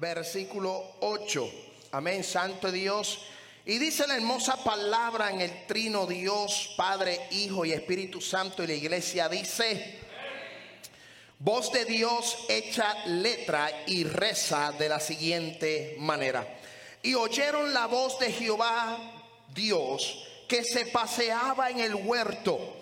versículo 0.00 0.96
8. 1.00 1.50
Amén, 1.92 2.24
Santo 2.24 2.72
Dios. 2.72 3.20
Y 3.66 3.78
dice 3.78 4.06
la 4.06 4.16
hermosa 4.16 4.64
palabra 4.64 5.30
en 5.30 5.42
el 5.42 5.66
trino 5.66 6.06
Dios, 6.06 6.72
Padre, 6.76 7.28
Hijo 7.32 7.64
y 7.66 7.72
Espíritu 7.72 8.20
Santo. 8.20 8.64
Y 8.64 8.68
la 8.68 8.72
iglesia 8.72 9.28
dice, 9.28 9.98
voz 11.38 11.70
de 11.70 11.84
Dios 11.84 12.46
hecha 12.48 13.06
letra 13.06 13.70
y 13.86 14.04
reza 14.04 14.72
de 14.72 14.88
la 14.88 14.98
siguiente 14.98 15.96
manera. 15.98 16.46
Y 17.02 17.14
oyeron 17.14 17.74
la 17.74 17.86
voz 17.86 18.18
de 18.18 18.32
Jehová 18.32 18.98
Dios 19.54 20.26
que 20.48 20.64
se 20.64 20.86
paseaba 20.86 21.70
en 21.70 21.80
el 21.80 21.94
huerto 21.94 22.76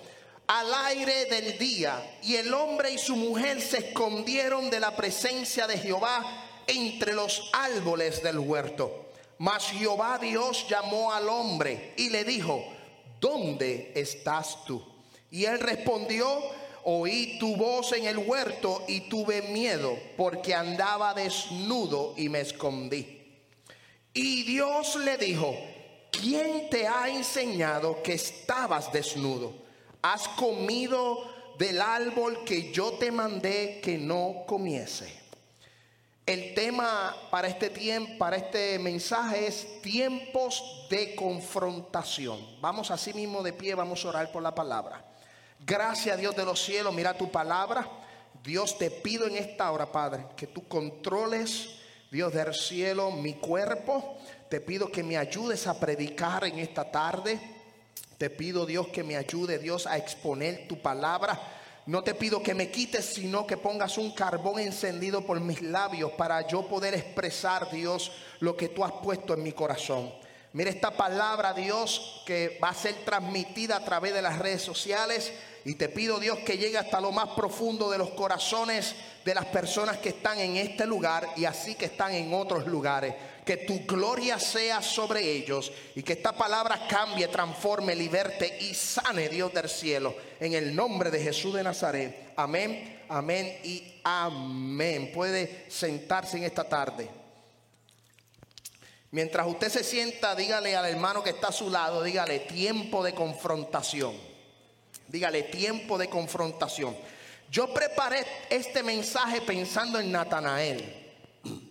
al 0.47 0.73
aire 0.87 1.27
del 1.27 1.59
día. 1.59 2.19
Y 2.23 2.37
el 2.37 2.55
hombre 2.55 2.93
y 2.93 2.99
su 2.99 3.17
mujer 3.17 3.61
se 3.61 3.79
escondieron 3.79 4.71
de 4.71 4.81
la 4.81 4.95
presencia 4.97 5.67
de 5.67 5.77
Jehová 5.77 6.48
entre 6.69 7.15
los 7.15 7.51
árboles 7.53 8.23
del 8.23 8.39
huerto. 8.39 9.07
Mas 9.39 9.71
Jehová 9.71 10.19
Dios 10.19 10.67
llamó 10.69 11.13
al 11.13 11.29
hombre 11.29 11.95
y 11.97 12.11
le 12.11 12.25
dijo, 12.25 12.65
¿dónde 13.21 13.93
estás 13.95 14.65
tú? 14.65 14.85
Y 15.31 15.45
él 15.45 15.59
respondió, 15.61 16.27
oí 16.85 17.39
tu 17.39 17.57
voz 17.57 17.93
en 17.93 18.07
el 18.07 18.19
huerto 18.19 18.85
y 18.89 19.03
tuve 19.03 19.43
miedo 19.43 19.99
porque 20.17 20.55
andaba 20.55 21.15
desnudo 21.15 22.15
y 22.17 22.29
me 22.29 22.41
escondí. 22.41 23.19
Y 24.13 24.43
Dios 24.45 24.97
le 24.97 25.17
dijo, 25.17 25.55
¿quién 26.11 26.69
te 26.71 26.89
ha 26.89 27.09
enseñado 27.09 28.03
que 28.03 28.15
estabas 28.15 28.93
desnudo? 28.93 29.53
¿Has 30.03 30.27
comido 30.29 31.23
del 31.59 31.81
árbol 31.81 32.45
que 32.45 32.73
yo 32.73 32.93
te 32.93 33.13
mandé 33.13 33.81
que 33.83 33.99
no 33.99 34.45
comiese? 34.47 35.28
El 36.29 36.53
tema 36.53 37.17
para 37.31 37.49
este 37.49 37.71
tiempo, 37.71 38.19
para 38.19 38.37
este 38.37 38.79
mensaje 38.79 39.47
es 39.47 39.81
tiempos 39.81 40.87
de 40.91 41.15
confrontación. 41.15 42.39
Vamos 42.61 42.91
así 42.91 43.15
mismo 43.15 43.43
de 43.43 43.55
pie, 43.55 43.75
vamos 43.75 44.05
a 44.05 44.09
orar 44.11 44.31
por 44.31 44.43
la 44.43 44.55
palabra. 44.55 45.03
Gracias 45.59 46.19
Dios 46.19 46.37
de 46.37 46.45
los 46.45 46.63
cielos, 46.63 46.93
mira 46.93 47.17
tu 47.17 47.31
palabra. 47.31 47.89
Dios 48.45 48.77
te 48.77 48.91
pido 48.91 49.27
en 49.27 49.37
esta 49.37 49.73
hora, 49.73 49.91
Padre, 49.91 50.27
que 50.37 50.47
tú 50.47 50.69
controles, 50.69 51.77
Dios 52.11 52.31
del 52.35 52.53
cielo, 52.53 53.11
mi 53.11 53.33
cuerpo. 53.33 54.19
Te 54.51 54.61
pido 54.61 54.93
que 54.93 55.03
me 55.03 55.17
ayudes 55.17 55.67
a 55.67 55.81
predicar 55.81 56.45
en 56.45 56.59
esta 56.59 56.91
tarde. 56.91 57.41
Te 58.19 58.29
pido, 58.29 58.67
Dios, 58.67 58.89
que 58.89 59.03
me 59.03 59.17
ayude, 59.17 59.59
Dios, 59.59 59.87
a 59.87 59.97
exponer 59.97 60.69
tu 60.69 60.79
palabra. 60.83 61.41
No 61.89 62.05
te 62.05 62.15
pido 62.15 62.43
que 62.43 62.53
me 62.53 62.71
quites, 62.71 63.15
sino 63.15 63.47
que 63.47 63.57
pongas 63.57 63.97
un 63.97 64.11
carbón 64.11 64.59
encendido 64.61 65.23
por 65.23 65.41
mis 65.41 65.63
labios 65.63 66.13
para 66.13 66.47
yo 66.47 66.69
poder 66.69 66.93
expresar, 66.93 67.71
Dios, 67.71 68.13
lo 68.41 68.59
que 68.59 68.69
tú 68.69 68.85
has 68.85 68.93
puesto 68.93 69.33
en 69.33 69.43
mi 69.43 69.53
corazón. 69.53 70.13
Mira 70.53 70.69
esta 70.69 70.91
palabra, 70.91 71.55
Dios, 71.55 72.23
que 72.27 72.59
va 72.63 72.69
a 72.69 72.75
ser 72.75 72.95
transmitida 73.07 73.77
a 73.77 73.85
través 73.87 74.13
de 74.13 74.21
las 74.21 74.39
redes 74.39 74.61
sociales. 74.61 75.33
Y 75.65 75.77
te 75.77 75.89
pido, 75.89 76.21
Dios, 76.21 76.41
que 76.41 76.59
llegue 76.59 76.77
hasta 76.77 77.01
lo 77.01 77.11
más 77.11 77.31
profundo 77.31 77.91
de 77.91 77.97
los 77.97 78.11
corazones 78.11 78.95
de 79.25 79.35
las 79.35 79.47
personas 79.47 79.97
que 79.97 80.11
están 80.11 80.39
en 80.41 80.59
este 80.59 80.85
lugar 80.85 81.27
y 81.37 81.47
así 81.47 81.75
que 81.75 81.87
están 81.87 82.13
en 82.13 82.35
otros 82.35 82.67
lugares 82.67 83.15
que 83.49 83.57
tu 83.57 83.87
gloria 83.87 84.39
sea 84.39 84.83
sobre 84.83 85.23
ellos 85.23 85.73
y 85.95 86.03
que 86.03 86.13
esta 86.13 86.33
palabra 86.33 86.87
cambie, 86.87 87.29
transforme, 87.29 87.95
liberte 87.95 88.59
y 88.61 88.75
sane 88.75 89.31
Dios 89.31 89.55
del 89.55 89.71
cielo. 89.71 90.15
En 90.39 90.53
el 90.53 90.77
nombre 90.77 91.11
de 91.11 91.19
Jesús 91.19 91.55
de 91.55 91.63
Nazaret. 91.63 92.35
Amén, 92.37 93.07
amén 93.09 93.59
y 93.65 94.01
amén. 94.05 95.11
Puede 95.15 95.65
sentarse 95.71 96.37
en 96.37 96.45
esta 96.45 96.65
tarde. 96.65 97.09
Mientras 99.13 99.47
usted 99.47 99.71
se 99.71 99.83
sienta, 99.83 100.35
dígale 100.35 100.77
al 100.77 100.85
hermano 100.85 101.23
que 101.23 101.31
está 101.31 101.49
a 101.49 101.53
su 101.53 101.71
lado, 101.71 102.03
dígale 102.03 102.41
tiempo 102.41 103.03
de 103.03 103.15
confrontación. 103.15 104.15
Dígale 105.07 105.45
tiempo 105.45 105.97
de 105.97 106.11
confrontación. 106.11 106.95
Yo 107.51 107.73
preparé 107.73 108.27
este 108.51 108.83
mensaje 108.83 109.41
pensando 109.41 109.99
en 109.99 110.13
Natanael. 110.13 111.08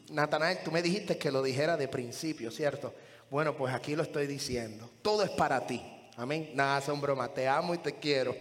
Natanael, 0.09 0.59
tú 0.63 0.71
me 0.71 0.81
dijiste 0.81 1.17
que 1.17 1.31
lo 1.31 1.41
dijera 1.43 1.75
de 1.77 1.87
principio, 1.87 2.51
¿cierto? 2.51 2.93
Bueno, 3.29 3.55
pues 3.55 3.73
aquí 3.73 3.95
lo 3.95 4.03
estoy 4.03 4.25
diciendo. 4.27 4.89
Todo 5.01 5.23
es 5.23 5.29
para 5.31 5.65
ti. 5.67 5.81
Amén. 6.15 6.51
Nada, 6.55 6.81
son 6.81 6.99
broma. 7.01 7.27
Te 7.33 7.47
amo 7.47 7.75
y 7.75 7.77
te 7.77 7.95
quiero. 7.95 8.35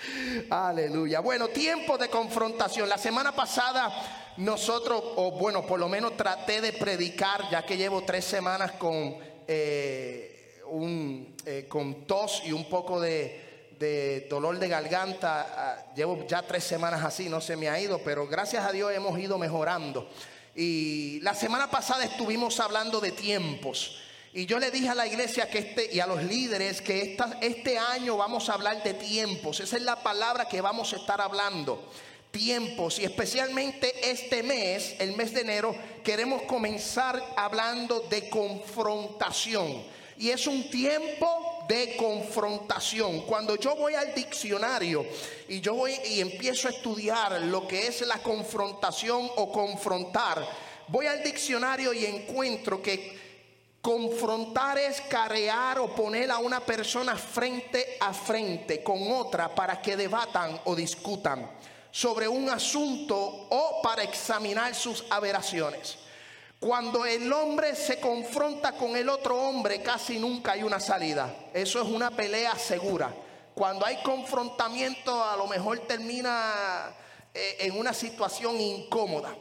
Aleluya. 0.50 1.20
Bueno, 1.20 1.48
tiempo 1.48 1.96
de 1.96 2.08
confrontación. 2.08 2.88
La 2.88 2.98
semana 2.98 3.32
pasada 3.32 4.32
nosotros, 4.36 5.02
o 5.16 5.30
bueno, 5.32 5.66
por 5.66 5.78
lo 5.78 5.88
menos 5.88 6.16
traté 6.16 6.60
de 6.60 6.72
predicar, 6.72 7.48
ya 7.50 7.64
que 7.64 7.76
llevo 7.76 8.02
tres 8.02 8.24
semanas 8.24 8.72
con, 8.72 9.16
eh, 9.46 10.60
un, 10.70 11.36
eh, 11.46 11.66
con 11.68 12.06
tos 12.06 12.42
y 12.44 12.52
un 12.52 12.68
poco 12.68 13.00
de, 13.00 13.68
de 13.78 14.26
dolor 14.28 14.58
de 14.58 14.68
garganta. 14.68 15.46
Ah, 15.56 15.92
llevo 15.94 16.26
ya 16.26 16.42
tres 16.42 16.64
semanas 16.64 17.04
así, 17.04 17.28
no 17.28 17.40
se 17.40 17.56
me 17.56 17.68
ha 17.68 17.80
ido, 17.80 17.98
pero 18.04 18.26
gracias 18.26 18.64
a 18.64 18.72
Dios 18.72 18.92
hemos 18.92 19.18
ido 19.18 19.38
mejorando. 19.38 20.08
Y 20.54 21.20
la 21.20 21.34
semana 21.34 21.70
pasada 21.70 22.04
estuvimos 22.04 22.60
hablando 22.60 23.00
de 23.00 23.12
tiempos. 23.12 23.98
Y 24.34 24.46
yo 24.46 24.58
le 24.58 24.70
dije 24.70 24.88
a 24.88 24.94
la 24.94 25.06
iglesia 25.06 25.48
que 25.48 25.58
este 25.58 25.94
y 25.94 26.00
a 26.00 26.06
los 26.06 26.22
líderes 26.22 26.80
que 26.80 27.02
esta, 27.02 27.38
este 27.40 27.78
año 27.78 28.16
vamos 28.16 28.48
a 28.48 28.54
hablar 28.54 28.82
de 28.82 28.94
tiempos. 28.94 29.60
Esa 29.60 29.76
es 29.76 29.82
la 29.82 30.02
palabra 30.02 30.48
que 30.48 30.60
vamos 30.60 30.92
a 30.92 30.96
estar 30.96 31.20
hablando. 31.20 31.90
Tiempos 32.30 32.98
y 32.98 33.04
especialmente 33.04 34.10
este 34.10 34.42
mes, 34.42 34.94
el 34.98 35.14
mes 35.16 35.34
de 35.34 35.42
enero, 35.42 35.76
queremos 36.02 36.42
comenzar 36.42 37.22
hablando 37.36 38.00
de 38.08 38.30
confrontación. 38.30 39.84
Y 40.16 40.30
es 40.30 40.46
un 40.46 40.70
tiempo 40.70 41.51
de 41.68 41.96
confrontación. 41.96 43.22
Cuando 43.22 43.56
yo 43.56 43.76
voy 43.76 43.94
al 43.94 44.14
diccionario 44.14 45.06
y 45.48 45.60
yo 45.60 45.74
voy 45.74 45.94
y 46.06 46.20
empiezo 46.20 46.68
a 46.68 46.72
estudiar 46.72 47.40
lo 47.42 47.66
que 47.66 47.86
es 47.86 48.00
la 48.06 48.18
confrontación 48.18 49.30
o 49.36 49.50
confrontar, 49.52 50.46
voy 50.88 51.06
al 51.06 51.22
diccionario 51.22 51.92
y 51.92 52.04
encuentro 52.04 52.82
que 52.82 53.20
confrontar 53.80 54.78
es 54.78 55.00
carear 55.02 55.80
o 55.80 55.94
poner 55.94 56.30
a 56.30 56.38
una 56.38 56.60
persona 56.60 57.16
frente 57.16 57.96
a 58.00 58.14
frente 58.14 58.82
con 58.82 59.10
otra 59.10 59.52
para 59.54 59.82
que 59.82 59.96
debatan 59.96 60.60
o 60.64 60.74
discutan 60.76 61.50
sobre 61.90 62.26
un 62.26 62.48
asunto 62.48 63.16
o 63.16 63.82
para 63.82 64.02
examinar 64.02 64.74
sus 64.74 65.04
aberraciones. 65.10 65.98
Cuando 66.62 67.04
el 67.04 67.32
hombre 67.32 67.74
se 67.74 67.98
confronta 67.98 68.70
con 68.70 68.94
el 68.94 69.08
otro 69.08 69.36
hombre, 69.36 69.82
casi 69.82 70.20
nunca 70.20 70.52
hay 70.52 70.62
una 70.62 70.78
salida. 70.78 71.48
Eso 71.52 71.82
es 71.82 71.88
una 71.88 72.12
pelea 72.12 72.56
segura. 72.56 73.12
Cuando 73.52 73.84
hay 73.84 74.00
confrontamiento, 74.04 75.24
a 75.24 75.36
lo 75.36 75.48
mejor 75.48 75.80
termina 75.80 76.94
eh, 77.34 77.56
en 77.58 77.76
una 77.76 77.92
situación 77.92 78.60
incómoda. 78.60 79.34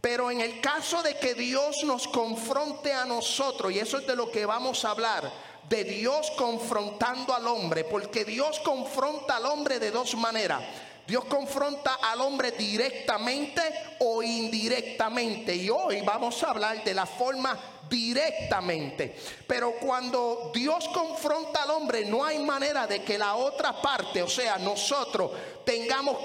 Pero 0.00 0.30
en 0.30 0.40
el 0.40 0.62
caso 0.62 1.02
de 1.02 1.18
que 1.18 1.34
Dios 1.34 1.84
nos 1.84 2.08
confronte 2.08 2.90
a 2.90 3.04
nosotros, 3.04 3.70
y 3.70 3.78
eso 3.78 3.98
es 3.98 4.06
de 4.06 4.16
lo 4.16 4.30
que 4.30 4.46
vamos 4.46 4.82
a 4.86 4.92
hablar, 4.92 5.30
de 5.68 5.84
Dios 5.84 6.30
confrontando 6.38 7.34
al 7.34 7.46
hombre, 7.48 7.84
porque 7.84 8.24
Dios 8.24 8.60
confronta 8.60 9.36
al 9.36 9.44
hombre 9.44 9.78
de 9.78 9.90
dos 9.90 10.14
maneras. 10.14 10.62
Dios 11.12 11.26
confronta 11.26 11.98
al 12.00 12.22
hombre 12.22 12.52
directamente 12.52 13.60
o 13.98 14.22
indirectamente. 14.22 15.54
Y 15.54 15.68
hoy 15.68 16.00
vamos 16.00 16.42
a 16.42 16.48
hablar 16.48 16.82
de 16.82 16.94
la 16.94 17.04
forma 17.04 17.54
directamente. 17.86 19.14
Pero 19.46 19.72
cuando 19.72 20.50
Dios 20.54 20.88
confronta 20.88 21.64
al 21.64 21.70
hombre, 21.72 22.06
no 22.06 22.24
hay 22.24 22.38
manera 22.38 22.86
de 22.86 23.02
que 23.02 23.18
la 23.18 23.34
otra 23.34 23.82
parte, 23.82 24.22
o 24.22 24.28
sea, 24.28 24.56
nosotros, 24.56 25.32
tengamos 25.66 26.16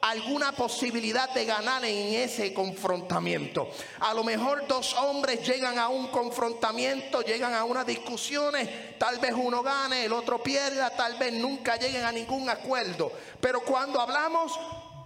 alguna 0.00 0.52
posibilidad 0.52 1.30
de 1.30 1.44
ganar 1.44 1.84
en 1.84 2.14
ese 2.14 2.54
confrontamiento. 2.54 3.68
A 4.00 4.14
lo 4.14 4.22
mejor 4.24 4.66
dos 4.66 4.94
hombres 4.94 5.46
llegan 5.46 5.78
a 5.78 5.88
un 5.88 6.08
confrontamiento, 6.08 7.22
llegan 7.22 7.54
a 7.54 7.64
unas 7.64 7.86
discusiones, 7.86 8.98
tal 8.98 9.18
vez 9.18 9.32
uno 9.34 9.62
gane, 9.62 10.04
el 10.04 10.12
otro 10.12 10.42
pierda, 10.42 10.90
tal 10.90 11.18
vez 11.18 11.32
nunca 11.32 11.76
lleguen 11.76 12.04
a 12.04 12.12
ningún 12.12 12.48
acuerdo. 12.48 13.12
Pero 13.40 13.60
cuando 13.60 14.00
hablamos 14.00 14.52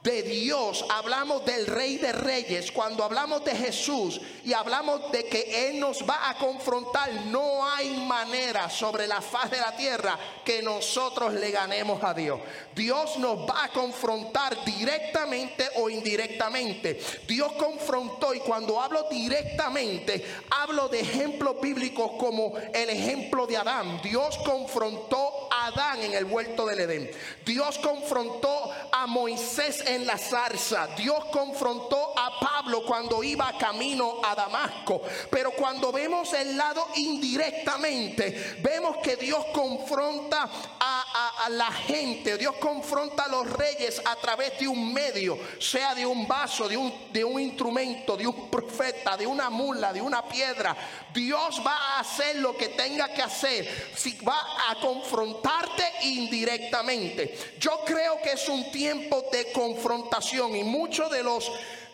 de 0.02 0.22
Dios, 0.22 0.84
hablamos 0.88 1.44
del 1.44 1.64
Rey 1.66 1.96
de 1.96 2.10
Reyes, 2.10 2.72
cuando 2.72 3.04
hablamos 3.04 3.44
de 3.44 3.54
Jesús 3.54 4.20
y 4.44 4.52
hablamos 4.52 5.12
de 5.12 5.26
que 5.26 5.68
Él 5.68 5.78
nos 5.78 6.02
va 6.02 6.28
a 6.28 6.36
confrontar, 6.36 7.12
no 7.26 7.64
hay 7.64 7.96
manera 7.98 8.68
sobre 8.68 9.06
la 9.06 9.20
faz 9.20 9.50
de 9.52 9.58
la 9.58 9.76
tierra 9.76 10.18
que 10.44 10.60
nosotros 10.60 11.34
le 11.34 11.52
ganemos 11.52 12.02
a 12.02 12.12
Dios. 12.14 12.40
Dios 12.74 13.16
nos 13.18 13.48
va 13.48 13.64
a 13.64 13.68
confrontar 13.68 14.64
directamente 14.64 15.68
o 15.76 15.88
indirectamente. 15.88 17.00
Dios 17.28 17.52
confrontó 17.52 18.34
y 18.34 18.40
cuando 18.40 18.80
hablo 18.80 19.06
directamente, 19.08 20.24
hablo 20.50 20.88
de 20.88 21.00
ejemplos 21.00 21.60
bíblicos 21.60 22.12
como 22.18 22.54
el 22.74 22.90
ejemplo 22.90 23.46
de 23.46 23.56
Adán. 23.56 24.00
Dios 24.02 24.36
confrontó 24.38 25.48
a 25.52 25.66
Adán 25.66 26.02
en 26.02 26.14
el 26.14 26.24
huerto 26.24 26.66
del 26.66 26.80
Edén. 26.80 27.10
Dios 27.46 27.78
confrontó 27.78 28.72
a 28.90 29.06
Moisés 29.06 29.84
en 29.86 29.91
la 30.00 30.18
zarza. 30.18 30.88
Dios 30.96 31.26
confrontó 31.26 32.12
a 32.16 32.38
Pablo 32.40 32.82
cuando 32.84 33.22
iba 33.22 33.56
camino 33.58 34.20
a 34.24 34.34
Damasco. 34.34 35.02
Pero 35.30 35.52
cuando 35.52 35.92
vemos 35.92 36.32
el 36.32 36.56
lado 36.56 36.88
indirectamente, 36.96 38.58
vemos 38.60 38.96
que 38.98 39.16
Dios 39.16 39.44
confronta 39.52 40.48
a, 40.78 41.48
la 41.50 41.70
gente. 41.72 42.38
Dios 42.38 42.54
confronta 42.56 43.24
a 43.24 43.28
los 43.28 43.50
reyes 43.50 44.00
a 44.04 44.16
través 44.16 44.58
de 44.58 44.68
un 44.68 44.92
medio, 44.92 45.38
sea 45.58 45.94
de 45.94 46.06
un 46.06 46.26
vaso, 46.26 46.68
de 46.68 46.76
un, 46.76 47.12
de 47.12 47.24
un 47.24 47.40
instrumento, 47.40 48.16
de 48.16 48.26
un 48.26 48.48
profeta, 48.48 49.16
de 49.16 49.26
una 49.26 49.50
mula, 49.50 49.92
de 49.92 50.00
una 50.00 50.22
piedra. 50.22 50.76
Dios 51.12 51.62
va 51.66 51.76
a 51.76 52.00
hacer 52.00 52.36
lo 52.36 52.56
que 52.56 52.68
tenga 52.68 53.12
que 53.12 53.22
hacer. 53.22 53.90
Si 53.94 54.18
va 54.26 54.70
a 54.70 54.74
confrontarte 54.80 55.84
indirectamente. 56.02 57.36
Yo 57.58 57.82
creo 57.84 58.20
que 58.22 58.32
es 58.32 58.48
un 58.48 58.70
tiempo 58.70 59.24
de 59.30 59.52
confrontación 59.52 60.56
y 60.56 60.64
muchos 60.64 61.10
de 61.10 61.22
los 61.22 61.50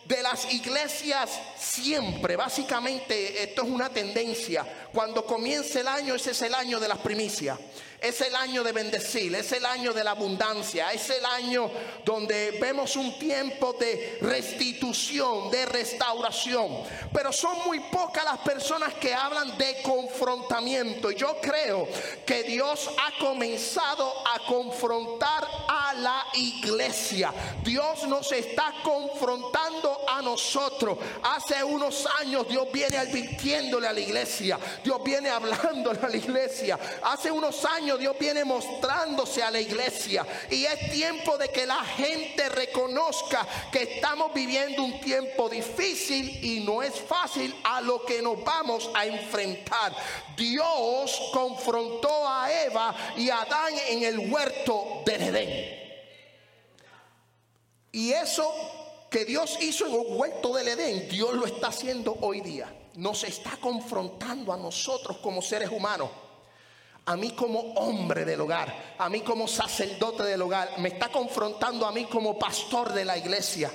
de 0.09 0.23
las 0.23 0.51
iglesias 0.51 1.39
siempre, 1.59 2.35
básicamente 2.35 3.43
esto 3.43 3.63
es 3.63 3.69
una 3.69 3.91
tendencia, 3.91 4.65
cuando 4.91 5.27
comienza 5.27 5.81
el 5.81 5.87
año 5.87 6.15
ese 6.15 6.31
es 6.31 6.41
el 6.41 6.55
año 6.55 6.81
de 6.81 6.89
las 6.89 6.97
primicias. 6.97 7.59
Es 8.01 8.21
el 8.21 8.35
año 8.37 8.63
de 8.63 8.71
bendecir, 8.71 9.35
es 9.35 9.51
el 9.51 9.67
año 9.67 9.93
de 9.93 10.05
la 10.05 10.13
abundancia, 10.13 10.93
es 10.93 11.11
el 11.11 11.25
año 11.25 11.69
donde 12.05 12.53
vemos 12.61 12.95
un 12.95 13.19
tiempo 13.19 13.73
de 13.73 14.19
restitución, 14.21 15.51
de 15.51 15.67
restauración. 15.67 16.85
Pero 17.13 17.33
son 17.33 17.59
muy 17.67 17.81
pocas 17.81 18.25
las 18.25 18.39
personas 18.39 18.95
que 18.95 19.13
hablan 19.13 19.59
de 19.59 19.83
confrontamiento. 19.83 21.11
Yo 21.11 21.39
creo 21.43 21.89
que 22.25 22.45
Dios 22.45 22.89
ha 22.99 23.19
comenzado 23.19 24.13
a 24.29 24.47
confrontar 24.47 25.49
a 25.67 25.95
la 25.95 26.27
iglesia. 26.35 27.33
Dios 27.65 28.07
nos 28.07 28.31
está 28.31 28.75
confrontando 28.85 30.05
a 30.09 30.23
nosotros. 30.23 30.99
Hace 31.25 31.65
unos 31.65 32.07
años 32.21 32.47
Dios 32.49 32.69
viene 32.73 32.97
advirtiéndole 32.97 33.89
a 33.89 33.93
la 33.93 34.01
iglesia. 34.01 34.57
Dios 34.85 35.03
viene 35.03 35.29
hablándole 35.31 35.99
a 36.01 36.09
la 36.09 36.17
iglesia. 36.17 36.79
Hace 37.03 37.33
unos 37.33 37.65
años 37.65 37.88
Dios 37.97 38.17
viene 38.19 38.45
mostrándose 38.45 39.43
a 39.43 39.51
la 39.51 39.61
iglesia 39.61 40.27
y 40.51 40.65
es 40.65 40.91
tiempo 40.91 41.39
de 41.39 41.49
que 41.49 41.67
la 41.67 41.83
gente 41.85 42.49
reconozca 42.49 43.47
que 43.73 43.83
estamos 43.83 44.35
viviendo 44.35 44.83
un 44.83 45.01
tiempo 45.01 45.49
difícil 45.49 46.45
y 46.45 46.61
no 46.61 46.83
es 46.83 46.95
fácil 47.01 47.55
a 47.65 47.81
lo 47.81 48.05
que 48.05 48.21
nos 48.21 48.43
vamos 48.45 48.91
a 48.95 49.07
enfrentar. 49.07 49.95
Dios 50.37 51.31
confrontó 51.33 52.29
a 52.29 52.53
Eva 52.65 52.95
y 53.17 53.31
a 53.31 53.43
Adán 53.43 53.75
en 53.89 54.03
el 54.03 54.31
huerto 54.31 55.03
de 55.07 55.15
Edén. 55.15 55.79
Y 57.93 58.13
eso 58.13 58.53
que 59.11 59.25
Dios 59.25 59.57
hizo 59.61 59.87
en 59.87 59.95
el 59.95 60.07
huerto 60.17 60.55
del 60.55 60.69
Edén, 60.69 61.09
Dios 61.09 61.33
lo 61.35 61.47
está 61.47 61.69
haciendo 61.69 62.17
hoy 62.21 62.41
día. 62.41 62.73
Nos 62.95 63.25
está 63.25 63.57
confrontando 63.61 64.53
a 64.53 64.57
nosotros 64.57 65.19
como 65.19 65.41
seres 65.41 65.71
humanos 65.71 66.11
a 67.09 67.17
mí 67.17 67.31
como 67.31 67.59
hombre 67.77 68.27
del 68.27 68.43
hogar, 68.43 68.95
a 68.99 69.09
mí 69.09 69.23
como 69.23 69.49
sacerdote 69.49 70.25
del 70.25 70.43
hogar, 70.43 70.79
me 70.79 70.91
está 70.91 71.09
confrontando 71.09 71.87
a 71.87 71.91
mí 71.93 72.05
como 72.05 72.39
pastor 72.39 72.93
de 72.93 73.03
la 73.03 73.17
iglesia. 73.17 73.73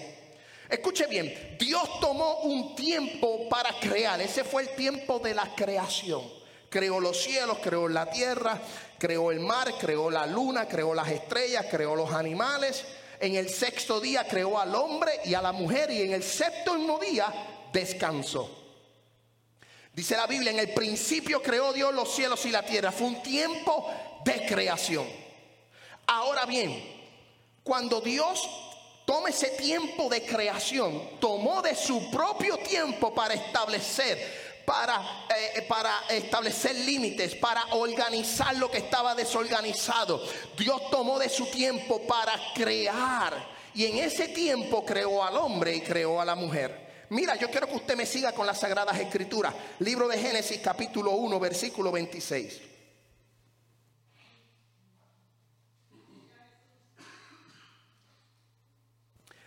Escuche 0.70 1.08
bien, 1.08 1.58
Dios 1.60 2.00
tomó 2.00 2.42
un 2.42 2.76
tiempo 2.76 3.50
para 3.50 3.72
crear, 3.80 4.22
ese 4.22 4.44
fue 4.44 4.62
el 4.62 4.70
tiempo 4.76 5.18
de 5.18 5.34
la 5.34 5.50
creación. 5.56 6.22
Creó 6.70 7.00
los 7.00 7.24
cielos, 7.24 7.58
creó 7.60 7.90
la 7.90 8.08
tierra, 8.08 8.62
creó 9.00 9.32
el 9.32 9.40
mar, 9.40 9.74
creó 9.80 10.12
la 10.12 10.28
luna, 10.28 10.68
creó 10.68 10.94
las 10.94 11.08
estrellas, 11.08 11.66
creó 11.72 11.96
los 11.96 12.12
animales. 12.14 12.86
En 13.20 13.34
el 13.36 13.50
sexto 13.50 14.00
día 14.00 14.28
creó 14.28 14.60
al 14.60 14.76
hombre 14.76 15.22
y 15.26 15.34
a 15.34 15.42
la 15.42 15.52
mujer 15.52 15.90
y 15.90 16.04
en 16.04 16.14
el 16.14 16.22
séptimo 16.22 17.00
día 17.00 17.34
descansó. 17.72 18.63
Dice 19.94 20.18
la 20.18 20.26
Biblia, 20.26 20.52
en 20.52 20.60
el 20.60 20.74
principio 20.74 21.42
creó 21.42 21.72
Dios 21.72 21.94
los 21.94 22.14
cielos 22.14 22.44
y 22.46 22.50
la 22.50 22.66
tierra. 22.66 22.92
Fue 22.92 23.08
un 23.08 23.22
tiempo 23.22 23.88
de 24.26 24.44
creación. 24.46 25.06
Ahora 26.08 26.46
bien, 26.46 26.84
cuando 27.64 28.02
Dios 28.02 28.42
toma 29.06 29.30
ese 29.30 29.50
tiempo 29.50 30.10
de 30.10 30.26
creación, 30.26 31.20
tomó 31.20 31.62
de 31.62 31.76
su 31.76 32.10
propio 32.10 32.58
tiempo 32.58 33.14
para 33.14 33.36
establecer, 33.36 34.64
para, 34.66 35.28
eh, 35.30 35.62
para 35.68 36.06
establecer 36.10 36.76
límites, 36.76 37.36
para 37.36 37.64
organizar 37.76 38.56
lo 38.56 38.72
que 38.72 38.80
estaba 38.80 39.14
desorganizado. 39.14 40.24
Dios 40.58 40.90
tomó 40.90 41.20
de 41.20 41.30
su 41.30 41.46
tiempo 41.52 42.02
para 42.08 42.34
crear. 42.56 43.54
Y 43.76 43.86
en 43.86 44.00
ese 44.00 44.30
tiempo 44.30 44.84
creó 44.84 45.24
al 45.24 45.38
hombre 45.38 45.76
y 45.76 45.82
creó 45.82 46.20
a 46.20 46.26
la 46.26 46.34
mujer. 46.34 46.83
Mira, 47.14 47.36
yo 47.36 47.48
quiero 47.52 47.68
que 47.68 47.76
usted 47.76 47.96
me 47.96 48.08
siga 48.08 48.32
con 48.32 48.48
las 48.48 48.60
Sagradas 48.60 49.00
Escrituras. 49.00 49.54
Libro 49.80 50.08
de 50.08 50.18
Génesis 50.18 50.60
capítulo 50.64 51.12
1, 51.12 51.40
versículo 51.40 51.92
26. 51.92 52.62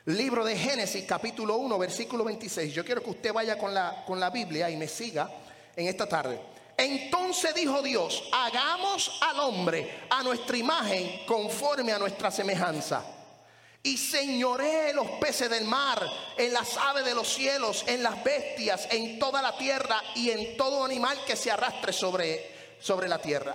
Libro 0.05 0.45
de 0.45 0.57
Génesis 0.57 1.05
capítulo 1.09 1.57
1, 1.57 1.77
versículo 1.77 2.23
26. 2.23 2.73
Yo 2.73 2.85
quiero 2.85 3.03
que 3.03 3.11
usted 3.11 3.33
vaya 3.33 3.59
con 3.59 3.75
la, 3.75 4.05
con 4.07 4.21
la 4.21 4.31
Biblia 4.31 4.71
y 4.71 4.77
me 4.77 4.87
siga 4.87 5.29
en 5.75 5.89
esta 5.89 6.09
tarde. 6.09 6.41
Entonces 6.77 7.53
dijo 7.53 7.83
Dios, 7.83 8.29
hagamos 8.33 9.19
al 9.23 9.41
hombre 9.41 10.05
a 10.09 10.23
nuestra 10.23 10.57
imagen 10.57 11.27
conforme 11.27 11.93
a 11.93 11.99
nuestra 11.99 12.31
semejanza 12.31 13.16
y 13.87 13.97
señoré 13.97 14.93
los 14.93 15.09
peces 15.13 15.49
del 15.49 15.65
mar, 15.65 16.05
en 16.37 16.53
las 16.53 16.77
aves 16.77 17.05
de 17.05 17.15
los 17.15 17.33
cielos, 17.33 17.85
en 17.87 18.03
las 18.03 18.23
bestias, 18.25 18.89
en 18.91 19.17
toda 19.21 19.41
la 19.41 19.57
tierra 19.57 20.03
y 20.17 20.31
en 20.31 20.57
todo 20.57 20.85
animal 20.85 21.17
que 21.25 21.37
se 21.37 21.53
arrastre 21.53 21.93
sobre, 21.93 22.51
sobre 22.81 23.07
la 23.07 23.23
tierra. 23.23 23.55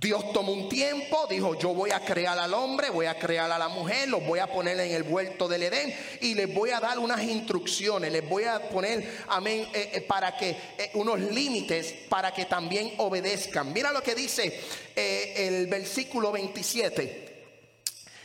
Dios 0.00 0.32
tomó 0.32 0.52
un 0.52 0.68
tiempo, 0.68 1.26
dijo, 1.28 1.58
yo 1.58 1.74
voy 1.74 1.90
a 1.90 2.04
crear 2.04 2.38
al 2.38 2.54
hombre, 2.54 2.90
voy 2.90 3.06
a 3.06 3.18
crear 3.18 3.50
a 3.50 3.58
la 3.58 3.68
mujer, 3.68 4.08
los 4.08 4.24
voy 4.24 4.38
a 4.38 4.46
poner 4.46 4.78
en 4.78 4.92
el 4.92 5.02
vuelto 5.02 5.48
del 5.48 5.64
Edén 5.64 5.94
y 6.20 6.34
les 6.34 6.54
voy 6.54 6.70
a 6.70 6.78
dar 6.78 7.00
unas 7.00 7.20
instrucciones, 7.20 8.12
les 8.12 8.26
voy 8.26 8.44
a 8.44 8.68
poner, 8.70 9.24
amén, 9.28 9.68
eh, 9.74 9.90
eh, 9.94 10.00
para 10.02 10.36
que 10.36 10.50
eh, 10.50 10.92
unos 10.94 11.18
límites 11.18 11.92
para 12.08 12.32
que 12.32 12.44
también 12.44 12.94
obedezcan. 12.98 13.72
Mira 13.72 13.90
lo 13.90 14.00
que 14.00 14.14
dice 14.14 14.60
el 14.94 15.66
versículo 15.66 16.30
27. 16.30 17.29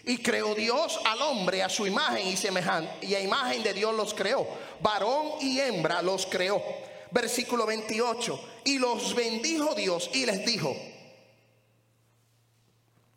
Y 0.05 0.19
creó 0.19 0.53
Dios 0.53 0.99
al 1.03 1.21
hombre 1.21 1.63
a 1.63 1.69
su 1.69 1.87
imagen 1.87 2.27
y 2.27 2.37
semejanza. 2.37 2.91
Y 3.01 3.15
a 3.15 3.21
imagen 3.21 3.63
de 3.63 3.73
Dios 3.73 3.93
los 3.95 4.13
creó. 4.13 4.47
Varón 4.79 5.33
y 5.41 5.59
hembra 5.59 6.01
los 6.01 6.27
creó. 6.27 6.61
Versículo 7.09 7.65
28. 7.65 8.39
Y 8.65 8.77
los 8.77 9.15
bendijo 9.15 9.73
Dios 9.73 10.11
y 10.13 10.25
les 10.25 10.45
dijo. 10.45 10.75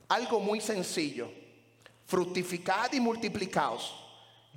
Algo 0.08 0.40
muy 0.40 0.60
sencillo. 0.60 1.30
Fructificad 2.06 2.90
y 2.94 3.00
multiplicaos. 3.00 3.94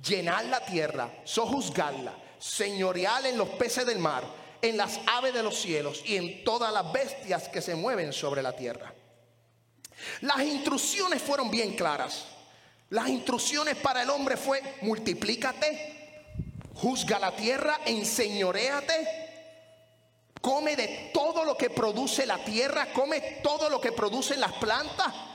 Llenad 0.02 0.46
la 0.46 0.64
tierra, 0.64 1.12
sojuzgadla, 1.24 2.14
señorial 2.38 3.26
en 3.26 3.36
los 3.36 3.48
peces 3.50 3.86
del 3.86 3.98
mar, 3.98 4.24
en 4.60 4.76
las 4.76 4.98
aves 5.06 5.34
de 5.34 5.42
los 5.42 5.60
cielos 5.60 6.02
y 6.04 6.16
en 6.16 6.42
todas 6.44 6.72
las 6.72 6.90
bestias 6.92 7.48
que 7.48 7.60
se 7.60 7.74
mueven 7.74 8.12
sobre 8.12 8.42
la 8.42 8.56
tierra. 8.56 8.92
Las 10.22 10.40
instrucciones 10.42 11.22
fueron 11.22 11.50
bien 11.50 11.74
claras. 11.74 12.26
Las 12.90 13.08
instrucciones 13.08 13.76
para 13.76 14.02
el 14.02 14.10
hombre 14.10 14.36
fue 14.36 14.62
multiplícate, 14.82 16.28
juzga 16.74 17.18
la 17.18 17.34
tierra, 17.34 17.80
enseñoreate, 17.86 19.22
come 20.40 20.76
de 20.76 21.10
todo 21.14 21.44
lo 21.44 21.56
que 21.56 21.70
produce 21.70 22.26
la 22.26 22.44
tierra, 22.44 22.92
come 22.92 23.40
todo 23.42 23.70
lo 23.70 23.80
que 23.80 23.92
producen 23.92 24.40
las 24.40 24.52
plantas. 24.52 25.31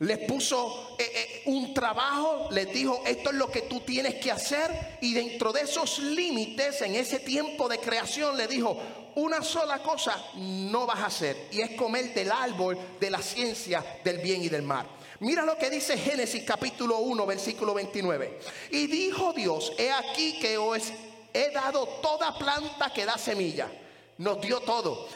Les 0.00 0.18
puso 0.18 0.94
eh, 0.98 1.10
eh, 1.14 1.42
un 1.46 1.72
trabajo, 1.72 2.48
les 2.50 2.70
dijo, 2.70 3.02
esto 3.06 3.30
es 3.30 3.36
lo 3.36 3.50
que 3.50 3.62
tú 3.62 3.80
tienes 3.80 4.16
que 4.16 4.30
hacer. 4.30 4.98
Y 5.00 5.14
dentro 5.14 5.52
de 5.52 5.62
esos 5.62 5.98
límites, 6.00 6.82
en 6.82 6.94
ese 6.94 7.20
tiempo 7.20 7.66
de 7.66 7.78
creación, 7.78 8.36
le 8.36 8.46
dijo, 8.46 8.78
una 9.14 9.42
sola 9.42 9.78
cosa 9.78 10.22
no 10.34 10.84
vas 10.84 10.98
a 10.98 11.06
hacer. 11.06 11.48
Y 11.50 11.62
es 11.62 11.70
comer 11.70 12.12
del 12.12 12.30
árbol 12.30 12.78
de 13.00 13.08
la 13.08 13.22
ciencia 13.22 13.82
del 14.04 14.18
bien 14.18 14.42
y 14.42 14.50
del 14.50 14.62
mal. 14.62 14.86
Mira 15.20 15.46
lo 15.46 15.56
que 15.56 15.70
dice 15.70 15.96
Génesis 15.96 16.44
capítulo 16.44 16.98
1, 16.98 17.24
versículo 17.24 17.72
29. 17.72 18.38
Y 18.72 18.86
dijo 18.88 19.32
Dios, 19.32 19.72
he 19.78 19.90
aquí 19.90 20.38
que 20.38 20.58
os 20.58 20.92
he 21.32 21.50
dado 21.52 21.86
toda 22.02 22.36
planta 22.36 22.92
que 22.92 23.06
da 23.06 23.16
semilla. 23.16 23.70
Nos 24.18 24.42
dio 24.42 24.60
todo 24.60 25.08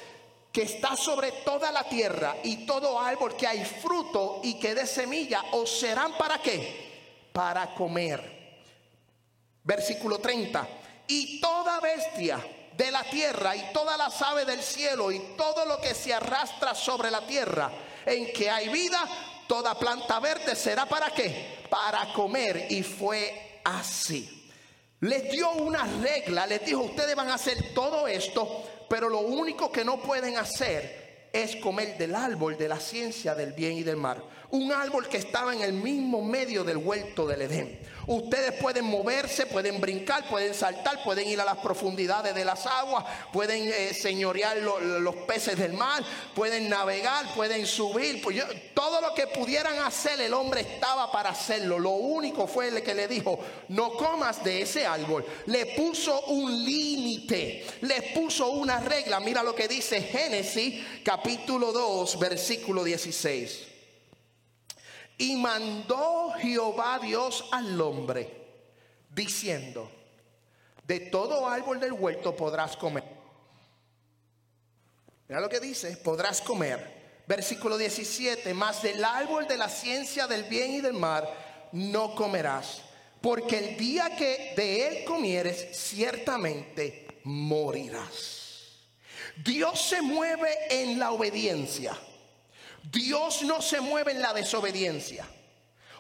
que 0.53 0.63
está 0.63 0.97
sobre 0.97 1.33
toda 1.45 1.71
la 1.71 1.85
tierra 1.85 2.37
y 2.43 2.67
todo 2.67 2.99
árbol 2.99 3.37
que 3.37 3.47
hay 3.47 3.65
fruto 3.65 4.41
y 4.43 4.55
que 4.55 4.75
dé 4.75 4.87
semilla, 4.87 5.43
os 5.53 5.71
serán 5.79 6.17
para 6.19 6.43
qué? 6.43 7.29
Para 7.33 7.75
comer. 7.75 8.41
Versículo 9.63 10.19
30. 10.19 10.67
Y 11.07 11.41
toda 11.41 11.79
bestia 11.81 12.45
de 12.77 12.91
la 12.91 13.05
tierra 13.05 13.55
y 13.55 13.73
todas 13.73 13.97
las 13.97 14.21
aves 14.23 14.47
del 14.47 14.63
cielo 14.63 15.13
y 15.13 15.19
todo 15.37 15.65
lo 15.67 15.81
que 15.81 15.95
se 15.95 16.13
arrastra 16.15 16.75
sobre 16.75 17.11
la 17.11 17.21
tierra 17.27 17.71
en 18.07 18.33
que 18.33 18.51
hay 18.51 18.69
vida, 18.69 19.07
toda 19.47 19.79
planta 19.79 20.19
verde 20.19 20.57
será 20.57 20.87
para 20.87 21.11
qué? 21.11 21.67
Para 21.69 22.13
comer. 22.13 22.67
Y 22.71 22.83
fue 22.83 23.61
así. 23.65 24.40
Les 25.01 25.31
dio 25.31 25.51
una 25.53 25.85
regla, 26.03 26.47
les 26.47 26.65
dijo, 26.65 26.83
ustedes 26.83 27.17
van 27.17 27.29
a 27.29 27.35
hacer 27.35 27.73
todo 27.75 28.07
esto 28.07 28.65
pero 28.91 29.09
lo 29.09 29.21
único 29.21 29.71
que 29.71 29.85
no 29.85 30.03
pueden 30.03 30.37
hacer 30.37 31.29
es 31.33 31.55
comer 31.57 31.97
del 31.97 32.13
árbol 32.13 32.59
de 32.59 32.67
la 32.67 32.81
ciencia 32.81 33.37
del 33.37 33.53
bien 33.53 33.75
y 33.75 33.85
del 33.85 33.97
mal. 33.97 34.21
Un 34.51 34.73
árbol 34.73 35.09
que 35.09 35.19
estaba 35.19 35.55
en 35.55 35.63
el 35.63 35.73
mismo 35.73 36.23
medio 36.23 36.65
del 36.65 36.79
huerto 36.79 37.27
del 37.27 37.43
Edén. 37.43 37.79
Ustedes 38.07 38.53
pueden 38.61 38.87
moverse, 38.87 39.47
pueden 39.47 39.81
brincar, 39.81 40.29
pueden 40.29 40.53
saltar, 40.53 41.01
pueden 41.05 41.29
ir 41.29 41.41
a 41.41 41.45
las 41.45 41.59
profundidades 41.59 42.35
de 42.35 42.45
las 42.45 42.67
aguas, 42.67 43.05
pueden 43.33 43.69
eh, 43.69 43.95
señorear 43.95 44.57
los 44.57 45.15
peces 45.15 45.57
del 45.57 45.75
mar, 45.75 46.03
pueden 46.35 46.69
navegar, 46.69 47.33
pueden 47.37 47.65
subir. 47.67 48.21
Pues 48.21 48.43
todo 48.75 49.01
lo 49.01 49.15
que 49.15 49.29
pudieran 49.29 49.79
hacer, 49.79 50.21
el 50.21 50.35
hombre 50.35 50.63
estaba 50.63 51.13
para 51.13 51.31
hacerlo. 51.31 51.79
Lo 51.79 51.91
único 51.91 52.49
fue 52.49 52.69
el 52.69 52.83
que 52.83 52.95
le 52.95 53.07
dijo, 53.07 53.39
no 53.69 53.93
comas 53.93 54.43
de 54.43 54.63
ese 54.63 54.85
árbol. 54.85 55.25
Le 55.47 55.67
puso 55.67 56.23
un 56.23 56.65
límite, 56.65 57.65
le 57.83 58.03
puso 58.13 58.51
una 58.51 58.81
regla. 58.81 59.21
Mira 59.21 59.45
lo 59.45 59.55
que 59.55 59.69
dice 59.69 60.03
Génesis 60.03 60.85
capítulo 61.05 61.71
2, 61.71 62.19
versículo 62.19 62.83
16. 62.83 63.70
Y 65.21 65.37
mandó 65.37 66.33
Jehová 66.39 66.99
Dios 66.99 67.45
al 67.53 67.79
hombre, 67.79 68.27
diciendo, 69.15 69.93
de 70.83 70.99
todo 70.99 71.47
árbol 71.47 71.79
del 71.79 71.93
huerto 71.93 72.35
podrás 72.35 72.75
comer. 72.75 73.05
Mira 75.29 75.43
lo 75.43 75.51
que 75.51 75.61
dice, 75.61 75.99
podrás 75.99 76.41
comer. 76.41 77.23
Versículo 77.27 77.77
17, 77.77 78.55
más 78.55 78.83
del 78.83 79.05
árbol 79.05 79.47
de 79.47 79.59
la 79.59 79.69
ciencia 79.69 80.27
del 80.27 80.45
bien 80.45 80.73
y 80.73 80.81
del 80.81 80.95
mal 80.95 81.29
no 81.73 82.15
comerás, 82.15 82.81
porque 83.21 83.59
el 83.59 83.77
día 83.77 84.17
que 84.17 84.55
de 84.57 84.89
él 84.89 85.05
comieres, 85.05 85.77
ciertamente 85.79 87.07
morirás. 87.25 88.79
Dios 89.45 89.83
se 89.83 90.01
mueve 90.01 90.49
en 90.71 90.99
la 90.99 91.13
obediencia. 91.13 91.93
Dios 92.83 93.43
no 93.43 93.61
se 93.61 93.81
mueve 93.81 94.13
en 94.13 94.23
la 94.23 94.33
desobediencia. 94.33 95.27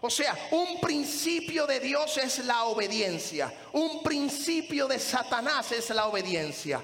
O 0.02 0.08
sea, 0.08 0.36
un 0.52 0.80
principio 0.80 1.66
de 1.66 1.78
Dios 1.78 2.16
es 2.16 2.38
la 2.44 2.64
obediencia. 2.64 3.52
Un 3.72 4.02
principio 4.02 4.88
de 4.88 4.98
Satanás 4.98 5.72
es 5.72 5.90
la 5.90 6.06
obediencia. 6.06 6.82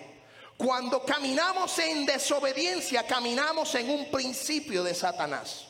Cuando 0.57 1.05
caminamos 1.05 1.79
en 1.79 2.05
desobediencia, 2.07 3.07
caminamos 3.07 3.75
en 3.75 3.91
un 3.91 4.11
principio 4.11 4.83
de 4.83 4.95
Satanás. 4.95 5.66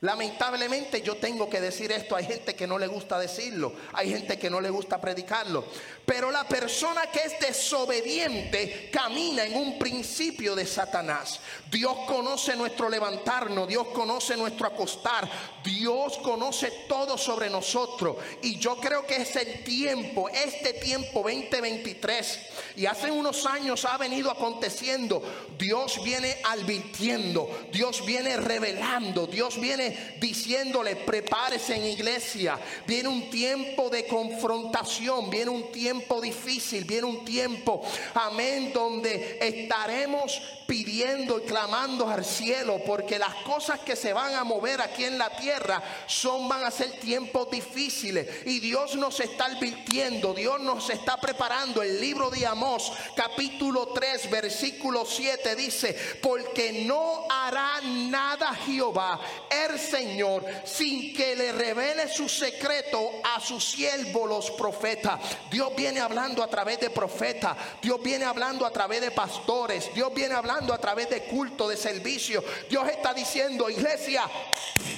Lamentablemente 0.00 1.02
yo 1.02 1.16
tengo 1.16 1.50
que 1.50 1.60
decir 1.60 1.90
esto, 1.90 2.14
hay 2.14 2.24
gente 2.24 2.54
que 2.54 2.68
no 2.68 2.78
le 2.78 2.86
gusta 2.86 3.18
decirlo, 3.18 3.72
hay 3.92 4.10
gente 4.10 4.38
que 4.38 4.48
no 4.48 4.60
le 4.60 4.70
gusta 4.70 5.00
predicarlo, 5.00 5.64
pero 6.06 6.30
la 6.30 6.46
persona 6.46 7.10
que 7.10 7.18
es 7.18 7.40
desobediente 7.40 8.90
camina 8.92 9.44
en 9.44 9.56
un 9.56 9.76
principio 9.76 10.54
de 10.54 10.66
Satanás. 10.66 11.40
Dios 11.68 11.96
conoce 12.06 12.54
nuestro 12.54 12.88
levantarnos, 12.88 13.66
Dios 13.66 13.88
conoce 13.88 14.36
nuestro 14.36 14.68
acostar, 14.68 15.28
Dios 15.64 16.18
conoce 16.18 16.70
todo 16.88 17.18
sobre 17.18 17.50
nosotros 17.50 18.18
y 18.40 18.56
yo 18.56 18.76
creo 18.76 19.04
que 19.04 19.16
es 19.16 19.34
el 19.34 19.64
tiempo, 19.64 20.28
este 20.28 20.74
tiempo 20.74 21.22
2023 21.24 22.38
y 22.76 22.86
hace 22.86 23.10
unos 23.10 23.44
años 23.46 23.84
ha 23.84 23.98
venido 23.98 24.30
aconteciendo, 24.30 25.20
Dios 25.58 26.00
viene 26.04 26.36
advirtiendo, 26.44 27.66
Dios 27.72 28.06
viene 28.06 28.36
revelando, 28.36 29.26
Dios 29.26 29.60
viene 29.60 29.87
diciéndole, 30.18 30.96
prepárese 30.96 31.76
en 31.76 31.84
iglesia. 31.84 32.58
Viene 32.86 33.08
un 33.08 33.30
tiempo 33.30 33.88
de 33.90 34.06
confrontación, 34.06 35.30
viene 35.30 35.50
un 35.50 35.70
tiempo 35.72 36.20
difícil, 36.20 36.84
viene 36.84 37.06
un 37.06 37.24
tiempo, 37.24 37.82
amén, 38.14 38.72
donde 38.72 39.38
estaremos 39.40 40.57
pidiendo 40.68 41.38
y 41.38 41.46
clamando 41.46 42.10
al 42.10 42.26
cielo, 42.26 42.78
porque 42.84 43.18
las 43.18 43.34
cosas 43.36 43.80
que 43.80 43.96
se 43.96 44.12
van 44.12 44.34
a 44.34 44.44
mover 44.44 44.82
aquí 44.82 45.02
en 45.02 45.16
la 45.16 45.30
tierra 45.30 45.82
son, 46.06 46.46
van 46.46 46.62
a 46.62 46.70
ser 46.70 46.90
tiempos 47.00 47.50
difíciles. 47.50 48.46
Y 48.46 48.60
Dios 48.60 48.94
nos 48.94 49.18
está 49.18 49.46
advirtiendo, 49.46 50.34
Dios 50.34 50.60
nos 50.60 50.90
está 50.90 51.16
preparando. 51.18 51.82
El 51.82 51.98
libro 51.98 52.28
de 52.28 52.46
Amós, 52.46 52.92
capítulo 53.16 53.88
3, 53.94 54.28
versículo 54.30 55.06
7 55.06 55.56
dice, 55.56 55.96
porque 56.20 56.84
no 56.84 57.26
hará 57.30 57.80
nada 57.80 58.54
Jehová, 58.54 59.20
el 59.50 59.78
Señor, 59.78 60.44
sin 60.64 61.14
que 61.14 61.34
le 61.34 61.52
revele 61.52 62.12
su 62.12 62.28
secreto 62.28 63.10
a 63.24 63.40
sus 63.40 63.70
siervos 63.70 64.28
los 64.28 64.50
profetas. 64.50 65.18
Dios 65.50 65.74
viene 65.74 66.00
hablando 66.00 66.42
a 66.42 66.48
través 66.48 66.78
de 66.78 66.90
profetas, 66.90 67.56
Dios 67.80 68.02
viene 68.02 68.26
hablando 68.26 68.66
a 68.66 68.70
través 68.70 69.00
de 69.00 69.10
pastores, 69.10 69.94
Dios 69.94 70.12
viene 70.12 70.34
hablando 70.34 70.57
a 70.58 70.78
través 70.78 71.08
de 71.08 71.24
culto, 71.24 71.68
de 71.68 71.76
servicio. 71.76 72.42
Dios 72.68 72.88
está 72.88 73.14
diciendo, 73.14 73.70
iglesia, 73.70 74.24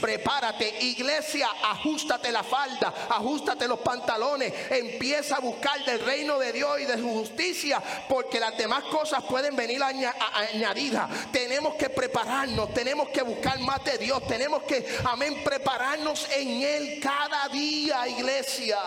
prepárate, 0.00 0.82
iglesia, 0.84 1.48
ajustate 1.62 2.32
la 2.32 2.42
falda, 2.42 2.92
ajustate 3.08 3.68
los 3.68 3.80
pantalones, 3.80 4.52
empieza 4.70 5.36
a 5.36 5.40
buscar 5.40 5.84
del 5.84 6.00
reino 6.00 6.38
de 6.38 6.52
Dios 6.52 6.80
y 6.80 6.84
de 6.84 6.96
su 6.96 7.08
justicia, 7.10 7.82
porque 8.08 8.40
las 8.40 8.56
demás 8.56 8.84
cosas 8.84 9.22
pueden 9.24 9.54
venir 9.54 9.82
añadidas. 9.82 11.30
Tenemos 11.30 11.74
que 11.74 11.90
prepararnos, 11.90 12.72
tenemos 12.72 13.10
que 13.10 13.22
buscar 13.22 13.58
más 13.60 13.84
de 13.84 13.98
Dios, 13.98 14.26
tenemos 14.26 14.62
que, 14.62 14.98
amén, 15.04 15.42
prepararnos 15.44 16.26
en 16.34 16.62
Él 16.62 17.00
cada 17.02 17.48
día, 17.48 18.08
iglesia. 18.08 18.78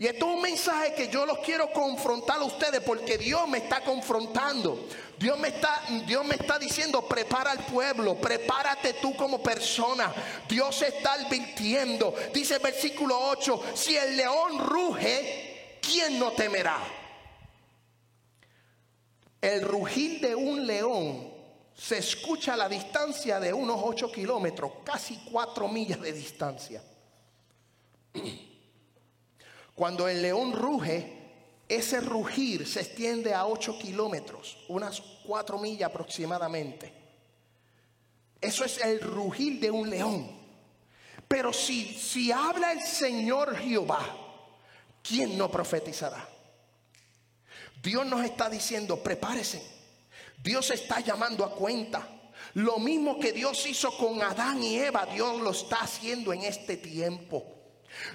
Y 0.00 0.06
esto 0.06 0.30
es 0.30 0.34
un 0.34 0.40
mensaje 0.40 0.94
que 0.94 1.08
yo 1.08 1.26
los 1.26 1.40
quiero 1.40 1.70
confrontar 1.72 2.38
a 2.38 2.44
ustedes 2.44 2.80
porque 2.80 3.18
Dios 3.18 3.46
me 3.46 3.58
está 3.58 3.82
confrontando. 3.82 4.86
Dios 5.20 5.38
me 5.38 5.48
está, 5.48 5.82
Dios 6.06 6.24
me 6.24 6.34
está 6.34 6.58
diciendo, 6.58 7.06
prepara 7.06 7.50
al 7.50 7.66
pueblo, 7.66 8.14
prepárate 8.18 8.94
tú 8.94 9.14
como 9.14 9.42
persona. 9.42 10.10
Dios 10.48 10.80
está 10.80 11.12
advirtiendo. 11.12 12.14
Dice 12.32 12.54
el 12.54 12.62
versículo 12.62 13.18
8, 13.28 13.64
si 13.74 13.98
el 13.98 14.16
león 14.16 14.58
ruge, 14.58 15.78
¿quién 15.82 16.18
no 16.18 16.32
temerá? 16.32 16.78
El 19.42 19.60
rugir 19.60 20.22
de 20.22 20.34
un 20.34 20.66
león 20.66 21.30
se 21.74 21.98
escucha 21.98 22.54
a 22.54 22.56
la 22.56 22.70
distancia 22.70 23.38
de 23.38 23.52
unos 23.52 23.78
8 23.78 24.10
kilómetros, 24.10 24.72
casi 24.84 25.20
4 25.30 25.68
millas 25.68 26.00
de 26.00 26.14
distancia. 26.14 26.82
Cuando 29.74 30.08
el 30.08 30.22
león 30.22 30.54
ruge, 30.54 31.19
ese 31.70 32.00
rugir 32.00 32.66
se 32.66 32.80
extiende 32.80 33.32
a 33.32 33.46
8 33.46 33.78
kilómetros, 33.78 34.58
unas 34.68 35.00
4 35.24 35.58
millas 35.58 35.88
aproximadamente. 35.90 36.92
Eso 38.40 38.64
es 38.64 38.78
el 38.78 39.00
rugir 39.00 39.60
de 39.60 39.70
un 39.70 39.88
león. 39.88 40.30
Pero 41.28 41.52
si, 41.52 41.94
si 41.94 42.32
habla 42.32 42.72
el 42.72 42.82
Señor 42.82 43.56
Jehová, 43.56 44.04
¿quién 45.02 45.38
no 45.38 45.50
profetizará? 45.50 46.28
Dios 47.82 48.04
nos 48.04 48.24
está 48.24 48.50
diciendo, 48.50 49.02
prepárese 49.02 49.80
Dios 50.42 50.70
está 50.70 51.00
llamando 51.00 51.44
a 51.44 51.54
cuenta. 51.54 52.06
Lo 52.54 52.78
mismo 52.78 53.18
que 53.18 53.32
Dios 53.32 53.66
hizo 53.66 53.96
con 53.96 54.22
Adán 54.22 54.62
y 54.62 54.76
Eva, 54.76 55.06
Dios 55.06 55.40
lo 55.40 55.50
está 55.50 55.82
haciendo 55.82 56.32
en 56.32 56.42
este 56.42 56.76
tiempo. 56.76 57.59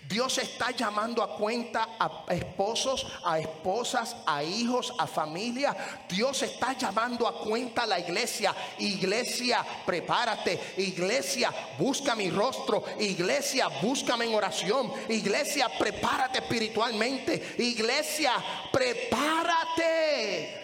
Dios 0.08 0.38
está 0.38 0.72
llamando 0.72 1.22
a 1.24 1.36
cuenta 1.36 1.98
a 2.00 2.26
esposos, 2.30 3.06
a 3.24 3.40
esposas, 3.40 4.16
a 4.26 4.44
hijos, 4.44 4.94
a 4.98 5.08
familia. 5.08 5.76
Dios 6.08 6.42
está 6.44 6.74
llamando 6.74 7.28
a 7.28 7.40
cuenta 7.40 7.84
a 7.84 7.88
la 7.88 8.00
iglesia. 8.00 8.56
Iglesia, 8.80 9.66
prepárate. 9.86 10.74
Iglesia, 10.78 11.52
busca 11.78 12.16
mi 12.16 12.30
rostro. 12.30 12.84
Iglesia, 13.00 13.68
búscame 13.82 14.26
en 14.26 14.36
oración. 14.36 14.92
Iglesia, 15.10 15.70
prepárate 15.78 16.40
espiritualmente. 16.40 17.56
Iglesia, 17.58 18.34
prepárate. 18.72 20.62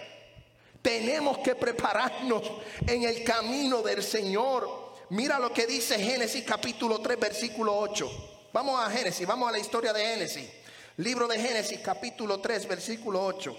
Tenemos 0.82 1.38
que 1.40 1.56
prepararnos 1.56 2.44
en 2.88 3.04
el 3.04 3.24
camino 3.24 3.82
del 3.82 4.02
Señor. 4.02 4.94
Mira 5.10 5.38
lo 5.38 5.52
que 5.54 5.68
dice 5.68 6.00
Génesis 6.00 6.44
capítulo 6.44 7.00
3, 7.00 7.20
versículo 7.20 7.78
8. 7.78 8.32
Vamos 8.54 8.86
a 8.86 8.90
Génesis, 8.90 9.26
vamos 9.26 9.48
a 9.48 9.52
la 9.54 9.60
historia 9.60 9.94
de 9.94 10.06
Génesis. 10.06 10.50
Libro 10.98 11.26
de 11.26 11.40
Génesis, 11.40 11.80
capítulo 11.80 12.42
3, 12.42 12.68
versículo 12.68 13.24
8. 13.24 13.56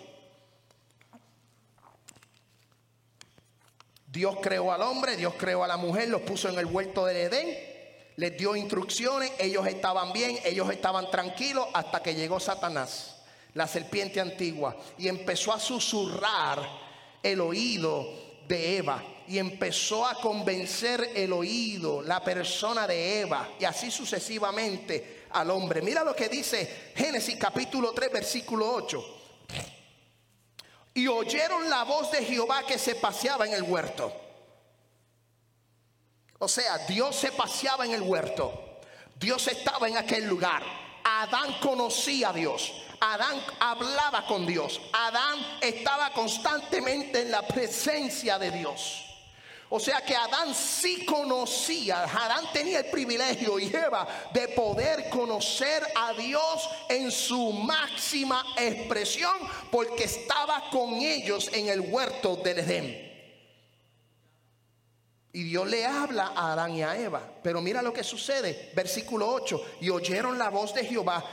Dios 4.06 4.36
creó 4.42 4.70
al 4.70 4.82
hombre, 4.82 5.16
Dios 5.16 5.32
creó 5.38 5.64
a 5.64 5.66
la 5.66 5.78
mujer, 5.78 6.10
los 6.10 6.20
puso 6.20 6.50
en 6.50 6.58
el 6.58 6.66
huerto 6.66 7.06
del 7.06 7.16
Edén, 7.16 7.58
les 8.16 8.36
dio 8.36 8.54
instrucciones, 8.54 9.32
ellos 9.38 9.66
estaban 9.66 10.12
bien, 10.12 10.38
ellos 10.44 10.70
estaban 10.70 11.10
tranquilos 11.10 11.66
hasta 11.72 12.02
que 12.02 12.14
llegó 12.14 12.38
Satanás, 12.38 13.22
la 13.54 13.66
serpiente 13.66 14.20
antigua, 14.20 14.76
y 14.98 15.08
empezó 15.08 15.54
a 15.54 15.58
susurrar 15.58 16.68
el 17.22 17.40
oído 17.40 18.06
de 18.52 18.76
Eva 18.76 19.02
y 19.26 19.38
empezó 19.38 20.06
a 20.06 20.14
convencer 20.16 21.12
el 21.14 21.32
oído, 21.32 22.02
la 22.02 22.22
persona 22.22 22.86
de 22.86 23.20
Eva, 23.20 23.48
y 23.58 23.64
así 23.64 23.90
sucesivamente 23.90 25.24
al 25.30 25.50
hombre. 25.50 25.80
Mira 25.80 26.04
lo 26.04 26.14
que 26.14 26.28
dice 26.28 26.92
Génesis 26.94 27.36
capítulo 27.36 27.92
3, 27.92 28.12
versículo 28.12 28.70
8. 28.74 29.18
Y 30.94 31.06
oyeron 31.06 31.70
la 31.70 31.84
voz 31.84 32.10
de 32.12 32.26
Jehová 32.26 32.66
que 32.66 32.78
se 32.78 32.96
paseaba 32.96 33.46
en 33.46 33.54
el 33.54 33.62
huerto. 33.62 34.12
O 36.38 36.46
sea, 36.46 36.76
Dios 36.86 37.16
se 37.16 37.32
paseaba 37.32 37.86
en 37.86 37.92
el 37.92 38.02
huerto. 38.02 38.80
Dios 39.14 39.48
estaba 39.48 39.88
en 39.88 39.96
aquel 39.96 40.26
lugar. 40.26 40.62
Adán 41.04 41.58
conocía 41.62 42.28
a 42.28 42.32
Dios. 42.34 42.81
Adán 43.02 43.42
hablaba 43.58 44.24
con 44.26 44.46
Dios. 44.46 44.80
Adán 44.92 45.58
estaba 45.60 46.12
constantemente 46.12 47.22
en 47.22 47.32
la 47.32 47.42
presencia 47.42 48.38
de 48.38 48.52
Dios. 48.52 49.08
O 49.70 49.80
sea 49.80 50.04
que 50.04 50.14
Adán 50.14 50.54
sí 50.54 51.04
conocía, 51.04 52.04
Adán 52.04 52.44
tenía 52.52 52.80
el 52.80 52.84
privilegio 52.90 53.58
y 53.58 53.74
Eva 53.74 54.06
de 54.32 54.48
poder 54.48 55.08
conocer 55.08 55.82
a 55.96 56.12
Dios 56.12 56.68
en 56.88 57.10
su 57.10 57.52
máxima 57.52 58.44
expresión 58.56 59.34
porque 59.70 60.04
estaba 60.04 60.70
con 60.70 60.94
ellos 60.94 61.50
en 61.54 61.70
el 61.70 61.80
huerto 61.80 62.36
del 62.36 62.60
Edén. 62.60 63.12
Y 65.34 65.44
Dios 65.44 65.66
le 65.66 65.86
habla 65.86 66.32
a 66.36 66.52
Adán 66.52 66.74
y 66.74 66.82
a 66.82 66.94
Eva. 66.94 67.22
Pero 67.42 67.62
mira 67.62 67.80
lo 67.80 67.92
que 67.92 68.04
sucede. 68.04 68.70
Versículo 68.74 69.28
8. 69.30 69.78
Y 69.80 69.88
oyeron 69.88 70.36
la 70.36 70.50
voz 70.50 70.74
de 70.74 70.84
Jehová, 70.84 71.24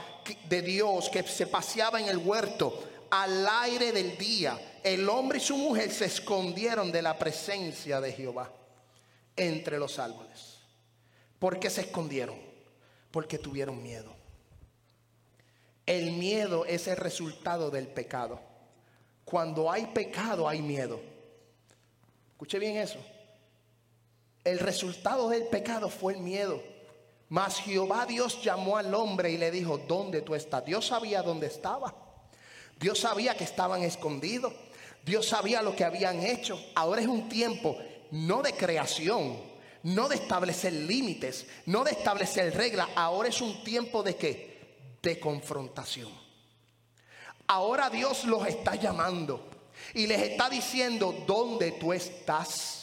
de 0.48 0.62
Dios, 0.62 1.08
que 1.08 1.22
se 1.22 1.46
paseaba 1.46 2.00
en 2.00 2.08
el 2.08 2.18
huerto 2.18 2.84
al 3.10 3.46
aire 3.48 3.92
del 3.92 4.16
día 4.16 4.58
el 4.82 5.08
hombre 5.08 5.38
y 5.38 5.42
su 5.42 5.56
mujer 5.56 5.90
se 5.90 6.06
escondieron 6.06 6.90
de 6.90 7.02
la 7.02 7.18
presencia 7.18 8.00
de 8.00 8.12
Jehová 8.12 8.50
entre 9.36 9.78
los 9.78 9.98
árboles. 9.98 10.58
¿Por 11.38 11.58
qué 11.58 11.68
se 11.70 11.82
escondieron? 11.82 12.36
Porque 13.10 13.38
tuvieron 13.38 13.82
miedo. 13.82 14.14
El 15.84 16.12
miedo 16.12 16.64
es 16.64 16.86
el 16.86 16.96
resultado 16.96 17.70
del 17.70 17.88
pecado. 17.88 18.40
Cuando 19.24 19.70
hay 19.70 19.86
pecado 19.86 20.48
hay 20.48 20.62
miedo. 20.62 21.00
Escuche 22.30 22.58
bien 22.58 22.76
eso. 22.76 22.98
El 24.44 24.58
resultado 24.58 25.28
del 25.28 25.46
pecado 25.46 25.90
fue 25.90 26.14
el 26.14 26.20
miedo. 26.20 26.62
Mas 27.30 27.60
Jehová 27.60 28.06
Dios 28.06 28.42
llamó 28.42 28.76
al 28.76 28.92
hombre 28.92 29.30
y 29.30 29.38
le 29.38 29.52
dijo, 29.52 29.78
¿dónde 29.78 30.22
tú 30.22 30.34
estás? 30.34 30.64
Dios 30.64 30.88
sabía 30.88 31.22
dónde 31.22 31.46
estaba. 31.46 31.94
Dios 32.78 32.98
sabía 32.98 33.36
que 33.36 33.44
estaban 33.44 33.82
escondidos. 33.82 34.52
Dios 35.04 35.26
sabía 35.26 35.62
lo 35.62 35.76
que 35.76 35.84
habían 35.84 36.20
hecho. 36.22 36.60
Ahora 36.74 37.00
es 37.00 37.06
un 37.06 37.28
tiempo 37.28 37.78
no 38.10 38.42
de 38.42 38.52
creación, 38.54 39.40
no 39.84 40.08
de 40.08 40.16
establecer 40.16 40.72
límites, 40.72 41.46
no 41.66 41.84
de 41.84 41.92
establecer 41.92 42.52
reglas. 42.56 42.88
Ahora 42.96 43.28
es 43.28 43.40
un 43.40 43.62
tiempo 43.62 44.02
de 44.02 44.16
qué? 44.16 44.96
De 45.00 45.20
confrontación. 45.20 46.10
Ahora 47.46 47.90
Dios 47.90 48.24
los 48.24 48.44
está 48.46 48.74
llamando 48.74 49.48
y 49.94 50.08
les 50.08 50.20
está 50.22 50.50
diciendo 50.50 51.24
dónde 51.28 51.72
tú 51.72 51.92
estás. 51.92 52.79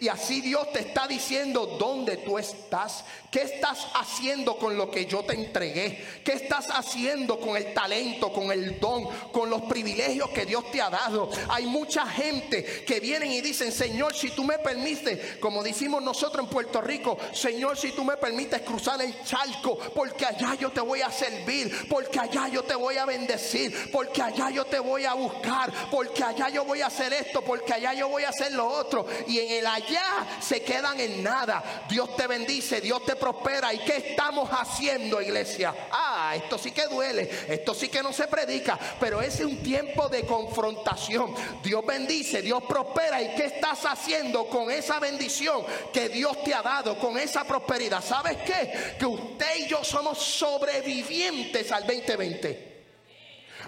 Y 0.00 0.08
así 0.08 0.40
Dios 0.40 0.72
te 0.72 0.80
está 0.80 1.06
diciendo 1.06 1.76
dónde 1.78 2.18
tú 2.18 2.38
estás, 2.38 3.04
qué 3.30 3.42
estás 3.42 3.86
haciendo 3.94 4.56
con 4.58 4.76
lo 4.76 4.90
que 4.90 5.06
yo 5.06 5.22
te 5.24 5.34
entregué, 5.34 6.04
qué 6.24 6.32
estás 6.32 6.68
haciendo 6.70 7.40
con 7.40 7.56
el 7.56 7.72
talento, 7.74 8.32
con 8.32 8.50
el 8.52 8.78
don, 8.80 9.08
con 9.32 9.50
los 9.50 9.62
privilegios 9.62 10.30
que 10.30 10.46
Dios 10.46 10.70
te 10.70 10.80
ha 10.80 10.90
dado. 10.90 11.30
Hay 11.48 11.66
mucha 11.66 12.06
gente 12.06 12.84
que 12.86 13.00
vienen 13.00 13.32
y 13.32 13.40
dicen, 13.40 13.72
Señor, 13.72 14.14
si 14.14 14.30
tú 14.30 14.44
me 14.44 14.58
permites, 14.58 15.36
como 15.38 15.62
decimos 15.62 16.02
nosotros 16.02 16.44
en 16.44 16.50
Puerto 16.50 16.80
Rico, 16.80 17.18
Señor, 17.32 17.76
si 17.76 17.92
tú 17.92 18.04
me 18.04 18.16
permites 18.16 18.62
cruzar 18.62 19.00
el 19.02 19.22
charco, 19.24 19.78
porque 19.94 20.26
allá 20.26 20.54
yo 20.54 20.70
te 20.70 20.80
voy 20.80 21.02
a 21.02 21.10
servir, 21.10 21.88
porque 21.88 22.18
allá 22.18 22.48
yo 22.48 22.62
te 22.62 22.74
voy 22.74 22.96
a 22.96 23.04
bendecir, 23.04 23.90
porque 23.90 24.22
allá 24.22 24.50
yo 24.50 24.64
te 24.64 24.78
voy 24.78 25.04
a 25.04 25.14
buscar, 25.14 25.72
porque 25.90 26.22
allá 26.22 26.48
yo 26.48 26.64
voy 26.64 26.82
a 26.82 26.86
hacer 26.86 27.12
esto, 27.12 27.42
porque 27.42 27.74
allá 27.74 27.94
yo 27.94 28.08
voy 28.08 28.24
a 28.24 28.30
hacer 28.30 28.52
lo 28.52 28.68
otro. 28.68 29.06
Y 29.26 29.38
en 29.38 29.50
el 29.52 29.66
allá 29.68 30.26
se 30.40 30.62
quedan 30.62 30.98
en 31.00 31.22
nada. 31.22 31.84
Dios 31.88 32.16
te 32.16 32.26
bendice, 32.26 32.80
Dios 32.80 33.04
te 33.04 33.16
prospera. 33.16 33.72
¿Y 33.72 33.78
qué 33.78 33.96
estamos 33.96 34.48
haciendo, 34.50 35.20
iglesia? 35.20 35.74
Ah, 35.90 36.34
esto 36.36 36.58
sí 36.58 36.72
que 36.72 36.86
duele, 36.86 37.28
esto 37.48 37.74
sí 37.74 37.88
que 37.88 38.02
no 38.02 38.12
se 38.12 38.26
predica, 38.26 38.78
pero 38.98 39.20
es 39.20 39.40
un 39.40 39.62
tiempo 39.62 40.08
de 40.08 40.24
confrontación. 40.24 41.34
Dios 41.62 41.84
bendice, 41.86 42.42
Dios 42.42 42.62
prospera. 42.64 43.22
¿Y 43.22 43.34
qué 43.34 43.46
estás 43.46 43.84
haciendo 43.84 44.46
con 44.48 44.70
esa 44.70 44.98
bendición 44.98 45.64
que 45.92 46.08
Dios 46.08 46.42
te 46.42 46.54
ha 46.54 46.62
dado, 46.62 46.98
con 46.98 47.18
esa 47.18 47.44
prosperidad? 47.44 48.02
¿Sabes 48.04 48.38
qué? 48.38 48.96
Que 48.98 49.06
usted 49.06 49.56
y 49.58 49.68
yo 49.68 49.82
somos 49.84 50.18
sobrevivientes 50.18 51.70
al 51.72 51.86
2020. 51.86 52.67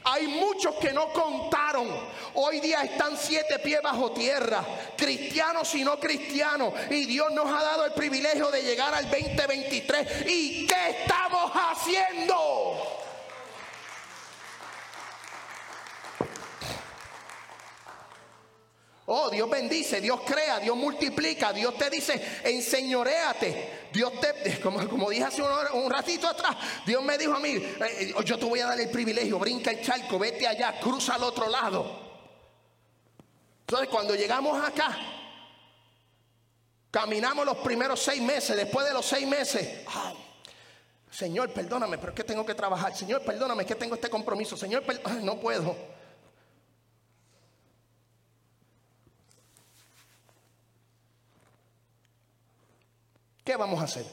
Hay 0.05 0.27
muchos 0.29 0.75
que 0.77 0.93
no 0.93 1.13
contaron. 1.13 1.89
Hoy 2.35 2.61
día 2.61 2.83
están 2.83 3.17
siete 3.17 3.59
pies 3.59 3.81
bajo 3.83 4.13
tierra, 4.13 4.65
cristianos 4.97 5.75
y 5.75 5.85
no 5.85 5.99
cristianos. 5.99 6.73
Y 6.91 7.05
Dios 7.07 7.33
nos 7.33 7.47
ha 7.47 7.63
dado 7.63 7.85
el 7.85 7.93
privilegio 7.93 8.51
de 8.51 8.63
llegar 8.63 8.95
al 8.95 9.11
2023. 9.11 10.27
¿Y 10.27 10.67
qué 10.67 10.91
estamos 11.03 11.51
haciendo? 11.55 13.01
Oh, 19.12 19.29
Dios 19.29 19.51
bendice, 19.51 20.01
Dios 20.01 20.20
crea, 20.25 20.61
Dios 20.61 20.77
multiplica, 20.77 21.53
Dios 21.53 21.77
te 21.77 21.90
dice, 21.90 22.40
enseñoreate. 22.44 23.88
Dios 23.92 24.12
te, 24.20 24.61
como, 24.62 24.88
como 24.88 25.11
dije 25.11 25.25
hace 25.25 25.42
un, 25.42 25.90
ratito 25.90 26.29
atrás, 26.29 26.57
Dios 26.87 27.03
me 27.03 27.18
dijo 27.18 27.35
a 27.35 27.40
mí, 27.40 27.57
eh, 27.57 28.14
yo 28.25 28.38
te 28.38 28.44
voy 28.44 28.61
a 28.61 28.66
dar 28.66 28.81
el 28.81 28.88
privilegio, 28.88 29.37
brinca 29.40 29.73
el 29.73 29.83
charco, 29.83 30.16
vete 30.16 30.46
allá, 30.46 30.79
cruza 30.79 31.16
al 31.16 31.25
otro 31.25 31.49
lado. 31.49 31.90
Entonces 33.62 33.88
cuando 33.88 34.14
llegamos 34.14 34.64
acá, 34.64 34.96
caminamos 36.92 37.44
los 37.44 37.57
primeros 37.57 37.99
seis 38.01 38.23
meses, 38.23 38.57
después 38.57 38.87
de 38.87 38.94
los 38.94 39.05
seis 39.05 39.27
meses, 39.27 39.87
Señor, 41.11 41.51
perdóname, 41.51 41.99
pero 41.99 42.11
es 42.11 42.16
que 42.16 42.23
tengo 42.23 42.46
que 42.46 42.55
trabajar. 42.55 42.96
Señor, 42.96 43.23
perdóname, 43.23 43.66
que 43.66 43.75
tengo 43.75 43.96
este 43.96 44.09
compromiso. 44.09 44.57
Señor, 44.57 44.85
no 45.25 45.40
puedo. 45.40 46.00
¿Qué 53.51 53.57
vamos 53.57 53.81
a 53.81 53.85
hacer? 53.85 54.07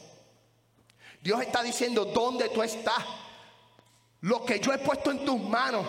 Dios 1.21 1.39
está 1.41 1.61
diciendo, 1.61 2.05
¿dónde 2.05 2.49
tú 2.49 2.63
estás? 2.63 3.05
Lo 4.21 4.43
que 4.43 4.59
yo 4.59 4.73
he 4.73 4.79
puesto 4.79 5.11
en 5.11 5.23
tus 5.23 5.39
manos, 5.39 5.85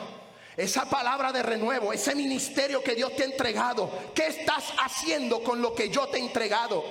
esa 0.54 0.84
palabra 0.84 1.32
de 1.32 1.42
renuevo, 1.42 1.90
ese 1.90 2.14
ministerio 2.14 2.84
que 2.84 2.94
Dios 2.94 3.16
te 3.16 3.22
ha 3.22 3.26
entregado, 3.26 3.90
¿qué 4.14 4.26
estás 4.26 4.74
haciendo 4.84 5.42
con 5.42 5.62
lo 5.62 5.74
que 5.74 5.88
yo 5.88 6.08
te 6.08 6.18
he 6.18 6.20
entregado? 6.20 6.84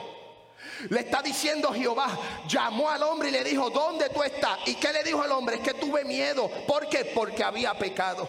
Le 0.89 1.02
está 1.02 1.22
diciendo 1.22 1.72
Jehová, 1.72 2.17
llamó 2.48 2.89
al 2.89 3.04
hombre 3.04 3.30
y 3.30 3.34
le 3.34 3.43
dijo, 3.43 3.70
¿dónde 3.70 4.10
tú 4.10 4.24
estás? 4.24 4.58
¿Y 4.65 4.74
qué 4.76 4.91
le 4.91 5.04
dijo 5.04 5.22
al 5.22 5.34
hombre? 5.34 5.58
Es 5.58 5.62
que 5.62 5.76
tuve 5.76 6.06
miedo. 6.06 6.50
¿Por 6.65 6.89
qué? 6.89 7.06
Porque 7.06 7.43
había 7.43 7.78
pecado. 7.78 8.28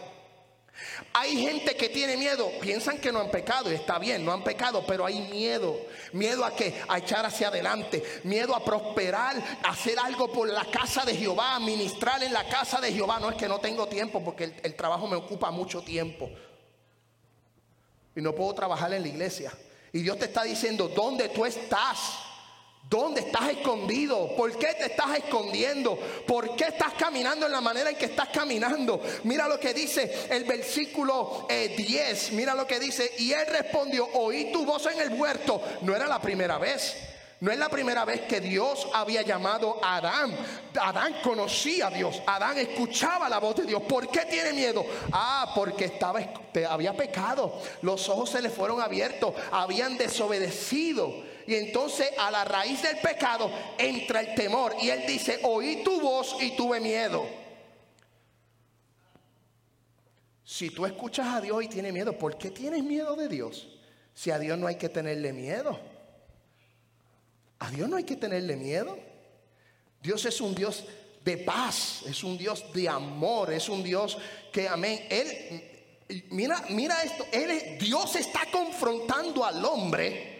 Hay 1.12 1.36
gente 1.36 1.76
que 1.76 1.88
tiene 1.88 2.16
miedo, 2.16 2.50
piensan 2.60 2.98
que 2.98 3.10
no 3.10 3.20
han 3.20 3.30
pecado 3.30 3.70
y 3.70 3.74
está 3.74 3.98
bien, 3.98 4.24
no 4.24 4.32
han 4.32 4.44
pecado, 4.44 4.84
pero 4.86 5.04
hay 5.04 5.20
miedo. 5.20 5.78
Miedo 6.12 6.44
a 6.44 6.54
que 6.54 6.80
a 6.88 6.98
echar 6.98 7.24
hacia 7.24 7.48
adelante, 7.48 8.02
miedo 8.24 8.54
a 8.54 8.64
prosperar, 8.64 9.36
a 9.62 9.70
hacer 9.70 9.98
algo 9.98 10.32
por 10.32 10.48
la 10.48 10.64
casa 10.66 11.04
de 11.04 11.14
Jehová, 11.14 11.56
a 11.56 11.60
ministrar 11.60 12.22
en 12.22 12.32
la 12.32 12.48
casa 12.48 12.80
de 12.80 12.92
Jehová. 12.92 13.18
No 13.18 13.30
es 13.30 13.36
que 13.36 13.48
no 13.48 13.58
tengo 13.58 13.88
tiempo 13.88 14.22
porque 14.24 14.44
el, 14.44 14.54
el 14.62 14.74
trabajo 14.74 15.06
me 15.06 15.16
ocupa 15.16 15.50
mucho 15.50 15.82
tiempo. 15.82 16.30
Y 18.14 18.20
no 18.20 18.34
puedo 18.34 18.54
trabajar 18.54 18.92
en 18.92 19.02
la 19.02 19.08
iglesia. 19.08 19.52
Y 19.92 20.00
Dios 20.00 20.18
te 20.18 20.26
está 20.26 20.42
diciendo, 20.42 20.88
¿dónde 20.88 21.28
tú 21.28 21.44
estás? 21.44 22.27
¿Dónde 22.88 23.20
estás 23.20 23.50
escondido? 23.50 24.34
¿Por 24.34 24.56
qué 24.56 24.68
te 24.68 24.86
estás 24.86 25.18
escondiendo? 25.18 25.98
¿Por 26.26 26.56
qué 26.56 26.64
estás 26.68 26.94
caminando 26.94 27.44
en 27.44 27.52
la 27.52 27.60
manera 27.60 27.90
en 27.90 27.96
que 27.96 28.06
estás 28.06 28.28
caminando? 28.28 29.02
Mira 29.24 29.46
lo 29.46 29.60
que 29.60 29.74
dice 29.74 30.26
el 30.30 30.44
versículo 30.44 31.46
10. 31.48 31.50
Eh, 31.50 32.32
Mira 32.32 32.54
lo 32.54 32.66
que 32.66 32.80
dice. 32.80 33.12
Y 33.18 33.32
él 33.32 33.46
respondió, 33.46 34.08
oí 34.14 34.50
tu 34.52 34.64
voz 34.64 34.86
en 34.86 35.00
el 35.00 35.20
huerto. 35.20 35.60
No 35.82 35.94
era 35.94 36.06
la 36.06 36.18
primera 36.18 36.56
vez. 36.56 36.96
No 37.40 37.52
es 37.52 37.58
la 37.58 37.68
primera 37.68 38.06
vez 38.06 38.22
que 38.22 38.40
Dios 38.40 38.88
había 38.94 39.20
llamado 39.20 39.78
a 39.84 39.96
Adán. 39.96 40.34
Adán 40.80 41.16
conocía 41.22 41.88
a 41.88 41.90
Dios. 41.90 42.22
Adán 42.26 42.56
escuchaba 42.56 43.28
la 43.28 43.38
voz 43.38 43.56
de 43.56 43.64
Dios. 43.64 43.82
¿Por 43.82 44.08
qué 44.08 44.20
tiene 44.24 44.54
miedo? 44.54 44.84
Ah, 45.12 45.52
porque 45.54 45.84
estaba, 45.84 46.20
había 46.68 46.96
pecado. 46.96 47.60
Los 47.82 48.08
ojos 48.08 48.30
se 48.30 48.40
le 48.40 48.48
fueron 48.48 48.80
abiertos. 48.80 49.34
Habían 49.52 49.98
desobedecido. 49.98 51.27
Y 51.48 51.54
entonces 51.54 52.10
a 52.18 52.30
la 52.30 52.44
raíz 52.44 52.82
del 52.82 52.98
pecado 52.98 53.50
entra 53.78 54.20
el 54.20 54.34
temor. 54.34 54.76
Y 54.82 54.90
él 54.90 55.04
dice, 55.06 55.40
oí 55.44 55.82
tu 55.82 55.98
voz 55.98 56.36
y 56.42 56.50
tuve 56.50 56.78
miedo. 56.78 57.26
Si 60.44 60.68
tú 60.68 60.84
escuchas 60.84 61.26
a 61.28 61.40
Dios 61.40 61.64
y 61.64 61.68
tienes 61.68 61.90
miedo, 61.90 62.12
¿por 62.18 62.36
qué 62.36 62.50
tienes 62.50 62.84
miedo 62.84 63.16
de 63.16 63.28
Dios? 63.28 63.66
Si 64.12 64.30
a 64.30 64.38
Dios 64.38 64.58
no 64.58 64.66
hay 64.66 64.76
que 64.76 64.90
tenerle 64.90 65.32
miedo. 65.32 65.80
A 67.60 67.70
Dios 67.70 67.88
no 67.88 67.96
hay 67.96 68.04
que 68.04 68.16
tenerle 68.16 68.54
miedo. 68.54 68.98
Dios 70.02 70.26
es 70.26 70.42
un 70.42 70.54
Dios 70.54 70.84
de 71.24 71.38
paz, 71.38 72.02
es 72.06 72.22
un 72.24 72.36
Dios 72.36 72.70
de 72.74 72.90
amor, 72.90 73.54
es 73.54 73.70
un 73.70 73.82
Dios 73.82 74.18
que, 74.52 74.68
amén, 74.68 75.06
Él, 75.08 76.26
mira, 76.28 76.62
mira 76.68 77.02
esto, 77.02 77.26
Él, 77.32 77.78
Dios 77.80 78.16
está 78.16 78.42
confrontando 78.52 79.46
al 79.46 79.64
hombre 79.64 80.37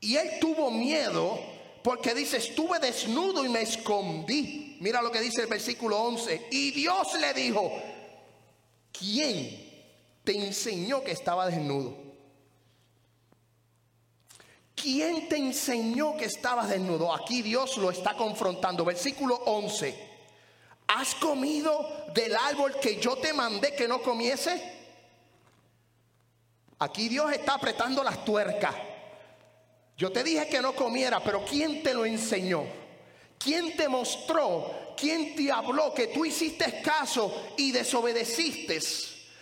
y 0.00 0.16
él 0.16 0.38
tuvo 0.40 0.70
miedo 0.70 1.38
porque 1.82 2.14
dice, 2.14 2.36
estuve 2.36 2.78
desnudo 2.78 3.44
y 3.44 3.48
me 3.48 3.62
escondí. 3.62 4.76
Mira 4.80 5.02
lo 5.02 5.10
que 5.10 5.20
dice 5.20 5.42
el 5.42 5.46
versículo 5.46 5.98
11. 6.00 6.48
Y 6.50 6.70
Dios 6.72 7.18
le 7.20 7.32
dijo, 7.34 7.72
¿quién 8.92 9.68
te 10.24 10.36
enseñó 10.36 11.02
que 11.02 11.12
estaba 11.12 11.46
desnudo? 11.46 11.96
¿Quién 14.74 15.28
te 15.28 15.36
enseñó 15.36 16.16
que 16.16 16.26
estabas 16.26 16.68
desnudo? 16.68 17.12
Aquí 17.12 17.42
Dios 17.42 17.76
lo 17.78 17.90
está 17.90 18.14
confrontando. 18.14 18.84
Versículo 18.84 19.34
11. 19.46 20.08
¿Has 20.88 21.14
comido 21.16 22.06
del 22.14 22.36
árbol 22.36 22.78
que 22.80 23.00
yo 23.00 23.16
te 23.16 23.32
mandé 23.32 23.74
que 23.74 23.88
no 23.88 24.00
comiese? 24.00 24.76
Aquí 26.78 27.08
Dios 27.08 27.32
está 27.32 27.54
apretando 27.54 28.04
las 28.04 28.24
tuercas. 28.24 28.74
Yo 29.98 30.12
te 30.12 30.22
dije 30.22 30.48
que 30.48 30.62
no 30.62 30.76
comiera, 30.76 31.18
pero 31.18 31.44
¿quién 31.44 31.82
te 31.82 31.92
lo 31.92 32.04
enseñó? 32.04 32.62
¿Quién 33.36 33.76
te 33.76 33.88
mostró? 33.88 34.94
¿Quién 34.96 35.34
te 35.34 35.50
habló 35.50 35.92
que 35.92 36.06
tú 36.06 36.24
hiciste 36.24 36.80
caso 36.80 37.50
y 37.56 37.72
desobedeciste? 37.72 38.78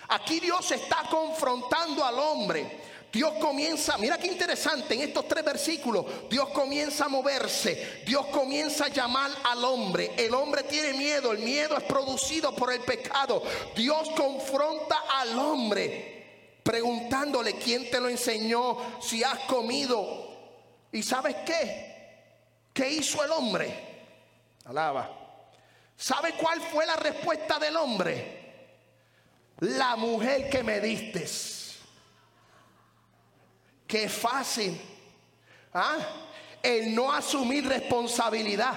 Aquí 0.08 0.40
Dios 0.40 0.70
está 0.70 1.02
confrontando 1.10 2.02
al 2.02 2.18
hombre. 2.18 2.84
Dios 3.12 3.34
comienza, 3.38 3.98
mira 3.98 4.18
qué 4.18 4.28
interesante, 4.28 4.94
en 4.94 5.02
estos 5.02 5.28
tres 5.28 5.44
versículos, 5.44 6.04
Dios 6.28 6.48
comienza 6.48 7.04
a 7.04 7.08
moverse, 7.08 8.02
Dios 8.04 8.26
comienza 8.26 8.86
a 8.86 8.88
llamar 8.88 9.30
al 9.44 9.62
hombre. 9.62 10.12
El 10.16 10.34
hombre 10.34 10.62
tiene 10.64 10.94
miedo, 10.94 11.32
el 11.32 11.38
miedo 11.38 11.76
es 11.76 11.84
producido 11.84 12.54
por 12.56 12.72
el 12.72 12.80
pecado. 12.80 13.42
Dios 13.74 14.08
confronta 14.16 15.04
al 15.18 15.38
hombre 15.38 16.16
preguntándole 16.62 17.54
quién 17.54 17.88
te 17.88 18.00
lo 18.00 18.08
enseñó, 18.08 18.76
si 19.00 19.22
has 19.22 19.38
comido 19.40 20.25
¿Y 20.96 21.02
sabes 21.02 21.36
qué? 21.44 22.70
¿Qué 22.72 22.88
hizo 22.88 23.22
el 23.22 23.30
hombre? 23.30 24.06
Alaba. 24.64 25.10
¿Sabe 25.94 26.32
cuál 26.32 26.58
fue 26.62 26.86
la 26.86 26.96
respuesta 26.96 27.58
del 27.58 27.76
hombre? 27.76 28.72
La 29.58 29.94
mujer 29.96 30.48
que 30.48 30.62
me 30.62 30.80
diste. 30.80 31.28
Qué 33.86 34.08
fácil. 34.08 34.80
¿Ah? 35.74 35.98
El 36.62 36.94
no 36.94 37.12
asumir 37.12 37.68
responsabilidad. 37.68 38.72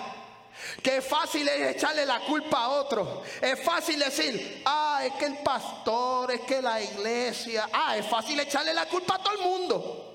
Qué 0.84 1.02
fácil 1.02 1.48
es 1.48 1.78
echarle 1.78 2.06
la 2.06 2.20
culpa 2.20 2.66
a 2.66 2.70
otro. 2.70 3.24
Es 3.42 3.64
fácil 3.64 3.98
decir, 3.98 4.62
ah, 4.66 5.04
es 5.06 5.14
que 5.14 5.26
el 5.26 5.38
pastor, 5.38 6.34
es 6.34 6.42
que 6.42 6.62
la 6.62 6.82
iglesia. 6.82 7.70
Ah, 7.72 7.96
es 7.96 8.06
fácil 8.06 8.38
echarle 8.42 8.74
la 8.74 8.88
culpa 8.88 9.16
a 9.16 9.24
todo 9.24 9.36
el 9.36 9.40
mundo. 9.40 10.09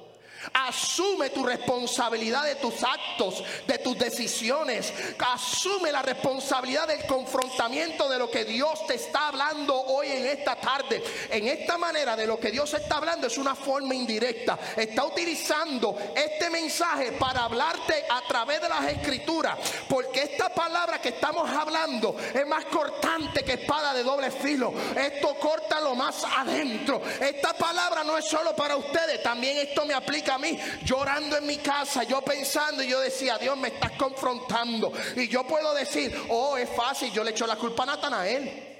Asume 0.54 1.30
tu 1.30 1.44
responsabilidad 1.44 2.44
de 2.44 2.54
tus 2.54 2.82
actos, 2.82 3.42
de 3.66 3.78
tus 3.78 3.98
decisiones. 3.98 4.92
Asume 5.18 5.90
la 5.90 6.00
responsabilidad 6.00 6.86
del 6.86 7.04
confrontamiento 7.06 8.08
de 8.08 8.18
lo 8.18 8.30
que 8.30 8.44
Dios 8.44 8.86
te 8.86 8.94
está 8.94 9.28
hablando 9.28 9.74
hoy 9.74 10.12
en 10.12 10.26
esta 10.26 10.56
tarde. 10.56 11.02
En 11.30 11.48
esta 11.48 11.76
manera 11.76 12.14
de 12.14 12.26
lo 12.26 12.38
que 12.38 12.50
Dios 12.50 12.72
está 12.72 12.98
hablando 12.98 13.26
es 13.26 13.36
una 13.36 13.54
forma 13.54 13.94
indirecta. 13.94 14.58
Está 14.76 15.04
utilizando 15.04 15.96
este 16.14 16.48
mensaje 16.50 17.12
para 17.12 17.44
hablarte 17.44 18.04
a 18.08 18.22
través 18.28 18.60
de 18.62 18.68
las 18.68 18.84
escrituras. 18.86 19.58
Porque 19.88 20.22
esta 20.22 20.48
palabra 20.48 21.00
que 21.00 21.10
estamos 21.10 21.50
hablando 21.50 22.16
es 22.32 22.46
más 22.46 22.64
cortante 22.66 23.42
que 23.42 23.54
espada 23.54 23.92
de 23.92 24.02
doble 24.02 24.30
filo. 24.30 24.72
Esto 24.96 25.34
corta 25.34 25.80
lo 25.80 25.94
más 25.94 26.24
adentro. 26.24 27.02
Esta 27.20 27.54
palabra 27.54 28.04
no 28.04 28.16
es 28.16 28.24
solo 28.24 28.54
para 28.54 28.76
ustedes, 28.76 29.22
también 29.22 29.56
esto 29.58 29.84
me 29.84 29.94
aplica 29.94 30.34
a 30.34 30.38
mí, 30.38 30.43
llorando 30.84 31.36
en 31.36 31.46
mi 31.46 31.58
casa, 31.58 32.02
yo 32.04 32.22
pensando 32.22 32.82
y 32.82 32.88
yo 32.88 33.00
decía, 33.00 33.38
Dios 33.38 33.56
me 33.56 33.68
estás 33.68 33.92
confrontando. 33.92 34.92
Y 35.16 35.28
yo 35.28 35.46
puedo 35.46 35.74
decir, 35.74 36.14
oh, 36.30 36.56
es 36.56 36.68
fácil, 36.70 37.12
yo 37.12 37.24
le 37.24 37.30
echo 37.30 37.46
la 37.46 37.56
culpa 37.56 37.84
a 37.84 37.86
Natanael. 37.86 38.74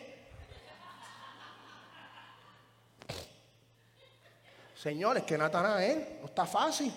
Señores, 4.85 5.23
que 5.25 5.39
Natanael 5.39 6.19
no 6.21 6.27
está 6.27 6.45
fácil. 6.45 6.93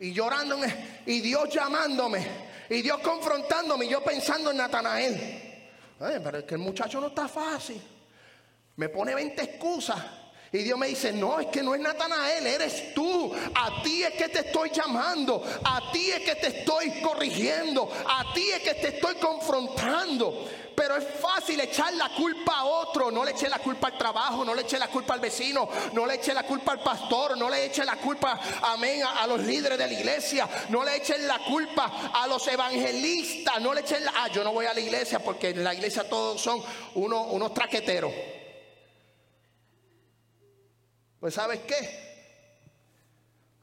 Y 0.00 0.12
llorándome, 0.12 1.02
y 1.06 1.20
Dios 1.20 1.48
llamándome, 1.50 2.26
y 2.68 2.82
Dios 2.82 3.00
confrontándome, 3.00 3.84
y 3.84 3.88
yo 3.90 4.02
pensando 4.02 4.50
en 4.50 4.56
Natanael. 4.56 5.70
pero 5.98 6.38
es 6.38 6.44
que 6.44 6.54
el 6.54 6.60
muchacho 6.60 7.00
no 7.00 7.08
está 7.08 7.28
fácil. 7.28 7.80
Me 8.76 8.88
pone 8.88 9.14
20 9.14 9.42
excusas. 9.42 10.19
Y 10.52 10.58
Dios 10.58 10.76
me 10.76 10.88
dice, 10.88 11.12
no, 11.12 11.38
es 11.38 11.46
que 11.46 11.62
no 11.62 11.76
es 11.76 11.80
Natanael, 11.80 12.44
eres 12.44 12.92
tú. 12.92 13.32
A 13.54 13.82
ti 13.84 14.02
es 14.02 14.14
que 14.14 14.28
te 14.28 14.40
estoy 14.40 14.70
llamando. 14.70 15.44
A 15.62 15.92
ti 15.92 16.10
es 16.10 16.20
que 16.20 16.34
te 16.34 16.48
estoy 16.48 17.00
corrigiendo. 17.00 17.88
A 18.08 18.32
ti 18.34 18.50
es 18.50 18.60
que 18.60 18.74
te 18.74 18.88
estoy 18.88 19.14
confrontando. 19.14 20.48
Pero 20.74 20.96
es 20.96 21.04
fácil 21.20 21.60
echar 21.60 21.94
la 21.94 22.08
culpa 22.08 22.58
a 22.58 22.64
otro. 22.64 23.12
No 23.12 23.24
le 23.24 23.30
eche 23.30 23.48
la 23.48 23.60
culpa 23.60 23.88
al 23.88 23.98
trabajo, 23.98 24.44
no 24.44 24.52
le 24.52 24.62
eche 24.62 24.76
la 24.76 24.88
culpa 24.88 25.14
al 25.14 25.20
vecino, 25.20 25.68
no 25.92 26.04
le 26.04 26.14
eche 26.14 26.34
la 26.34 26.42
culpa 26.42 26.72
al 26.72 26.80
pastor, 26.80 27.38
no 27.38 27.48
le 27.48 27.66
eche 27.66 27.84
la 27.84 27.96
culpa, 27.96 28.40
amén, 28.62 29.02
a, 29.04 29.28
los 29.28 29.40
líderes 29.42 29.78
de 29.78 29.86
la 29.86 29.92
iglesia. 29.92 30.48
No 30.70 30.82
le 30.82 30.96
echen 30.96 31.28
la 31.28 31.38
culpa 31.38 32.10
a 32.12 32.26
los 32.26 32.44
evangelistas. 32.48 33.60
No 33.60 33.72
le 33.72 33.82
echen 33.82 34.04
la... 34.04 34.14
Ah, 34.16 34.28
yo 34.28 34.42
no 34.42 34.52
voy 34.52 34.66
a 34.66 34.74
la 34.74 34.80
iglesia 34.80 35.20
porque 35.20 35.50
en 35.50 35.62
la 35.62 35.74
iglesia 35.74 36.08
todos 36.08 36.40
son 36.40 36.60
unos, 36.94 37.28
unos 37.30 37.54
traqueteros. 37.54 38.39
Pues 41.20 41.34
sabes 41.34 41.60
qué? 41.60 42.10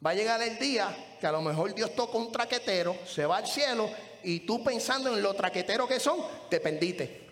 Va 0.05 0.11
a 0.11 0.13
llegar 0.13 0.41
el 0.43 0.59
día 0.59 1.17
que 1.19 1.25
a 1.25 1.31
lo 1.31 1.41
mejor 1.41 1.73
Dios 1.73 1.95
toca 1.95 2.17
un 2.17 2.31
traquetero, 2.31 2.95
se 3.05 3.25
va 3.25 3.37
al 3.37 3.47
cielo 3.47 3.89
y 4.23 4.41
tú 4.41 4.63
pensando 4.63 5.15
en 5.15 5.23
lo 5.23 5.33
traqueteros 5.33 5.87
que 5.87 5.99
son, 5.99 6.19
te 6.49 6.59
perdiste. 6.59 7.25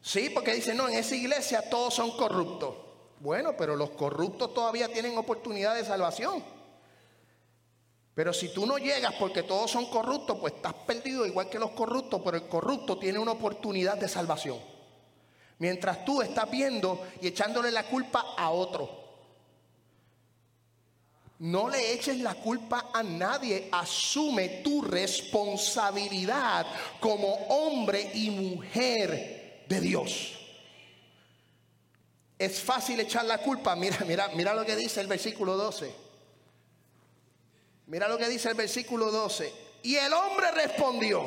Sí, 0.00 0.30
porque 0.30 0.54
dicen, 0.54 0.76
no, 0.76 0.88
en 0.88 0.94
esa 0.94 1.16
iglesia 1.16 1.68
todos 1.68 1.94
son 1.94 2.16
corruptos. 2.16 2.76
Bueno, 3.20 3.54
pero 3.56 3.76
los 3.76 3.90
corruptos 3.90 4.54
todavía 4.54 4.88
tienen 4.88 5.16
oportunidad 5.18 5.74
de 5.74 5.84
salvación. 5.84 6.42
Pero 8.14 8.32
si 8.32 8.52
tú 8.54 8.64
no 8.64 8.78
llegas 8.78 9.14
porque 9.18 9.42
todos 9.42 9.70
son 9.70 9.86
corruptos, 9.86 10.38
pues 10.38 10.54
estás 10.54 10.74
perdido 10.74 11.26
igual 11.26 11.50
que 11.50 11.58
los 11.58 11.70
corruptos, 11.70 12.22
pero 12.24 12.36
el 12.36 12.48
corrupto 12.48 12.98
tiene 12.98 13.18
una 13.18 13.32
oportunidad 13.32 13.98
de 13.98 14.08
salvación. 14.08 14.73
Mientras 15.64 16.04
tú 16.04 16.20
estás 16.20 16.50
viendo 16.50 17.06
y 17.22 17.28
echándole 17.28 17.70
la 17.70 17.84
culpa 17.84 18.34
a 18.36 18.50
otro. 18.50 19.02
No 21.38 21.70
le 21.70 21.94
eches 21.94 22.18
la 22.18 22.34
culpa 22.34 22.90
a 22.92 23.02
nadie, 23.02 23.70
asume 23.72 24.60
tu 24.62 24.82
responsabilidad 24.82 26.66
como 27.00 27.32
hombre 27.48 28.10
y 28.12 28.28
mujer 28.28 29.64
de 29.66 29.80
Dios. 29.80 30.38
Es 32.38 32.60
fácil 32.60 33.00
echar 33.00 33.24
la 33.24 33.38
culpa. 33.38 33.74
Mira, 33.74 33.96
mira, 34.06 34.28
mira 34.34 34.52
lo 34.52 34.66
que 34.66 34.76
dice 34.76 35.00
el 35.00 35.06
versículo 35.06 35.56
12. 35.56 35.94
Mira 37.86 38.06
lo 38.06 38.18
que 38.18 38.28
dice 38.28 38.50
el 38.50 38.54
versículo 38.54 39.10
12. 39.10 39.50
Y 39.82 39.96
el 39.96 40.12
hombre 40.12 40.50
respondió, 40.50 41.26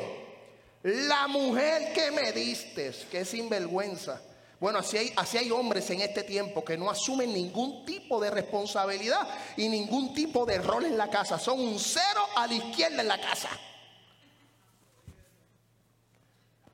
la 0.84 1.26
mujer 1.26 1.92
que 1.92 2.12
me 2.12 2.30
diste, 2.30 2.92
que 3.10 3.22
es 3.22 3.28
sinvergüenza. 3.28 4.22
Bueno, 4.60 4.80
así 4.80 4.98
hay, 5.38 5.50
hombres 5.52 5.88
en 5.90 6.00
este 6.00 6.24
tiempo 6.24 6.64
que 6.64 6.76
no 6.76 6.90
asumen 6.90 7.32
ningún 7.32 7.84
tipo 7.84 8.20
de 8.20 8.30
responsabilidad 8.30 9.28
y 9.56 9.68
ningún 9.68 10.12
tipo 10.12 10.44
de 10.44 10.58
rol 10.58 10.84
en 10.84 10.98
la 10.98 11.08
casa. 11.08 11.38
Son 11.38 11.60
un 11.60 11.78
cero 11.78 12.20
a 12.34 12.46
la 12.46 12.54
izquierda 12.54 13.02
en 13.02 13.08
la 13.08 13.20
casa. 13.20 13.50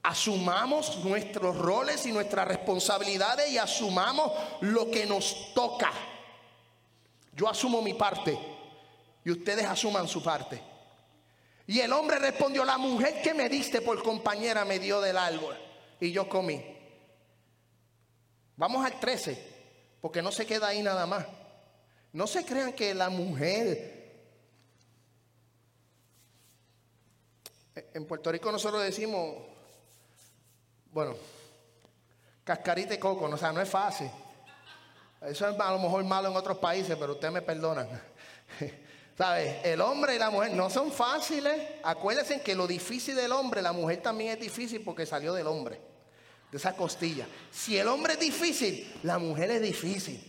Asumamos 0.03 1.05
nuestros 1.05 1.57
roles 1.59 2.07
y 2.07 2.13
nuestras 2.13 2.49
responsabilidades 2.49 3.51
y 3.51 3.59
asumamos 3.59 4.33
lo 4.61 4.91
que 4.91 5.05
nos 5.05 5.53
toca. 5.55 5.93
Yo 7.37 7.49
asumo 7.49 7.83
mi 7.83 7.95
parte 7.95 8.39
y 9.25 9.31
ustedes 9.31 9.67
asuman 9.67 10.09
su 10.09 10.23
parte. 10.23 10.61
Y 11.67 11.81
el 11.81 11.93
hombre 11.93 12.19
respondió, 12.19 12.65
la 12.65 12.79
mujer 12.79 13.21
que 13.23 13.35
me 13.35 13.49
diste 13.49 13.83
por 13.83 14.03
compañera 14.03 14.65
me 14.65 14.79
dio 14.79 15.03
del 15.03 15.19
árbol 15.19 15.57
y 16.01 16.13
yo 16.13 16.29
comí. 16.29 16.75
Vamos 18.57 18.85
al 18.85 18.99
13, 19.01 19.39
porque 20.01 20.23
no 20.23 20.31
se 20.31 20.47
queda 20.47 20.69
ahí 20.69 20.83
nada 20.83 21.07
más. 21.07 21.27
No 22.13 22.27
se 22.27 22.45
crean 22.45 22.73
que 22.73 22.95
la 22.95 23.09
mujer... 23.11 24.03
En 27.93 28.07
Puerto 28.07 28.31
Rico 28.31 28.53
nosotros 28.53 28.85
decimos, 28.85 29.35
bueno, 30.93 31.17
cascarita 32.45 32.95
y 32.95 32.99
coco, 32.99 33.25
o 33.25 33.37
sea, 33.37 33.53
no 33.53 33.61
es 33.61 33.69
fácil. 33.69 34.09
Eso 35.23 35.49
es 35.49 35.59
a 35.59 35.73
lo 35.73 35.79
mejor 35.81 36.05
malo 36.05 36.29
en 36.29 36.37
otros 36.37 36.59
países, 36.59 36.97
pero 36.97 37.15
ustedes 37.15 37.35
me 37.35 37.43
perdonan. 37.43 37.89
¿Sabes? 39.19 39.65
El 39.65 39.81
hombre 39.81 40.17
y 40.17 40.19
la 40.19 40.31
mujer 40.31 40.53
no 40.53 40.69
son 40.69 40.93
fáciles. 40.93 41.55
Acuérdense 41.83 42.43
que 42.43 42.55
lo 42.55 42.67
difícil 42.67 43.17
del 43.17 43.33
hombre, 43.33 43.63
la 43.63 43.73
mujer 43.73 44.03
también 44.03 44.33
es 44.33 44.41
difícil 44.41 44.83
porque 44.85 45.07
salió 45.07 45.33
del 45.33 45.47
hombre, 45.47 45.81
de 46.55 46.59
esa 46.59 46.77
costilla. 46.77 47.27
Si 47.51 47.77
el 47.77 47.89
hombre 47.89 48.13
es 48.13 48.21
difícil, 48.21 49.01
la 49.03 49.19
mujer 49.19 49.51
es 49.51 49.61
difícil. 49.61 50.23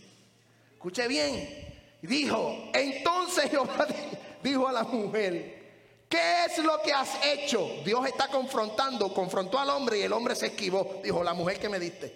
Escuche 0.72 1.06
bien. 1.06 1.64
Dijo, 2.02 2.68
entonces 2.74 3.48
Jehová 3.48 3.86
dijo 4.42 4.66
a 4.66 4.72
la 4.72 4.82
mujer, 4.82 6.02
¿qué 6.08 6.46
es 6.46 6.58
lo 6.58 6.82
que 6.82 6.92
has 6.92 7.10
hecho? 7.24 7.70
Dios 7.84 8.04
está 8.08 8.26
confrontando, 8.26 9.14
confrontó 9.14 9.60
al 9.60 9.70
hombre 9.70 10.00
y 10.00 10.02
el 10.02 10.12
hombre 10.12 10.34
se 10.34 10.46
esquivó. 10.46 11.00
Dijo, 11.00 11.22
la 11.22 11.32
mujer 11.32 11.60
que 11.60 11.68
me 11.68 11.78
diste. 11.78 12.12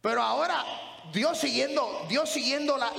Pero 0.00 0.22
ahora, 0.22 0.64
Dios 1.12 1.36
siguiendo, 1.36 2.06
Dios 2.08 2.30
siguiendo 2.30 2.78
la, 2.78 2.90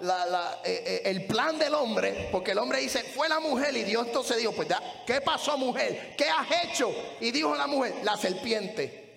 eh, 0.00 0.62
eh, 0.64 1.02
el 1.04 1.26
plan 1.26 1.58
del 1.58 1.74
hombre, 1.74 2.28
porque 2.32 2.52
el 2.52 2.58
hombre 2.58 2.80
dice, 2.80 3.02
fue 3.02 3.28
la 3.28 3.38
mujer 3.38 3.76
y 3.76 3.84
Dios 3.84 4.06
entonces 4.06 4.38
dijo, 4.38 4.52
pues 4.52 4.68
¿qué 5.06 5.20
pasó 5.20 5.58
mujer? 5.58 6.14
¿Qué 6.16 6.24
has 6.24 6.46
hecho? 6.64 6.90
Y 7.20 7.30
dijo 7.30 7.54
la 7.54 7.66
mujer, 7.66 7.94
la 8.02 8.16
serpiente. 8.16 9.08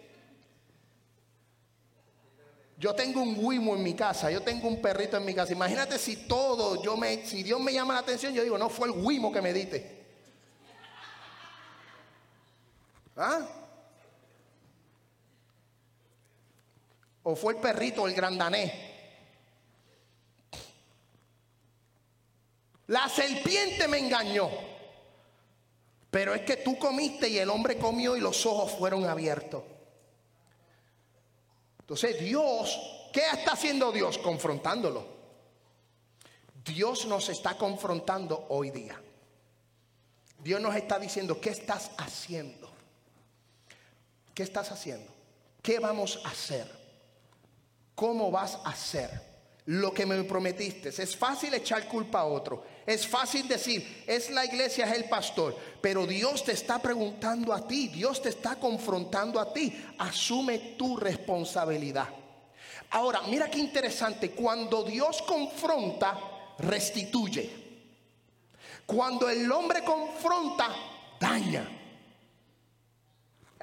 Yo 2.78 2.94
tengo 2.94 3.22
un 3.22 3.36
guimo 3.36 3.76
en 3.76 3.84
mi 3.84 3.94
casa, 3.94 4.30
yo 4.30 4.42
tengo 4.42 4.68
un 4.68 4.82
perrito 4.82 5.16
en 5.16 5.24
mi 5.24 5.34
casa. 5.34 5.54
Imagínate 5.54 5.98
si 5.98 6.28
todo, 6.28 6.84
yo 6.84 6.98
me, 6.98 7.26
si 7.26 7.44
Dios 7.44 7.62
me 7.62 7.72
llama 7.72 7.94
la 7.94 8.02
atención, 8.02 8.34
yo 8.34 8.44
digo, 8.44 8.58
no 8.58 8.70
fue 8.70 8.90
el 8.90 8.94
guimo 8.94 9.32
que 9.32 9.42
me 9.42 9.54
diste. 9.54 10.04
¿Ah? 13.16 13.40
O 17.24 17.38
fue 17.38 17.54
el 17.54 17.60
perrito, 17.60 18.06
el 18.06 18.14
grandanés. 18.14 18.93
La 22.88 23.08
serpiente 23.10 23.88
me 23.88 24.00
engañó. 24.00 24.50
Pero 26.12 26.36
es 26.36 26.42
que 26.42 26.58
tú 26.58 26.78
comiste 26.78 27.28
y 27.28 27.40
el 27.40 27.50
hombre 27.50 27.78
comió 27.78 28.16
y 28.16 28.20
los 28.20 28.46
ojos 28.46 28.72
fueron 28.74 29.06
abiertos. 29.06 29.64
Entonces 31.80 32.20
Dios, 32.20 33.10
¿qué 33.12 33.22
está 33.34 33.54
haciendo 33.54 33.92
Dios? 33.92 34.18
Confrontándolo. 34.20 35.08
Dios 36.64 37.06
nos 37.08 37.30
está 37.30 37.58
confrontando 37.58 38.46
hoy 38.50 38.70
día. 38.70 39.02
Dios 40.40 40.62
nos 40.62 40.76
está 40.76 41.00
diciendo, 41.00 41.42
¿qué 41.42 41.50
estás 41.50 41.92
haciendo? 41.98 42.70
¿Qué 44.34 44.44
estás 44.44 44.72
haciendo? 44.72 45.12
¿Qué 45.62 45.80
vamos 45.80 46.22
a 46.26 46.30
hacer? 46.30 46.70
¿Cómo 47.96 48.30
vas 48.30 48.56
a 48.64 48.70
hacer? 48.70 49.33
Lo 49.66 49.94
que 49.94 50.06
me 50.06 50.24
prometiste. 50.24 50.90
Es 50.90 51.16
fácil 51.16 51.54
echar 51.54 51.88
culpa 51.88 52.20
a 52.20 52.26
otro. 52.26 52.64
Es 52.86 53.08
fácil 53.08 53.48
decir, 53.48 54.04
es 54.06 54.30
la 54.30 54.46
iglesia, 54.46 54.86
es 54.86 54.98
el 54.98 55.06
pastor. 55.06 55.56
Pero 55.82 56.06
Dios 56.06 56.44
te 56.44 56.52
está 56.52 56.82
preguntando 56.82 57.54
a 57.54 57.66
ti, 57.66 57.88
Dios 57.88 58.22
te 58.22 58.30
está 58.30 58.58
confrontando 58.58 59.40
a 59.40 59.54
ti. 59.54 59.74
Asume 60.00 60.76
tu 60.78 60.98
responsabilidad. 60.98 62.10
Ahora, 62.92 63.22
mira 63.28 63.50
qué 63.50 63.60
interesante. 63.60 64.32
Cuando 64.32 64.84
Dios 64.84 65.22
confronta, 65.22 66.20
restituye. 66.60 67.64
Cuando 68.86 69.30
el 69.30 69.50
hombre 69.52 69.84
confronta, 69.84 70.70
daña. 71.20 71.83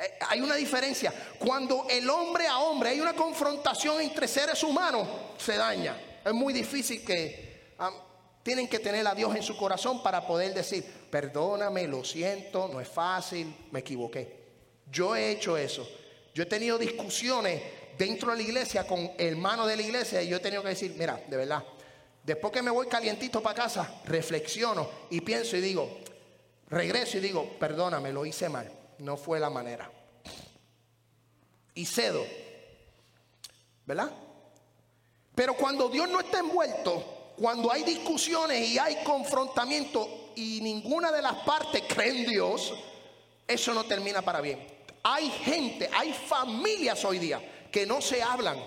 Eh, 0.01 0.15
hay 0.29 0.41
una 0.41 0.55
diferencia. 0.55 1.13
Cuando 1.39 1.87
el 1.91 2.09
hombre 2.09 2.47
a 2.47 2.59
hombre 2.59 2.91
hay 2.91 3.01
una 3.01 3.13
confrontación 3.13 4.01
entre 4.01 4.27
seres 4.27 4.63
humanos, 4.63 5.07
se 5.37 5.57
daña. 5.57 5.97
Es 6.25 6.33
muy 6.33 6.53
difícil 6.53 7.05
que 7.05 7.75
tienen 8.43 8.69
que 8.69 8.79
tener 8.79 9.07
a 9.07 9.15
Dios 9.15 9.35
en 9.37 9.43
su 9.43 9.57
corazón 9.57 10.03
para 10.03 10.27
poder 10.27 10.55
decir, 10.55 10.85
perdóname, 11.11 11.87
lo 11.87 12.03
siento, 12.03 12.69
no 12.73 12.81
es 12.81 12.89
fácil, 12.89 13.55
me 13.71 13.81
equivoqué. 13.81 14.41
Yo 14.91 15.15
he 15.15 15.33
hecho 15.33 15.57
eso. 15.57 15.87
Yo 16.35 16.45
he 16.45 16.47
tenido 16.47 16.79
discusiones 16.79 17.63
dentro 17.99 18.31
de 18.31 18.39
la 18.39 18.43
iglesia 18.43 18.87
con 18.87 19.13
hermanos 19.19 19.69
de 19.69 19.77
la 19.77 19.83
iglesia 19.83 20.23
y 20.23 20.29
yo 20.29 20.39
he 20.39 20.41
tenido 20.41 20.63
que 20.63 20.71
decir, 20.71 20.95
mira, 20.97 21.21
de 21.29 21.37
verdad, 21.37 21.63
después 22.25 22.53
que 22.53 22.63
me 22.63 22.71
voy 22.71 22.87
calientito 22.87 23.43
para 23.43 23.55
casa, 23.55 24.01
reflexiono 24.07 24.89
y 25.11 25.21
pienso 25.21 25.57
y 25.57 25.61
digo, 25.61 25.99
regreso 26.69 27.19
y 27.19 27.21
digo, 27.21 27.59
perdóname, 27.59 28.13
lo 28.13 28.25
hice 28.25 28.49
mal, 28.49 28.71
no 29.01 29.17
fue 29.17 29.41
la 29.41 29.51
manera. 29.51 29.91
Y 31.75 31.87
cedo, 31.87 32.25
¿verdad? 33.87 34.11
Pero 35.35 35.55
cuando 35.55 35.89
Dios 35.89 36.09
no 36.09 36.21
está 36.21 36.41
envuelto, 36.41 37.33
cuando 37.37 37.73
hay 37.73 37.83
discusiones 37.83 38.69
y 38.69 38.79
hay 38.79 39.03
confrontamiento 39.03 40.33
y 40.37 40.61
ninguna 40.61 41.11
de 41.11 41.23
las 41.23 41.37
partes 41.37 41.83
cree 41.89 42.21
en 42.21 42.27
Dios, 42.27 42.75
eso 43.49 43.73
no 43.73 43.85
termina 43.85 44.21
para 44.21 44.41
bien. 44.41 44.67
Hay 45.03 45.31
gente, 45.31 45.89
hay 45.93 46.13
familias 46.13 47.03
hoy 47.05 47.19
día 47.19 47.69
que 47.73 47.87
no 47.87 48.01
se 48.01 48.23
hablan. 48.23 48.59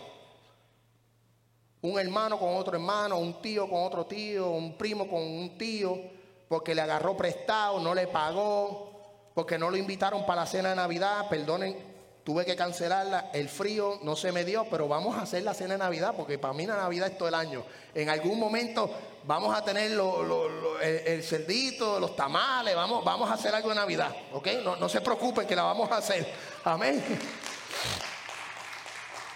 Un 1.82 2.00
hermano 2.00 2.40
con 2.40 2.56
otro 2.56 2.74
hermano, 2.74 3.20
un 3.20 3.42
tío 3.42 3.70
con 3.70 3.84
otro 3.84 4.06
tío, 4.06 4.50
un 4.50 4.78
primo 4.78 5.08
con 5.08 5.22
un 5.22 5.58
tío, 5.58 6.00
porque 6.48 6.74
le 6.74 6.82
agarró 6.82 7.16
prestado, 7.16 7.80
no 7.80 7.94
le 7.94 8.08
pagó, 8.08 8.93
porque 9.34 9.58
no 9.58 9.70
lo 9.70 9.78
invitaron 9.78 10.26
para 10.26 10.42
la 10.42 10.48
cena 10.48 10.70
de 10.70 10.76
Navidad, 10.76 11.28
perdonen 11.30 11.94
tuve 12.24 12.46
que 12.46 12.56
cancelarla, 12.56 13.32
el 13.34 13.50
frío 13.50 14.00
no 14.02 14.16
se 14.16 14.32
me 14.32 14.46
dio, 14.46 14.66
pero 14.70 14.88
vamos 14.88 15.18
a 15.18 15.24
hacer 15.24 15.44
la 15.44 15.54
cena 15.54 15.74
de 15.74 15.80
Navidad, 15.80 16.14
porque 16.16 16.40
para 16.40 16.54
mí 16.54 16.66
la 16.66 16.78
Navidad 16.78 17.10
es 17.10 17.18
todo 17.18 17.28
el 17.28 17.36
año. 17.36 17.66
En 17.94 18.10
algún 18.10 18.40
momento 18.40 18.90
vamos 19.26 19.56
a 19.56 19.64
tener 19.64 19.92
el, 19.92 21.24
cerdito, 21.24 22.00
los 22.00 22.16
tamales, 22.16 22.76
vamos, 22.76 23.04
vamos 23.04 23.30
a 23.30 23.34
hacer 23.34 23.54
algo 23.54 23.70
de 23.70 23.76
Navidad, 23.76 24.16
¿ok? 24.32 24.48
No, 24.64 24.78
no 24.78 24.88
se 24.88 25.02
preocupen 25.02 25.46
que 25.46 25.56
la 25.56 25.64
vamos 25.64 25.92
a 25.92 25.98
hacer. 25.98 26.34
Amén. 26.64 27.04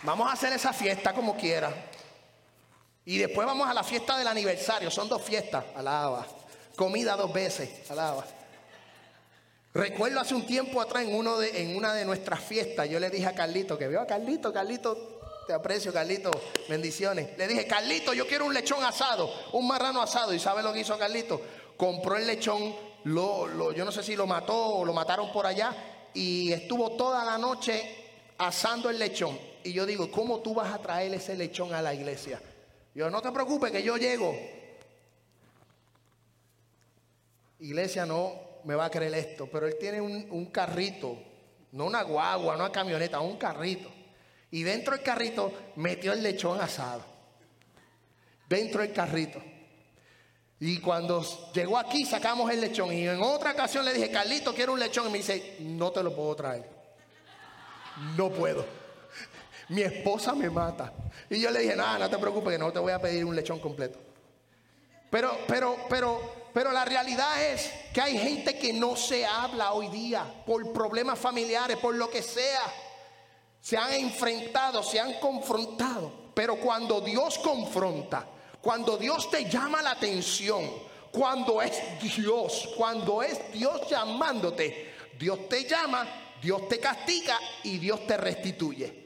Vamos 0.03 0.29
a 0.29 0.33
hacer 0.33 0.53
esa 0.53 0.71
fiesta 0.71 1.13
como 1.13 1.36
quiera. 1.36 1.73
Y 3.03 3.17
después 3.17 3.45
vamos 3.45 3.69
a 3.69 3.73
la 3.73 3.83
fiesta 3.83 4.17
del 4.17 4.27
aniversario, 4.27 4.89
son 4.89 5.10
dos 5.10 5.21
fiestas, 5.21 5.63
alaba. 5.75 6.25
Comida 6.75 7.17
dos 7.17 7.33
veces, 7.33 7.89
alaba. 7.89 8.23
Recuerdo 9.78 10.20
hace 10.20 10.34
un 10.34 10.48
tiempo 10.48 10.82
atrás 10.82 11.04
en, 11.04 11.13
uno 11.13 11.38
de, 11.38 11.62
en 11.62 11.78
una 11.78 11.94
de 11.94 12.04
nuestras 12.04 12.40
fiestas, 12.40 12.90
yo 12.90 13.00
le 13.00 13.12
dije 13.12 13.28
a 13.28 13.36
Carlito, 13.36 13.78
que 13.78 13.88
veo 13.88 14.02
a 14.02 14.08
Carlito, 14.08 14.52
Carlito, 14.52 15.20
te 15.46 15.54
aprecio 15.54 15.94
Carlito, 15.94 16.32
bendiciones. 16.68 17.38
Le 17.38 17.48
dije, 17.48 17.68
Carlito, 17.68 18.12
yo 18.12 18.26
quiero 18.26 18.46
un 18.46 18.56
lechón 18.56 18.84
asado, 18.84 19.32
un 19.54 19.68
marrano 19.68 20.02
asado. 20.02 20.34
¿Y 20.34 20.40
sabe 20.40 20.63
lo 20.63 20.74
que 20.74 20.80
hizo 20.80 20.98
Carlito? 20.98 21.40
Compró 21.78 22.18
el 22.18 22.26
lechón, 22.26 22.74
yo 23.06 23.86
no 23.86 23.92
sé 23.92 24.02
si 24.02 24.16
lo 24.16 24.26
mató 24.26 24.58
o 24.58 24.84
lo 24.84 24.94
mataron 24.94 25.32
por 25.32 25.46
allá, 25.46 25.76
y 26.12 26.52
estuvo 26.52 26.94
toda 26.94 27.24
la 27.24 27.38
noche 27.38 27.84
asando 28.40 28.90
el 28.90 28.98
lechón. 28.98 29.38
Y 29.63 29.74
yo 29.74 29.86
digo, 29.86 30.10
¿cómo 30.10 30.40
tú 30.40 30.56
vas 30.56 30.74
a 30.74 30.80
traer 30.80 31.13
ese 31.13 31.38
lechón 31.38 31.76
a 31.76 31.84
la 31.84 31.94
iglesia? 31.94 32.42
Yo, 32.96 33.12
no 33.12 33.22
te 33.22 33.32
preocupes 33.32 33.72
que 33.72 33.84
yo 33.84 33.96
llego. 33.98 34.36
Iglesia 37.60 38.08
no 38.08 38.46
me 38.63 38.76
va 38.76 38.86
a 38.86 38.89
creer 38.89 39.13
esto, 39.13 39.48
pero 39.52 39.67
él 39.67 39.76
tiene 39.80 40.02
un, 40.02 40.28
un 40.32 40.48
carrito, 40.48 41.17
no 41.72 41.86
una 41.86 42.04
guagua, 42.04 42.56
no 42.56 42.63
una 42.63 42.72
camioneta, 42.72 43.20
un 43.20 43.38
carrito. 43.38 43.89
Y 44.52 44.63
dentro 44.63 44.96
del 44.96 45.04
carrito 45.04 45.52
metió 45.76 46.13
el 46.13 46.24
lechón 46.24 46.60
asado. 46.60 47.04
Dentro 48.48 48.82
del 48.82 48.93
carrito. 48.93 49.41
Y 50.60 50.80
cuando 50.80 51.24
llegó 51.54 51.78
aquí 51.78 52.06
sacamos 52.06 52.50
el 52.52 52.62
lechón. 52.62 52.91
Y 52.91 53.08
en 53.08 53.22
otra 53.22 53.52
ocasión 53.52 53.86
le 53.86 53.93
dije, 53.93 54.10
Carlito, 54.10 54.54
quiero 54.54 54.74
un 54.74 54.80
lechón. 54.80 55.08
Y 55.08 55.12
me 55.12 55.17
dice, 55.20 55.58
no 55.60 55.91
te 55.91 56.02
lo 56.02 56.15
puedo 56.15 56.36
traer. 56.36 56.67
No 58.15 58.30
puedo. 58.30 58.65
Mi 59.70 59.82
esposa 59.82 60.34
me 60.34 60.50
mata. 60.50 60.93
Y 61.30 61.39
yo 61.41 61.52
le 61.52 61.60
dije, 61.60 61.76
nada, 61.76 62.00
no 62.00 62.10
te 62.10 62.17
preocupes, 62.17 62.54
que 62.54 62.58
no 62.58 62.72
te 62.72 62.80
voy 62.80 62.93
a 62.93 63.00
pedir 63.00 63.26
un 63.26 63.36
lechón 63.36 63.60
completo. 63.60 64.00
Pero, 65.10 65.38
pero, 65.48 65.78
pero, 65.89 66.46
pero 66.58 66.72
la 66.72 66.86
realidad 66.86 67.39
es 67.52 67.70
que 67.93 68.02
hay 68.02 68.17
gente 68.17 68.58
que 68.58 68.74
no 68.74 68.96
se 68.96 69.24
habla 69.24 69.74
hoy 69.74 69.89
día 69.89 70.26
por 70.43 70.74
problemas 70.74 71.20
familiares, 71.20 71.78
por 71.78 71.93
lo 71.93 72.10
que 72.10 72.24
sea. 72.24 72.63
Se 73.62 73.78
han 73.78 73.93
enfrentado, 73.93 74.82
se 74.82 75.00
han 75.00 75.20
confrontado. 75.20 76.32
Pero 76.34 76.56
cuando 76.56 77.00
Dios 77.00 77.38
confronta, 77.38 78.26
cuando 78.60 78.98
Dios 78.98 79.30
te 79.30 79.48
llama 79.48 79.84
la 79.84 79.91
atención, 79.91 80.67
cuando 81.12 81.62
es 81.62 81.80
Dios, 82.02 82.70
cuando 82.76 83.22
es 83.22 83.39
Dios 83.54 83.88
llamándote, 83.88 84.96
Dios 85.20 85.48
te 85.48 85.63
llama, 85.65 86.08
Dios 86.41 86.67
te 86.67 86.80
castiga 86.80 87.39
y 87.65 87.78
Dios 87.78 88.08
te 88.08 88.17
restituye. 88.17 89.06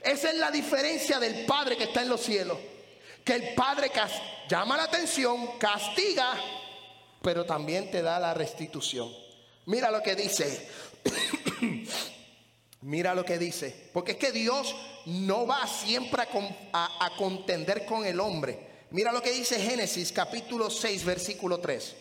Esa 0.00 0.30
es 0.30 0.36
la 0.38 0.50
diferencia 0.50 1.18
del 1.20 1.44
Padre 1.44 1.76
que 1.76 1.84
está 1.84 2.00
en 2.00 2.08
los 2.08 2.22
cielos. 2.22 2.56
Que 3.26 3.34
el 3.34 3.54
Padre 3.54 3.90
llama 4.48 4.76
la 4.76 4.84
atención, 4.84 5.58
castiga, 5.58 6.32
pero 7.20 7.44
también 7.44 7.90
te 7.90 8.00
da 8.00 8.20
la 8.20 8.32
restitución. 8.34 9.12
Mira 9.64 9.90
lo 9.90 10.00
que 10.00 10.14
dice. 10.14 10.68
Mira 12.82 13.16
lo 13.16 13.24
que 13.24 13.36
dice. 13.36 13.90
Porque 13.92 14.12
es 14.12 14.18
que 14.18 14.30
Dios 14.30 14.76
no 15.06 15.44
va 15.44 15.66
siempre 15.66 16.22
a, 16.72 17.10
contender 17.18 17.84
con 17.84 18.06
el 18.06 18.20
hombre. 18.20 18.86
Mira 18.90 19.10
lo 19.10 19.20
que 19.20 19.32
dice 19.32 19.58
Génesis 19.58 20.12
capítulo 20.12 20.70
6, 20.70 21.04
versículo 21.04 21.58
3. 21.58 21.96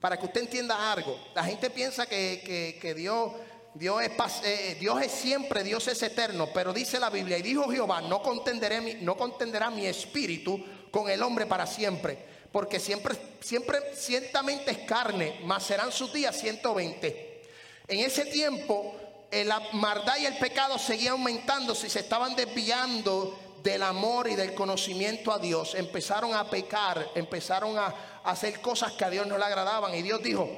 Para 0.00 0.18
que 0.18 0.24
usted 0.24 0.40
entienda 0.40 0.90
algo. 0.90 1.20
La 1.34 1.44
gente 1.44 1.68
piensa 1.68 2.06
que, 2.06 2.94
Dios, 2.96 3.32
Dios, 3.74 4.02
es, 4.02 4.12
eh, 4.44 4.76
Dios 4.78 5.02
es 5.02 5.12
siempre, 5.12 5.62
Dios 5.62 5.86
es 5.88 6.02
eterno. 6.02 6.48
Pero 6.54 6.72
dice 6.72 6.98
la 6.98 7.10
Biblia, 7.10 7.38
y 7.38 7.42
dijo 7.42 7.68
Jehová, 7.70 8.00
no, 8.00 8.22
contenderé, 8.22 8.98
no 9.00 9.16
contenderá 9.16 9.70
mi 9.70 9.86
espíritu 9.86 10.64
con 10.90 11.10
el 11.10 11.22
hombre 11.22 11.46
para 11.46 11.66
siempre. 11.66 12.18
Porque 12.52 12.78
siempre, 12.78 13.16
siempre, 13.40 13.78
ciertamente 13.96 14.70
es 14.70 14.78
carne, 14.78 15.40
mas 15.44 15.64
serán 15.64 15.90
sus 15.90 16.12
días 16.12 16.38
120. 16.38 17.42
En 17.88 18.00
ese 18.00 18.26
tiempo 18.26 18.94
la 19.42 19.60
maldad 19.72 20.16
y 20.18 20.26
el 20.26 20.36
pecado 20.38 20.78
seguían 20.78 21.14
aumentando, 21.14 21.74
si 21.74 21.90
se 21.90 22.00
estaban 22.00 22.36
desviando 22.36 23.36
del 23.64 23.82
amor 23.82 24.28
y 24.28 24.36
del 24.36 24.54
conocimiento 24.54 25.32
a 25.32 25.38
Dios, 25.38 25.74
empezaron 25.74 26.34
a 26.34 26.48
pecar, 26.48 27.10
empezaron 27.16 27.76
a 27.76 28.20
hacer 28.22 28.60
cosas 28.60 28.92
que 28.92 29.04
a 29.04 29.10
Dios 29.10 29.26
no 29.26 29.36
le 29.36 29.44
agradaban. 29.44 29.92
Y 29.94 30.02
Dios 30.02 30.22
dijo, 30.22 30.48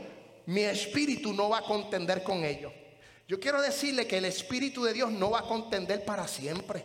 mi 0.46 0.62
espíritu 0.62 1.33
no 1.33 1.48
va 1.48 1.59
a 1.59 1.62
contender 1.62 2.22
con 2.22 2.44
ellos. 2.44 2.72
Yo 3.28 3.40
quiero 3.40 3.60
decirle 3.60 4.06
que 4.06 4.18
el 4.18 4.24
espíritu 4.24 4.84
de 4.84 4.92
Dios 4.92 5.10
no 5.10 5.30
va 5.30 5.40
a 5.40 5.42
contender 5.42 6.04
para 6.04 6.28
siempre. 6.28 6.84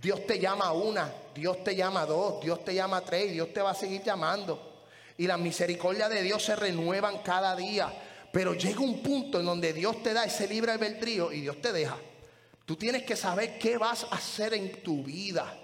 Dios 0.00 0.26
te 0.26 0.38
llama 0.38 0.66
a 0.66 0.72
una, 0.72 1.12
Dios 1.34 1.62
te 1.62 1.76
llama 1.76 2.02
a 2.02 2.06
dos, 2.06 2.42
Dios 2.42 2.64
te 2.64 2.74
llama 2.74 2.98
a 2.98 3.04
tres, 3.04 3.32
Dios 3.32 3.52
te 3.52 3.60
va 3.60 3.70
a 3.70 3.74
seguir 3.74 4.02
llamando. 4.02 4.84
Y 5.18 5.26
la 5.26 5.36
misericordia 5.36 6.08
de 6.08 6.22
Dios 6.22 6.42
se 6.42 6.56
renuevan 6.56 7.18
cada 7.18 7.54
día. 7.54 7.92
Pero 8.32 8.54
llega 8.54 8.80
un 8.80 9.02
punto 9.02 9.38
en 9.38 9.46
donde 9.46 9.72
Dios 9.74 10.02
te 10.02 10.14
da 10.14 10.24
ese 10.24 10.48
libre 10.48 10.72
albedrío 10.72 11.30
y 11.30 11.42
Dios 11.42 11.60
te 11.60 11.70
deja. 11.70 11.98
Tú 12.64 12.76
tienes 12.76 13.02
que 13.02 13.14
saber 13.14 13.58
qué 13.58 13.76
vas 13.76 14.04
a 14.04 14.16
hacer 14.16 14.54
en 14.54 14.82
tu 14.82 15.04
vida. 15.04 15.61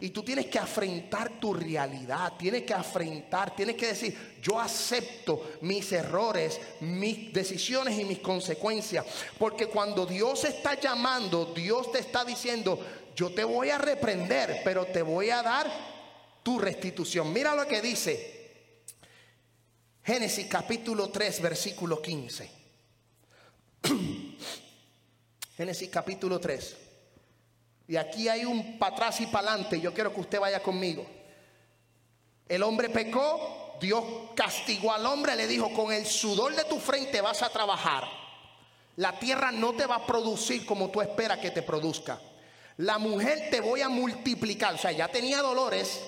Y 0.00 0.10
tú 0.10 0.22
tienes 0.22 0.46
que 0.46 0.58
afrontar 0.58 1.38
tu 1.38 1.52
realidad, 1.52 2.32
tienes 2.38 2.62
que 2.62 2.72
afrontar, 2.72 3.54
tienes 3.54 3.76
que 3.76 3.88
decir, 3.88 4.38
yo 4.42 4.58
acepto 4.58 5.52
mis 5.60 5.92
errores, 5.92 6.58
mis 6.80 7.32
decisiones 7.32 7.98
y 7.98 8.04
mis 8.04 8.20
consecuencias. 8.20 9.04
Porque 9.38 9.66
cuando 9.66 10.06
Dios 10.06 10.44
está 10.44 10.80
llamando, 10.80 11.52
Dios 11.54 11.92
te 11.92 11.98
está 11.98 12.24
diciendo, 12.24 12.80
yo 13.14 13.34
te 13.34 13.44
voy 13.44 13.68
a 13.70 13.78
reprender, 13.78 14.62
pero 14.64 14.86
te 14.86 15.02
voy 15.02 15.30
a 15.30 15.42
dar 15.42 15.70
tu 16.42 16.58
restitución. 16.58 17.32
Mira 17.32 17.54
lo 17.54 17.66
que 17.66 17.82
dice 17.82 18.40
Génesis 20.02 20.46
capítulo 20.46 21.10
3, 21.10 21.42
versículo 21.42 22.00
15. 22.00 22.50
Génesis 25.56 25.88
capítulo 25.90 26.40
3. 26.40 26.76
Y 27.90 27.96
aquí 27.96 28.28
hay 28.28 28.44
un 28.44 28.78
para 28.78 28.94
atrás 28.94 29.20
y 29.20 29.26
para 29.26 29.48
adelante. 29.48 29.80
Yo 29.80 29.92
quiero 29.92 30.14
que 30.14 30.20
usted 30.20 30.38
vaya 30.38 30.62
conmigo. 30.62 31.04
El 32.48 32.62
hombre 32.62 32.88
pecó, 32.88 33.78
Dios 33.80 34.04
castigó 34.36 34.92
al 34.92 35.04
hombre, 35.06 35.34
le 35.34 35.48
dijo, 35.48 35.74
con 35.74 35.92
el 35.92 36.06
sudor 36.06 36.54
de 36.54 36.62
tu 36.66 36.78
frente 36.78 37.20
vas 37.20 37.42
a 37.42 37.48
trabajar. 37.48 38.04
La 38.94 39.18
tierra 39.18 39.50
no 39.50 39.72
te 39.72 39.86
va 39.86 39.96
a 39.96 40.06
producir 40.06 40.64
como 40.64 40.90
tú 40.90 41.00
esperas 41.00 41.38
que 41.38 41.50
te 41.50 41.62
produzca. 41.62 42.20
La 42.76 42.98
mujer 42.98 43.48
te 43.50 43.60
voy 43.60 43.80
a 43.80 43.88
multiplicar. 43.88 44.74
O 44.74 44.78
sea, 44.78 44.92
ya 44.92 45.08
tenía 45.08 45.42
dolores, 45.42 46.00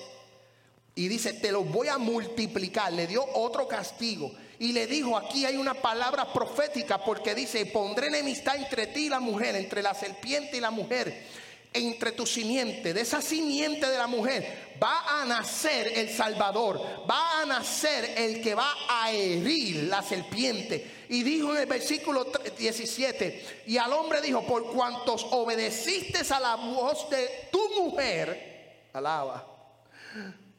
y 0.95 1.07
dice, 1.07 1.33
te 1.33 1.51
los 1.51 1.69
voy 1.69 1.87
a 1.87 1.97
multiplicar. 1.97 2.93
Le 2.93 3.07
dio 3.07 3.25
otro 3.33 3.67
castigo. 3.67 4.31
Y 4.59 4.71
le 4.71 4.85
dijo, 4.85 5.17
aquí 5.17 5.45
hay 5.45 5.57
una 5.57 5.73
palabra 5.73 6.31
profética 6.31 7.03
porque 7.03 7.33
dice, 7.33 7.65
pondré 7.65 8.07
enemistad 8.07 8.55
entre 8.55 8.87
ti 8.87 9.07
y 9.07 9.09
la 9.09 9.19
mujer, 9.19 9.55
entre 9.55 9.81
la 9.81 9.93
serpiente 9.93 10.57
y 10.57 10.61
la 10.61 10.71
mujer, 10.71 11.27
entre 11.73 12.11
tu 12.11 12.25
simiente. 12.25 12.93
De 12.93 13.01
esa 13.01 13.21
simiente 13.21 13.89
de 13.89 13.97
la 13.97 14.07
mujer 14.07 14.73
va 14.81 15.21
a 15.21 15.25
nacer 15.25 15.87
el 15.95 16.09
Salvador, 16.09 16.79
va 17.09 17.41
a 17.41 17.45
nacer 17.45 18.13
el 18.17 18.41
que 18.41 18.55
va 18.55 18.73
a 18.89 19.11
herir 19.11 19.83
la 19.83 20.01
serpiente. 20.01 21.05
Y 21.09 21.23
dijo 21.23 21.53
en 21.53 21.61
el 21.61 21.65
versículo 21.65 22.25
17, 22.57 23.63
y 23.67 23.77
al 23.77 23.93
hombre 23.93 24.21
dijo, 24.21 24.45
por 24.45 24.71
cuantos 24.71 25.25
obedeciste 25.31 26.19
a 26.33 26.39
la 26.39 26.55
voz 26.55 27.09
de 27.09 27.49
tu 27.51 27.81
mujer, 27.81 28.89
alaba 28.93 29.49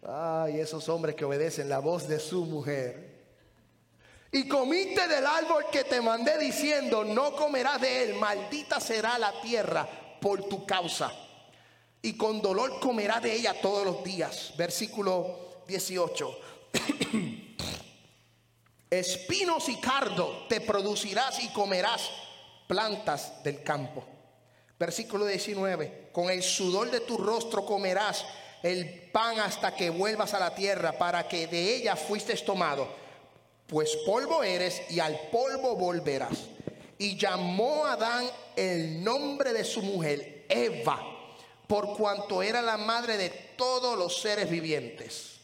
Ay, 0.06 0.60
esos 0.60 0.86
hombres 0.90 1.14
que 1.14 1.24
obedecen 1.24 1.68
la 1.68 1.78
voz 1.78 2.06
de 2.06 2.18
su 2.20 2.44
mujer. 2.44 3.14
Y 4.32 4.46
comiste 4.46 5.08
del 5.08 5.24
árbol 5.24 5.66
que 5.70 5.84
te 5.84 6.00
mandé 6.02 6.36
diciendo, 6.38 7.04
no 7.04 7.34
comerás 7.34 7.80
de 7.80 8.02
él, 8.02 8.14
maldita 8.16 8.80
será 8.80 9.18
la 9.18 9.40
tierra 9.40 9.88
por 10.24 10.42
tu 10.44 10.64
causa. 10.64 11.12
Y 12.00 12.16
con 12.16 12.40
dolor 12.40 12.80
comerás 12.80 13.22
de 13.22 13.34
ella 13.34 13.60
todos 13.60 13.84
los 13.84 14.02
días. 14.02 14.54
Versículo 14.56 15.60
18. 15.68 16.38
Espinos 18.90 19.68
y 19.68 19.78
cardo 19.80 20.46
te 20.48 20.62
producirás 20.62 21.44
y 21.44 21.48
comerás 21.48 22.08
plantas 22.66 23.44
del 23.44 23.62
campo. 23.62 24.02
Versículo 24.78 25.26
19. 25.26 26.08
Con 26.10 26.30
el 26.30 26.42
sudor 26.42 26.90
de 26.90 27.00
tu 27.00 27.18
rostro 27.18 27.66
comerás 27.66 28.24
el 28.62 29.10
pan 29.12 29.40
hasta 29.40 29.74
que 29.74 29.90
vuelvas 29.90 30.32
a 30.32 30.40
la 30.40 30.54
tierra, 30.54 30.96
para 30.96 31.28
que 31.28 31.48
de 31.48 31.76
ella 31.76 31.96
fuiste 31.96 32.34
tomado. 32.36 32.88
Pues 33.66 33.94
polvo 34.06 34.42
eres 34.42 34.80
y 34.88 35.00
al 35.00 35.20
polvo 35.30 35.76
volverás. 35.76 36.48
Y 36.98 37.16
llamó 37.16 37.86
a 37.86 37.94
Adán 37.94 38.30
el 38.56 39.02
nombre 39.02 39.52
de 39.52 39.64
su 39.64 39.82
mujer, 39.82 40.46
Eva, 40.48 41.02
por 41.66 41.96
cuanto 41.96 42.42
era 42.42 42.62
la 42.62 42.76
madre 42.76 43.16
de 43.16 43.30
todos 43.56 43.98
los 43.98 44.20
seres 44.20 44.48
vivientes. 44.48 45.34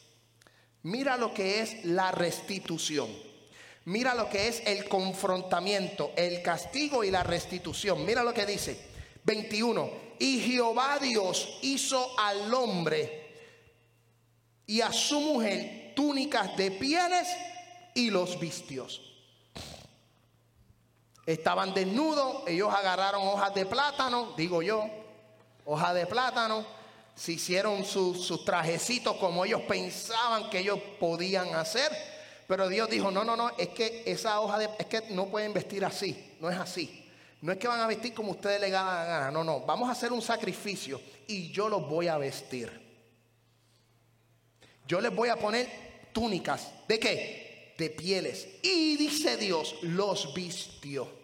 Mira 0.83 1.17
lo 1.17 1.35
que 1.35 1.61
es 1.61 1.85
la 1.85 2.11
restitución. 2.13 3.09
Mira 3.87 4.15
lo 4.15 4.29
que 4.29 4.49
es 4.49 4.63
el 4.67 4.89
confrontamiento, 4.89 6.13
el 6.17 6.43
castigo 6.43 7.03
y 7.03 7.11
la 7.11 7.23
restitución. 7.23 8.05
Mira 8.05 8.23
lo 8.23 8.33
que 8.33 8.47
dice. 8.47 8.79
21. 9.25 9.91
Y 10.19 10.41
Jehová 10.41 10.99
Dios 11.01 11.59
hizo 11.63 12.19
al 12.19 12.53
hombre 12.53 13.21
y 14.67 14.81
a 14.83 14.93
su 14.93 15.19
mujer 15.21 15.93
túnicas 15.97 16.57
de 16.57 16.71
pieles 16.71 17.29
y 17.95 18.11
los 18.11 18.39
vistios. 18.39 19.10
Estaban 21.31 21.73
desnudos, 21.73 22.43
ellos 22.49 22.75
agarraron 22.75 23.25
hojas 23.25 23.55
de 23.55 23.65
plátano, 23.65 24.33
digo 24.37 24.63
yo, 24.63 24.85
hojas 25.65 25.95
de 25.95 26.05
plátano, 26.05 26.67
se 27.15 27.33
hicieron 27.33 27.85
sus, 27.85 28.45
trajecitos 28.45 29.17
como 29.17 29.45
ellos 29.45 29.63
pensaban 29.63 30.51
que 30.51 30.59
ellos 30.59 30.81
podían 30.99 31.55
hacer, 31.55 31.89
pero 32.49 32.67
Dios 32.67 32.91
dijo, 32.91 33.13
no, 33.13 33.23
no, 33.23 33.37
no, 33.37 33.51
es 33.57 33.69
que 33.69 34.03
esa 34.07 34.41
hoja 34.41 34.59
de, 34.59 34.71
es 34.81 34.87
que 34.87 35.03
no 35.11 35.27
pueden 35.27 35.53
vestir 35.53 35.85
así, 35.85 36.35
no 36.41 36.51
es 36.51 36.59
así. 36.59 37.07
No 37.43 37.53
es 37.53 37.59
que 37.59 37.69
van 37.69 37.81
a 37.81 37.87
vestir 37.87 38.13
como 38.13 38.33
ustedes 38.33 38.61
les 38.61 38.75
hagan 38.75 39.07
gana. 39.07 39.31
No, 39.31 39.43
no. 39.43 39.61
Vamos 39.61 39.89
a 39.89 39.93
hacer 39.93 40.13
un 40.13 40.21
sacrificio 40.21 41.01
y 41.27 41.51
yo 41.51 41.71
los 41.71 41.89
voy 41.89 42.07
a 42.09 42.19
vestir. 42.19 42.71
yo 44.87 45.01
les 45.01 45.15
voy 45.15 45.31
a 45.31 45.37
poner 45.37 46.11
túnicas. 46.13 46.71
¿De 46.87 46.99
qué? 46.99 47.75
De 47.79 47.89
pieles. 47.89 48.47
Y 48.63 48.99
dice 48.99 49.39
Dios, 49.39 49.77
los 49.81 50.35
vistió. 50.35 51.20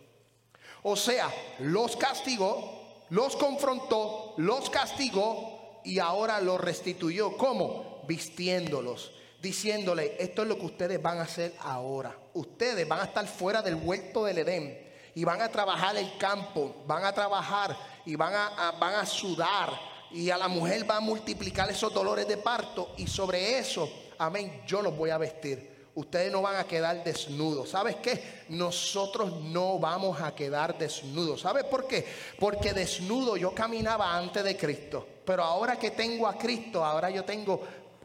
O 0.88 0.94
sea, 0.94 1.32
los 1.58 1.96
castigó, 1.96 3.04
los 3.10 3.34
confrontó, 3.34 4.34
los 4.36 4.70
castigó 4.70 5.80
y 5.84 5.98
ahora 5.98 6.40
los 6.40 6.60
restituyó. 6.60 7.36
¿Cómo? 7.36 8.04
Vistiéndolos 8.06 9.12
diciéndole, 9.40 10.16
esto 10.18 10.42
es 10.42 10.48
lo 10.48 10.58
que 10.58 10.66
ustedes 10.66 11.00
van 11.00 11.18
a 11.18 11.22
hacer 11.22 11.54
ahora. 11.60 12.16
Ustedes 12.34 12.86
van 12.88 13.00
a 13.00 13.04
estar 13.04 13.26
fuera 13.26 13.62
del 13.62 13.76
huerto 13.76 14.24
del 14.24 14.38
Edén 14.38 14.76
y 15.14 15.24
van 15.24 15.40
a 15.40 15.48
trabajar 15.48 15.96
el 15.96 16.16
campo, 16.18 16.74
van 16.86 17.04
a 17.04 17.12
trabajar 17.12 17.76
y 18.04 18.16
van 18.16 18.34
a, 18.34 18.72
van 18.72 18.94
a 18.94 19.06
sudar 19.06 19.70
y 20.10 20.30
a 20.30 20.38
la 20.38 20.48
mujer 20.48 20.88
va 20.88 20.96
a 20.96 21.00
multiplicar 21.00 21.70
esos 21.70 21.92
dolores 21.92 22.26
de 22.26 22.36
parto 22.38 22.92
y 22.96 23.06
sobre 23.06 23.58
eso, 23.58 23.88
amén, 24.18 24.62
yo 24.66 24.82
los 24.82 24.96
voy 24.96 25.10
a 25.10 25.18
vestir. 25.18 25.75
Ustedes 25.96 26.30
no 26.30 26.42
van 26.42 26.56
a 26.56 26.64
quedar 26.64 27.02
desnudos. 27.02 27.70
¿Sabes 27.70 27.96
qué? 27.96 28.44
Nosotros 28.50 29.40
no 29.40 29.78
vamos 29.78 30.20
a 30.20 30.34
quedar 30.34 30.76
desnudos. 30.76 31.40
¿Sabes 31.40 31.64
por 31.64 31.88
qué? 31.88 32.04
Porque 32.38 32.74
desnudo 32.74 33.38
yo 33.38 33.54
caminaba 33.54 34.14
antes 34.14 34.44
de 34.44 34.58
Cristo. 34.58 35.06
Pero 35.24 35.42
ahora 35.42 35.78
que 35.78 35.92
tengo 35.92 36.26
a 36.26 36.36
Cristo, 36.36 36.84
ahora 36.84 37.08
yo 37.08 37.24
tengo 37.24 37.62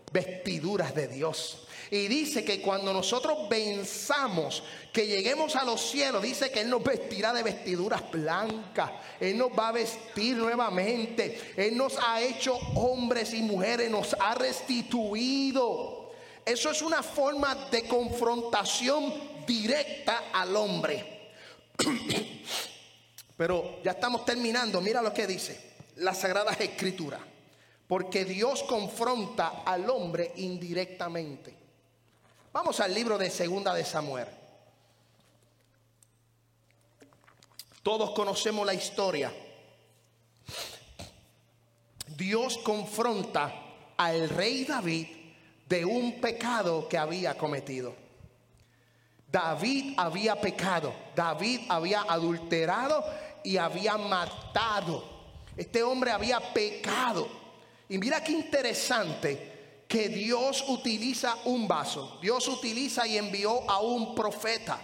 vestiduras 0.09 0.95
de 0.95 1.09
Dios. 1.09 1.67
Y 1.89 2.07
dice 2.07 2.45
que 2.45 2.61
cuando 2.61 2.93
nosotros 2.93 3.49
venzamos, 3.49 4.63
que 4.93 5.05
lleguemos 5.05 5.57
a 5.57 5.65
los 5.65 5.81
cielos, 5.81 6.23
dice 6.23 6.49
que 6.49 6.61
Él 6.61 6.69
nos 6.69 6.81
vestirá 6.81 7.33
de 7.33 7.43
vestiduras 7.43 8.09
blancas. 8.09 8.89
Él 9.19 9.37
nos 9.37 9.49
va 9.49 9.67
a 9.67 9.73
vestir 9.73 10.37
nuevamente. 10.37 11.53
Él 11.57 11.75
nos 11.75 11.97
ha 11.99 12.21
hecho 12.21 12.55
hombres 12.75 13.33
y 13.33 13.41
mujeres, 13.41 13.91
nos 13.91 14.15
ha 14.17 14.33
restituido. 14.33 16.00
Eso 16.45 16.71
es 16.71 16.81
una 16.81 17.03
forma 17.03 17.55
de 17.69 17.87
confrontación 17.87 19.45
directa 19.45 20.31
al 20.33 20.55
hombre. 20.55 21.33
Pero 23.37 23.81
ya 23.83 23.91
estamos 23.91 24.25
terminando. 24.25 24.81
Mira 24.81 25.01
lo 25.01 25.13
que 25.13 25.27
dice 25.27 25.73
la 25.97 26.13
Sagrada 26.13 26.51
Escritura. 26.53 27.19
Porque 27.87 28.23
Dios 28.23 28.63
confronta 28.63 29.63
al 29.65 29.89
hombre 29.89 30.33
indirectamente. 30.37 31.53
Vamos 32.53 32.79
al 32.79 32.93
libro 32.93 33.17
de 33.17 33.29
Segunda 33.29 33.73
de 33.73 33.83
Samuel. 33.83 34.27
Todos 37.83 38.11
conocemos 38.11 38.65
la 38.65 38.73
historia. 38.73 39.33
Dios 42.15 42.57
confronta 42.59 43.51
al 43.97 44.29
rey 44.29 44.63
David 44.65 45.07
de 45.71 45.85
un 45.85 46.19
pecado 46.19 46.85
que 46.89 46.97
había 46.97 47.37
cometido. 47.37 47.95
David 49.31 49.93
había 49.95 50.35
pecado, 50.35 50.93
David 51.15 51.61
había 51.69 52.01
adulterado 52.01 53.05
y 53.41 53.55
había 53.55 53.95
matado. 53.95 55.01
Este 55.55 55.81
hombre 55.81 56.11
había 56.11 56.41
pecado. 56.53 57.25
Y 57.87 57.97
mira 57.97 58.21
qué 58.21 58.33
interesante 58.33 59.85
que 59.87 60.09
Dios 60.09 60.65
utiliza 60.67 61.37
un 61.45 61.69
vaso. 61.69 62.19
Dios 62.21 62.49
utiliza 62.49 63.07
y 63.07 63.17
envió 63.17 63.69
a 63.71 63.79
un 63.79 64.13
profeta. 64.13 64.77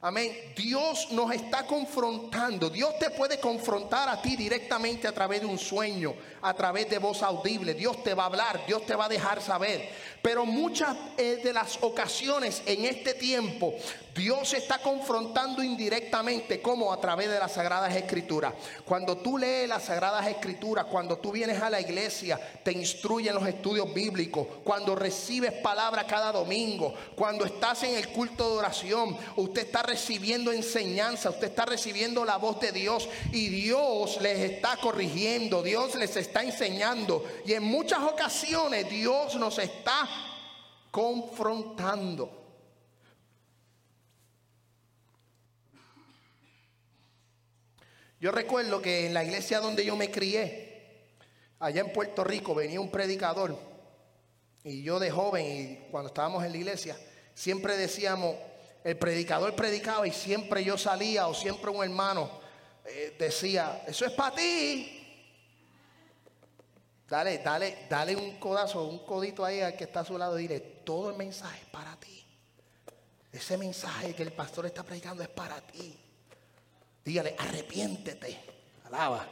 Amén. 0.00 0.52
Dios 0.54 1.10
nos 1.10 1.32
está 1.32 1.66
confrontando. 1.66 2.70
Dios 2.70 2.96
te 3.00 3.10
puede 3.10 3.40
confrontar 3.40 4.08
a 4.08 4.22
ti 4.22 4.36
directamente 4.36 5.08
a 5.08 5.12
través 5.12 5.40
de 5.40 5.46
un 5.46 5.58
sueño, 5.58 6.14
a 6.40 6.54
través 6.54 6.88
de 6.88 6.98
voz 6.98 7.20
audible. 7.24 7.74
Dios 7.74 8.04
te 8.04 8.14
va 8.14 8.22
a 8.22 8.26
hablar, 8.26 8.64
Dios 8.64 8.86
te 8.86 8.94
va 8.94 9.06
a 9.06 9.08
dejar 9.08 9.42
saber. 9.42 9.90
Pero 10.22 10.46
muchas 10.46 10.96
eh, 11.16 11.40
de 11.42 11.52
las 11.52 11.82
ocasiones 11.82 12.62
en 12.66 12.84
este 12.84 13.14
tiempo, 13.14 13.74
Dios 14.18 14.52
está 14.52 14.78
confrontando 14.78 15.62
indirectamente, 15.62 16.60
como 16.60 16.92
a 16.92 17.00
través 17.00 17.30
de 17.30 17.38
las 17.38 17.52
Sagradas 17.52 17.94
Escrituras. 17.94 18.52
Cuando 18.84 19.18
tú 19.18 19.38
lees 19.38 19.68
las 19.68 19.84
Sagradas 19.84 20.26
Escrituras, 20.26 20.86
cuando 20.86 21.18
tú 21.18 21.30
vienes 21.30 21.62
a 21.62 21.70
la 21.70 21.80
iglesia, 21.80 22.36
te 22.64 22.72
instruyen 22.72 23.36
los 23.36 23.46
estudios 23.46 23.94
bíblicos, 23.94 24.44
cuando 24.64 24.96
recibes 24.96 25.52
palabra 25.52 26.04
cada 26.04 26.32
domingo, 26.32 26.92
cuando 27.14 27.44
estás 27.44 27.84
en 27.84 27.94
el 27.94 28.08
culto 28.08 28.50
de 28.50 28.58
oración, 28.58 29.16
usted 29.36 29.66
está 29.66 29.84
recibiendo 29.84 30.50
enseñanza, 30.50 31.30
usted 31.30 31.46
está 31.46 31.64
recibiendo 31.64 32.24
la 32.24 32.38
voz 32.38 32.58
de 32.58 32.72
Dios 32.72 33.08
y 33.30 33.48
Dios 33.48 34.20
les 34.20 34.50
está 34.50 34.78
corrigiendo, 34.78 35.62
Dios 35.62 35.94
les 35.94 36.16
está 36.16 36.42
enseñando 36.42 37.24
y 37.46 37.52
en 37.52 37.62
muchas 37.62 38.00
ocasiones 38.00 38.90
Dios 38.90 39.36
nos 39.36 39.60
está 39.60 40.08
confrontando. 40.90 42.37
Yo 48.20 48.32
recuerdo 48.32 48.82
que 48.82 49.06
en 49.06 49.14
la 49.14 49.22
iglesia 49.22 49.60
donde 49.60 49.84
yo 49.84 49.94
me 49.94 50.10
crié, 50.10 51.04
allá 51.60 51.80
en 51.80 51.92
Puerto 51.92 52.24
Rico, 52.24 52.54
venía 52.54 52.80
un 52.80 52.90
predicador 52.90 53.56
y 54.64 54.82
yo 54.82 54.98
de 54.98 55.10
joven 55.10 55.46
y 55.46 55.90
cuando 55.90 56.08
estábamos 56.08 56.44
en 56.44 56.52
la 56.52 56.58
iglesia, 56.58 56.96
siempre 57.34 57.76
decíamos, 57.76 58.36
el 58.82 58.96
predicador 58.98 59.54
predicaba 59.54 60.06
y 60.06 60.12
siempre 60.12 60.64
yo 60.64 60.76
salía 60.76 61.28
o 61.28 61.34
siempre 61.34 61.70
un 61.70 61.84
hermano 61.84 62.28
eh, 62.84 63.14
decía, 63.18 63.84
eso 63.86 64.04
es 64.04 64.12
para 64.12 64.34
ti. 64.34 64.94
Dale, 67.08 67.38
dale, 67.38 67.86
dale 67.88 68.16
un 68.16 68.38
codazo, 68.38 68.84
un 68.84 69.04
codito 69.06 69.44
ahí 69.44 69.60
al 69.60 69.76
que 69.76 69.84
está 69.84 70.00
a 70.00 70.04
su 70.04 70.18
lado 70.18 70.38
y 70.38 70.42
dile, 70.42 70.60
todo 70.60 71.10
el 71.10 71.16
mensaje 71.16 71.60
es 71.62 71.68
para 71.68 71.96
ti. 71.96 72.26
Ese 73.32 73.56
mensaje 73.56 74.14
que 74.14 74.22
el 74.22 74.32
pastor 74.32 74.66
está 74.66 74.82
predicando 74.82 75.22
es 75.22 75.28
para 75.28 75.60
ti. 75.60 75.98
Dígale, 77.04 77.34
arrepiéntete. 77.38 78.40
Alaba. 78.86 79.26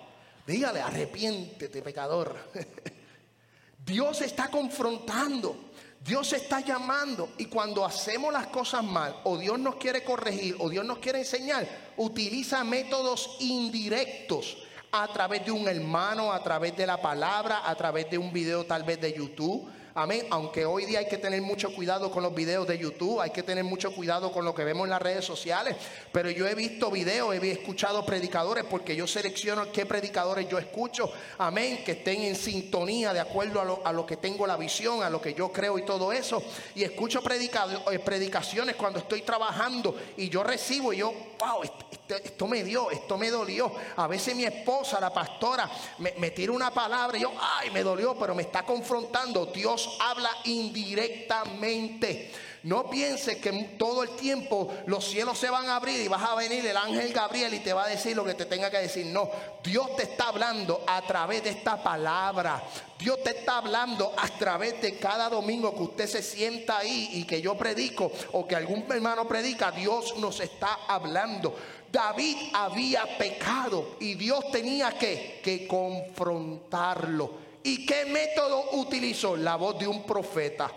Dígale, 0.47 0.81
arrepiéntete, 0.81 1.83
pecador. 1.83 2.37
Dios 3.85 4.23
está 4.23 4.49
confrontando. 4.49 5.67
Dios 6.07 6.33
está 6.35 6.61
llamando 6.61 7.31
y 7.37 7.47
cuando 7.47 7.85
hacemos 7.85 8.33
las 8.33 8.47
cosas 8.47 8.85
mal 8.85 9.23
o 9.25 9.37
Dios 9.39 9.59
nos 9.59 9.75
quiere 9.75 10.05
corregir 10.05 10.55
o 10.61 10.69
Dios 10.69 10.85
nos 10.85 10.99
quiere 10.99 11.19
enseñar, 11.19 11.67
utiliza 11.97 12.63
métodos 12.63 13.37
indirectos 13.41 14.57
a 14.93 15.09
través 15.09 15.45
de 15.45 15.51
un 15.51 15.67
hermano, 15.67 16.33
a 16.33 16.41
través 16.43 16.77
de 16.77 16.87
la 16.87 17.01
palabra, 17.01 17.69
a 17.69 17.75
través 17.75 18.09
de 18.09 18.19
un 18.19 18.33
video 18.33 18.65
tal 18.65 18.85
vez 18.85 19.01
de 19.01 19.13
YouTube, 19.13 19.69
Amén. 19.99 20.27
Aunque 20.29 20.67
hoy 20.67 20.85
día 20.85 20.99
hay 20.99 21.09
que 21.09 21.17
tener 21.17 21.41
mucho 21.41 21.75
cuidado 21.75 22.11
con 22.11 22.23
los 22.23 22.35
videos 22.35 22.67
de 22.67 22.77
YouTube, 22.77 23.19
hay 23.19 23.31
que 23.31 23.43
tener 23.43 23.65
mucho 23.65 23.95
cuidado 23.95 24.31
con 24.31 24.45
lo 24.45 24.55
que 24.55 24.63
vemos 24.63 24.85
en 24.85 24.91
las 24.91 25.01
redes 25.01 25.25
sociales. 25.25 25.75
Pero 26.13 26.29
yo 26.29 26.47
he 26.47 26.55
visto 26.55 26.91
videos, 26.91 27.35
he 27.35 27.51
escuchado 27.51 28.05
predicadores, 28.05 28.65
porque 28.65 28.95
yo 28.95 29.07
selecciono 29.07 29.73
qué 29.73 29.87
predicadores 29.87 30.47
yo 30.51 30.59
escucho. 30.59 31.11
Amén. 31.39 31.83
Que 31.83 31.93
estén 31.93 32.21
en 32.21 32.37
sintonía 32.37 33.15
de 33.15 33.21
acuerdo 33.21 33.59
a 33.59 33.65
lo, 33.65 33.87
a 33.87 33.91
lo 33.91 34.05
que 34.05 34.19
tengo 34.19 34.47
la 34.47 34.59
visión, 34.59 35.03
a 35.03 35.09
lo 35.09 35.19
que 35.19 35.33
yo 35.33 35.51
creo 35.51 35.79
y 35.79 35.87
todo 35.87 36.13
eso. 36.13 36.43
Y 36.75 36.85
escucho 36.85 37.23
eh, 37.27 37.99
predicaciones 37.99 38.77
cuando 38.77 38.99
estoy 38.99 39.23
trabajando 39.23 39.97
y 40.19 40.29
yo 40.29 40.43
recibo 40.43 40.93
y 40.93 40.99
yo, 40.99 41.11
wow, 41.39 41.63
esto, 42.09 42.47
me 42.47 42.63
dio, 42.63 42.91
esto 42.91 43.19
me 43.19 43.31
dolió. 43.31 43.73
A 43.97 44.07
veces 44.07 44.35
mi 44.35 44.45
esposa, 44.45 45.01
la 45.01 45.13
pastora, 45.13 45.71
me, 45.99 46.13
me 46.19 46.31
tira 46.31 46.53
una 46.53 46.71
palabra 46.71 47.19
y 47.19 47.23
yo, 47.23 47.33
ay, 47.41 47.71
me 47.71 47.83
dolió, 47.83 48.17
pero 48.19 48.35
me 48.35 48.43
está 48.43 48.63
confrontando. 48.65 49.47
Dios 49.47 49.97
habla 50.01 50.31
indirectamente. 50.45 52.33
No 52.67 52.91
pienses 52.91 53.37
que 53.37 53.53
todo 53.79 54.03
el 54.03 54.11
tiempo 54.17 54.75
los 54.87 55.05
cielos 55.05 55.39
se 55.39 55.49
van 55.49 55.69
a 55.69 55.77
abrir 55.77 56.01
y 56.01 56.09
vas 56.09 56.29
a 56.29 56.35
venir 56.35 56.67
el 56.67 56.77
ángel 56.77 57.13
Gabriel 57.13 57.55
y 57.55 57.61
te 57.61 57.73
va 57.73 57.85
a 57.85 57.89
decir 57.89 58.17
lo 58.17 58.25
que 58.25 58.35
te 58.35 58.47
tenga 58.47 58.73
que 58.73 58.79
decir. 58.79 59.07
No, 59.07 59.31
Dios 59.63 59.95
te 59.95 60.03
está 60.03 60.31
hablando 60.31 60.83
a 60.85 61.01
través 61.03 61.45
de 61.45 61.51
esta 61.51 61.81
palabra. 61.81 62.61
Dios 62.99 63.23
te 63.23 63.31
está 63.39 63.59
hablando 63.59 64.13
a 64.17 64.27
través 64.27 64.81
de 64.83 64.99
cada 64.99 65.29
domingo 65.29 65.77
que 65.77 65.83
usted 65.83 66.07
se 66.09 66.23
sienta 66.25 66.79
ahí 66.79 67.11
y 67.13 67.25
que 67.25 67.41
yo 67.41 67.57
predico 67.57 68.11
o 68.33 68.49
que 68.49 68.57
algún 68.57 68.85
hermano 68.91 69.29
predica. 69.29 69.71
Dios 69.71 70.17
nos 70.17 70.41
está 70.41 70.81
hablando. 70.89 71.55
David 71.97 72.37
había 72.53 73.17
pecado 73.17 73.97
y 74.01 74.17
Dios 74.17 74.51
tenía 74.53 74.99
que, 74.99 75.41
que 75.43 75.67
confrontarlo. 75.67 77.39
¿Y 77.63 77.87
qué 77.87 78.05
método 78.05 78.73
utilizó? 78.73 79.35
La 79.35 79.57
voz 79.57 79.79
de 79.79 79.87
un 79.89 80.05
profeta. 80.05 80.71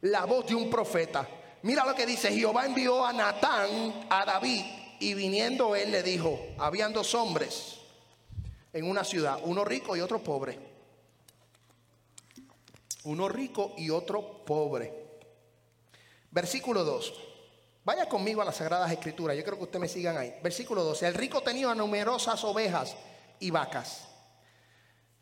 La 0.00 0.24
voz 0.24 0.46
de 0.46 0.54
un 0.54 0.70
profeta. 0.70 1.28
Mira 1.60 1.84
lo 1.84 1.94
que 1.94 2.06
dice, 2.06 2.32
Jehová 2.32 2.64
envió 2.64 3.04
a 3.04 3.12
Natán, 3.12 4.06
a 4.08 4.24
David, 4.24 4.64
y 4.98 5.12
viniendo 5.12 5.76
él 5.76 5.90
le 5.90 6.02
dijo, 6.02 6.40
habían 6.56 6.94
dos 6.94 7.14
hombres 7.14 7.80
en 8.72 8.88
una 8.88 9.04
ciudad, 9.04 9.40
uno 9.44 9.62
rico 9.62 9.94
y 9.94 10.00
otro 10.00 10.20
pobre. 10.24 10.58
Uno 13.04 13.28
rico 13.28 13.74
y 13.76 13.90
otro 13.90 14.42
pobre. 14.46 15.20
Versículo 16.30 16.82
2. 16.82 17.27
Vaya 17.88 18.06
conmigo 18.06 18.42
a 18.42 18.44
las 18.44 18.56
Sagradas 18.56 18.92
Escrituras, 18.92 19.34
yo 19.34 19.42
creo 19.42 19.56
que 19.56 19.64
ustedes 19.64 19.80
me 19.80 19.88
sigan 19.88 20.18
ahí. 20.18 20.34
Versículo 20.42 20.84
12. 20.84 21.06
El 21.06 21.14
rico 21.14 21.40
tenía 21.40 21.74
numerosas 21.74 22.44
ovejas 22.44 22.94
y 23.40 23.50
vacas 23.50 24.06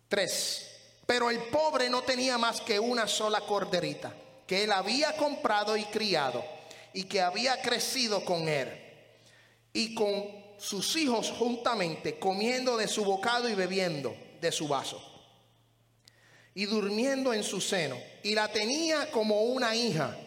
Tres, 0.09 0.69
Pero 1.07 1.31
el 1.31 1.39
pobre 1.45 1.89
no 1.89 2.03
tenía 2.03 2.39
más 2.39 2.61
que 2.61 2.81
una 2.81 3.07
sola 3.07 3.41
corderita, 3.43 4.13
que 4.49 4.65
él 4.65 4.73
había 4.73 5.17
comprado 5.17 5.77
y 5.77 5.85
criado, 5.85 6.45
y 6.93 7.05
que 7.05 7.21
había 7.21 7.63
crecido 7.63 8.25
con 8.25 8.49
él, 8.49 8.69
y 9.73 9.95
con 9.95 10.25
sus 10.59 10.97
hijos 10.97 11.33
juntamente, 11.39 12.19
comiendo 12.19 12.77
de 12.77 12.89
su 12.89 13.05
bocado 13.05 13.49
y 13.49 13.55
bebiendo 13.55 14.13
de 14.41 14.51
su 14.51 14.67
vaso, 14.67 15.01
y 16.53 16.65
durmiendo 16.65 17.33
en 17.33 17.45
su 17.45 17.61
seno, 17.61 17.97
y 18.25 18.35
la 18.35 18.49
tenía 18.49 19.09
como 19.13 19.43
una 19.43 19.77
hija 19.77 20.19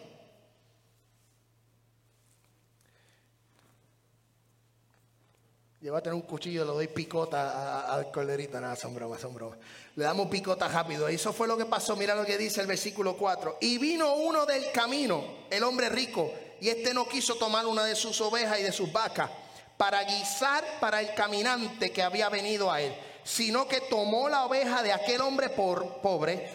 Lleva 5.81 5.99
a 5.99 6.01
tener 6.01 6.15
un 6.15 6.23
cuchillo, 6.23 6.65
le 6.65 6.71
doy 6.71 6.87
picota 6.87 7.93
al 7.93 8.11
corderito. 8.11 8.59
Nada, 8.59 8.75
son 8.75 8.93
bromas, 8.93 9.21
son 9.21 9.33
bromas. 9.33 9.57
Le 9.95 10.03
damos 10.03 10.27
picota 10.27 10.67
rápido. 10.67 11.07
Eso 11.07 11.31
fue 11.31 11.47
lo 11.47 11.57
que 11.57 11.65
pasó. 11.65 11.95
Mira 11.95 12.15
lo 12.15 12.25
que 12.25 12.37
dice 12.37 12.59
el 12.59 12.67
versículo 12.67 13.15
4. 13.15 13.59
Y 13.61 13.77
vino 13.77 14.13
uno 14.15 14.45
del 14.45 14.71
camino, 14.73 15.23
el 15.49 15.63
hombre 15.63 15.87
rico, 15.87 16.33
y 16.59 16.67
este 16.67 16.93
no 16.93 17.07
quiso 17.07 17.35
tomar 17.35 17.65
una 17.65 17.85
de 17.85 17.95
sus 17.95 18.19
ovejas 18.19 18.59
y 18.59 18.63
de 18.63 18.73
sus 18.73 18.91
vacas 18.91 19.31
para 19.77 20.03
guisar 20.03 20.65
para 20.81 20.99
el 20.99 21.13
caminante 21.13 21.91
que 21.91 22.03
había 22.03 22.27
venido 22.27 22.69
a 22.69 22.81
él, 22.81 22.93
sino 23.23 23.65
que 23.65 23.79
tomó 23.79 24.27
la 24.27 24.45
oveja 24.45 24.83
de 24.83 24.91
aquel 24.91 25.21
hombre 25.21 25.47
por, 25.47 26.01
pobre 26.01 26.49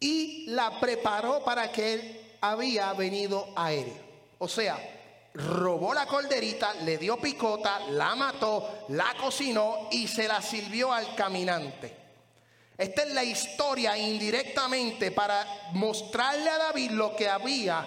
y 0.00 0.46
la 0.48 0.80
preparó 0.80 1.44
para 1.44 1.70
que 1.70 1.94
él 1.94 2.36
había 2.40 2.92
venido 2.94 3.46
a 3.54 3.72
él. 3.72 3.92
O 4.38 4.48
sea, 4.48 4.76
robó 5.34 5.94
la 5.94 6.06
corderita, 6.06 6.74
le 6.74 6.98
dio 6.98 7.18
picota, 7.18 7.80
la 7.90 8.14
mató, 8.14 8.84
la 8.88 9.14
cocinó 9.20 9.88
y 9.90 10.08
se 10.08 10.26
la 10.26 10.42
sirvió 10.42 10.92
al 10.92 11.14
caminante. 11.14 11.96
Esta 12.76 13.02
es 13.02 13.12
la 13.12 13.22
historia 13.22 13.96
indirectamente 13.96 15.10
para 15.10 15.44
mostrarle 15.72 16.48
a 16.48 16.58
David 16.58 16.92
lo 16.92 17.14
que 17.14 17.28
había 17.28 17.86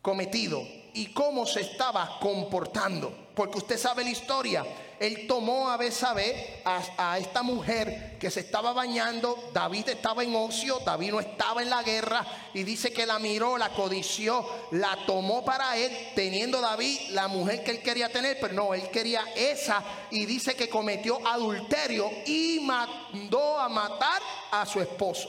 cometido 0.00 0.83
y 0.94 1.06
cómo 1.06 1.44
se 1.44 1.60
estaba 1.60 2.18
comportando. 2.20 3.12
Porque 3.34 3.58
usted 3.58 3.76
sabe 3.76 4.04
la 4.04 4.10
historia. 4.10 4.64
Él 5.00 5.26
tomó 5.26 5.68
a 5.68 5.76
Besabé, 5.76 6.62
a, 6.64 6.80
a, 6.96 7.18
esta 7.18 7.42
mujer 7.42 8.16
que 8.20 8.30
se 8.30 8.40
estaba 8.40 8.72
bañando. 8.72 9.50
David 9.52 9.88
estaba 9.88 10.22
en 10.22 10.36
ocio, 10.36 10.78
David 10.86 11.10
no 11.10 11.18
estaba 11.18 11.62
en 11.62 11.70
la 11.70 11.82
guerra. 11.82 12.24
Y 12.54 12.62
dice 12.62 12.92
que 12.92 13.04
la 13.04 13.18
miró, 13.18 13.58
la 13.58 13.70
codició, 13.70 14.48
la 14.70 14.96
tomó 15.04 15.44
para 15.44 15.76
él, 15.76 15.90
teniendo 16.14 16.60
David 16.60 17.10
la 17.10 17.26
mujer 17.26 17.64
que 17.64 17.72
él 17.72 17.82
quería 17.82 18.08
tener. 18.08 18.38
Pero 18.40 18.54
no, 18.54 18.72
él 18.72 18.88
quería 18.90 19.24
esa. 19.34 19.82
Y 20.12 20.26
dice 20.26 20.54
que 20.54 20.68
cometió 20.68 21.26
adulterio 21.26 22.08
y 22.24 22.60
mandó 22.60 23.58
a 23.58 23.68
matar 23.68 24.22
a 24.52 24.64
su 24.64 24.80
esposo. 24.80 25.28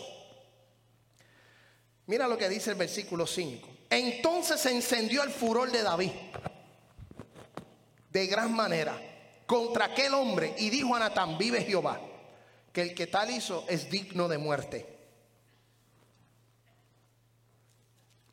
Mira 2.06 2.28
lo 2.28 2.38
que 2.38 2.48
dice 2.48 2.70
el 2.70 2.76
versículo 2.76 3.26
5. 3.26 3.68
Entonces 3.96 4.60
se 4.60 4.72
encendió 4.72 5.24
el 5.24 5.30
furor 5.30 5.72
de 5.72 5.82
David. 5.82 6.12
De 8.12 8.28
gran 8.28 8.54
manera. 8.54 9.00
Contra 9.46 9.86
aquel 9.86 10.14
hombre. 10.14 10.54
Y 10.58 10.70
dijo 10.70 10.96
a 10.96 11.00
Natán, 11.00 11.38
vive 11.38 11.62
Jehová, 11.62 12.02
que 12.74 12.82
el 12.82 12.94
que 12.94 13.08
tal 13.08 13.32
hizo 13.32 13.66
es 13.70 13.90
digno 13.90 14.28
de 14.28 14.38
muerte. 14.38 14.86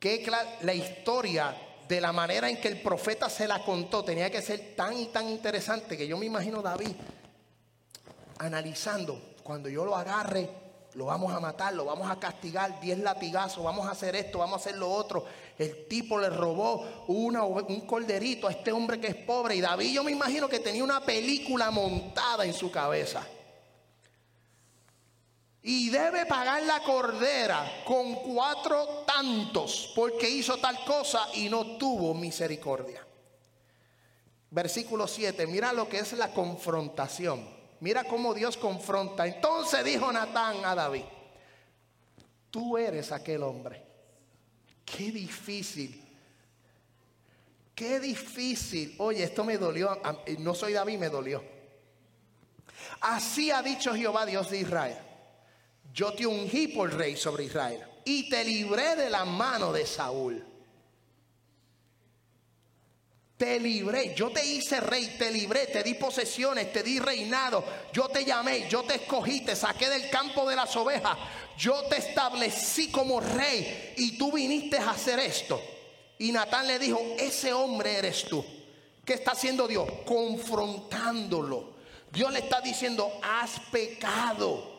Que 0.01 0.29
la 0.63 0.75
historia 0.75 1.57
de 1.87 2.01
la 2.01 2.13
manera 2.13 2.49
en 2.49 2.61
que 2.61 2.69
el 2.69 2.81
profeta 2.81 3.31
se 3.31 3.47
la 3.47 3.63
contó 3.65 4.05
tenía 4.05 4.31
que 4.31 4.43
ser 4.43 4.75
tan 4.75 4.99
y 4.99 5.07
tan 5.07 5.29
interesante 5.29 5.97
que 5.97 6.09
yo 6.09 6.17
me 6.17 6.27
imagino 6.27 6.61
David 6.61 6.93
analizando, 8.39 9.35
cuando 9.45 9.69
yo 9.69 9.85
lo 9.85 9.95
agarre, 9.95 10.49
lo 10.95 11.07
vamos 11.07 11.33
a 11.33 11.41
matar, 11.41 11.73
lo 11.73 11.85
vamos 11.85 12.11
a 12.11 12.19
castigar, 12.19 12.81
diez 12.81 12.99
latigazos, 12.99 13.65
vamos 13.65 13.87
a 13.87 13.93
hacer 13.93 14.15
esto, 14.15 14.39
vamos 14.39 14.55
a 14.55 14.61
hacer 14.61 14.77
lo 14.77 14.91
otro. 14.91 15.25
El 15.59 15.87
tipo 15.87 16.19
le 16.19 16.29
robó 16.29 17.05
una, 17.09 17.45
un 17.45 17.81
corderito 17.83 18.47
a 18.47 18.51
este 18.51 18.73
hombre 18.73 19.01
que 19.01 19.09
es 19.09 19.15
pobre. 19.15 19.57
Y 19.57 19.61
David 19.61 19.93
yo 19.95 20.05
me 20.05 20.13
imagino 20.13 20.49
que 20.49 20.61
tenía 20.61 20.85
una 20.85 21.01
película 21.01 21.71
montada 21.71 22.45
en 22.45 22.53
su 22.53 22.71
cabeza. 22.71 23.27
Y 25.63 25.91
debe 25.91 26.27
pagar 26.27 26.63
la 26.65 26.83
cordera 26.83 27.85
con 27.87 28.17
cuatro 28.17 29.05
tantos 29.07 29.93
porque 29.95 30.29
hizo 30.29 30.59
tal 30.59 30.85
cosa 30.85 31.29
y 31.35 31.49
no 31.49 31.79
tuvo 31.79 32.13
misericordia. 32.15 33.07
Versículo 34.51 35.07
7, 35.07 35.47
mira 35.47 35.73
lo 35.73 35.89
que 35.89 36.01
es 36.01 36.13
la 36.13 36.35
confrontación. 36.35 37.62
Mira 37.83 38.05
cómo 38.05 38.33
Dios 38.33 38.57
confronta. 38.57 39.27
Entonces 39.27 39.85
dijo 39.85 40.13
Natán 40.13 40.65
a 40.65 40.73
David, 40.73 41.03
tú 42.49 42.79
eres 42.79 43.11
aquel 43.11 43.43
hombre. 43.43 43.85
Qué 44.85 45.11
difícil. 45.11 46.01
Qué 47.75 47.99
difícil. 47.99 48.95
Oye, 48.99 49.25
esto 49.25 49.43
me 49.43 49.59
dolió. 49.59 50.01
No 50.39 50.55
soy 50.55 50.75
David, 50.75 50.97
me 50.97 51.09
dolió. 51.09 51.43
Así 53.01 53.51
ha 53.51 53.61
dicho 53.63 53.93
Jehová 53.93 54.27
Dios 54.27 54.49
de 54.51 54.61
Israel. 54.61 54.99
Yo 55.93 56.13
te 56.15 56.25
ungí 56.25 56.69
por 56.69 56.95
rey 56.95 57.17
sobre 57.17 57.47
Israel 57.47 57.83
y 58.05 58.31
te 58.31 58.45
libré 58.45 58.95
de 58.95 59.11
la 59.11 59.25
mano 59.25 59.73
de 59.73 59.87
Saúl 59.87 60.52
te 63.37 63.59
libré, 63.59 64.15
yo 64.15 64.31
te 64.31 64.45
hice 64.45 64.81
rey, 64.81 65.17
te 65.19 65.31
libré, 65.31 65.67
te 65.67 65.83
di 65.83 65.95
posesiones, 65.95 66.73
te 66.73 66.83
di 66.83 66.99
reinado, 66.99 67.65
yo 67.93 68.09
te 68.09 68.25
llamé, 68.25 68.69
yo 68.69 68.85
te 68.85 68.95
escogí, 68.95 69.41
te 69.41 69.57
saqué 69.57 69.89
del 69.89 70.09
campo 70.11 70.49
de 70.49 70.55
las 70.55 70.77
ovejas, 70.77 71.19
yo 71.59 71.83
te 71.85 71.97
establecí 71.99 72.91
como 72.91 73.21
rey 73.21 73.95
y 73.97 74.17
tú 74.17 74.33
viniste 74.33 74.79
a 74.79 74.91
hacer 74.91 75.19
esto. 75.19 75.61
Y 76.19 76.31
Natán 76.31 76.69
le 76.69 76.79
dijo, 76.79 77.01
ese 77.19 77.53
hombre 77.53 77.97
eres 77.97 78.25
tú. 78.25 78.45
¿Qué 79.05 79.15
está 79.15 79.33
haciendo 79.33 79.67
Dios? 79.67 79.89
Confrontándolo. 80.07 81.73
Dios 82.13 82.33
le 82.33 82.41
está 82.41 82.61
diciendo, 82.61 83.11
has 83.23 83.59
pecado. 83.73 84.71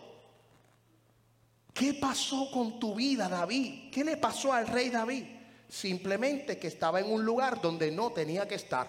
¿Qué 1.74 1.96
pasó 1.96 2.50
con 2.52 2.80
tu 2.80 2.96
vida, 2.96 3.28
David? 3.28 3.92
¿Qué 3.92 4.04
le 4.04 4.16
pasó 4.16 4.54
al 4.54 4.68
rey 4.68 4.90
David? 4.90 5.26
Simplemente 5.74 6.60
que 6.60 6.68
estaba 6.68 7.00
en 7.00 7.12
un 7.12 7.26
lugar 7.26 7.60
donde 7.60 7.90
no 7.90 8.12
tenía 8.12 8.48
que 8.48 8.54
estar. 8.54 8.88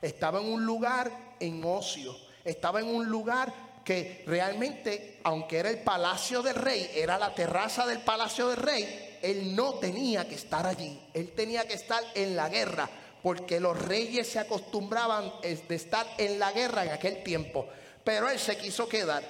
Estaba 0.00 0.38
en 0.38 0.46
un 0.46 0.64
lugar 0.64 1.34
en 1.40 1.60
ocio. 1.64 2.16
Estaba 2.44 2.78
en 2.78 2.86
un 2.86 3.06
lugar 3.06 3.52
que 3.84 4.22
realmente, 4.28 5.18
aunque 5.24 5.58
era 5.58 5.70
el 5.70 5.80
palacio 5.80 6.40
del 6.40 6.54
rey, 6.54 6.88
era 6.94 7.18
la 7.18 7.34
terraza 7.34 7.84
del 7.84 8.02
palacio 8.02 8.46
del 8.46 8.58
rey, 8.58 9.18
él 9.20 9.56
no 9.56 9.74
tenía 9.80 10.28
que 10.28 10.36
estar 10.36 10.64
allí. 10.68 11.00
Él 11.12 11.32
tenía 11.32 11.66
que 11.66 11.74
estar 11.74 12.00
en 12.14 12.36
la 12.36 12.48
guerra, 12.48 12.88
porque 13.24 13.58
los 13.58 13.76
reyes 13.76 14.28
se 14.28 14.38
acostumbraban 14.38 15.32
de 15.42 15.74
estar 15.74 16.06
en 16.16 16.38
la 16.38 16.52
guerra 16.52 16.84
en 16.84 16.92
aquel 16.92 17.24
tiempo. 17.24 17.66
Pero 18.04 18.30
él 18.30 18.38
se 18.38 18.56
quiso 18.56 18.88
quedar. 18.88 19.24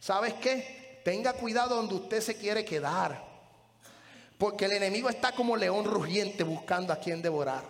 ¿Sabes 0.00 0.32
qué? 0.34 1.00
Tenga 1.04 1.34
cuidado 1.34 1.76
donde 1.76 1.96
usted 1.96 2.22
se 2.22 2.34
quiere 2.36 2.64
quedar. 2.64 3.33
Porque 4.38 4.64
el 4.64 4.72
enemigo 4.72 5.08
está 5.08 5.32
como 5.32 5.56
león 5.56 5.84
rugiente 5.84 6.42
buscando 6.42 6.92
a 6.92 6.96
quien 6.96 7.22
devorar. 7.22 7.64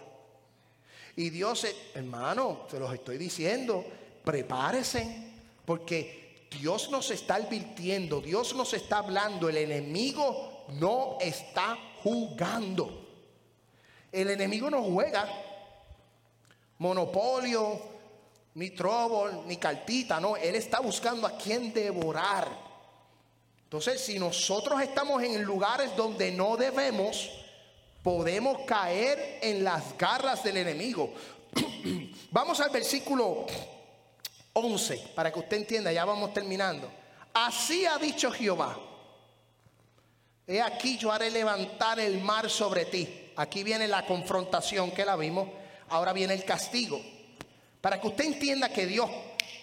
Y 1.17 1.31
Dios, 1.31 1.67
hermano, 1.95 2.67
se 2.71 2.79
los 2.79 2.93
estoy 2.93 3.19
diciendo, 3.19 3.85
prepárese, 4.25 5.33
porque 5.65 6.49
Dios 6.51 6.91
nos 6.91 7.11
está 7.11 7.37
advirtiendo, 7.37 8.21
Dios 8.21 8.55
nos 8.55 8.75
está 8.75 8.99
hablando, 8.99 9.49
el 9.49 9.59
enemigo 9.59 10.65
no 10.71 11.19
está 11.21 11.77
jugando. 12.03 13.03
El 14.11 14.31
enemigo 14.31 14.71
no 14.71 14.83
juega 14.83 15.29
monopolio, 16.79 17.81
ni 18.55 18.71
trobol, 18.71 19.47
ni 19.47 19.57
cartita, 19.57 20.21
no, 20.21 20.37
él 20.37 20.55
está 20.55 20.81
buscando 20.81 21.27
a 21.27 21.37
quien 21.37 21.73
devorar. 21.73 22.64
Entonces, 23.75 24.03
si 24.03 24.21
nosotros 24.21 24.81
estamos 24.81 25.21
en 25.25 25.43
lugares 25.43 25.97
donde 25.97 26.31
no 26.31 26.57
debemos, 26.57 27.29
podemos 28.05 28.61
caer 28.69 29.41
en 29.43 29.65
las 29.65 29.99
garras 29.99 30.45
del 30.45 30.59
enemigo. 30.59 31.13
vamos 32.31 32.61
al 32.61 32.71
versículo 32.71 33.47
11, 34.53 35.11
para 35.17 35.33
que 35.33 35.41
usted 35.41 35.57
entienda, 35.57 35.91
ya 35.91 36.05
vamos 36.05 36.33
terminando. 36.33 36.89
Así 37.33 37.85
ha 37.85 37.99
dicho 37.99 38.31
Jehová. 38.31 38.79
He 40.47 40.63
aquí 40.63 40.97
yo 40.97 41.11
haré 41.11 41.33
levantar 41.33 41.99
el 41.99 42.23
mar 42.23 42.49
sobre 42.49 42.85
ti. 42.85 43.33
Aquí 43.35 43.65
viene 43.65 43.89
la 43.89 44.07
confrontación 44.07 44.93
que 44.93 45.05
la 45.05 45.17
vimos. 45.17 45.49
Ahora 45.89 46.13
viene 46.13 46.35
el 46.35 46.45
castigo. 46.45 47.03
Para 47.81 48.01
que 48.01 48.07
usted 48.07 48.25
entienda 48.25 48.69
que 48.69 48.87
Dios 48.87 49.11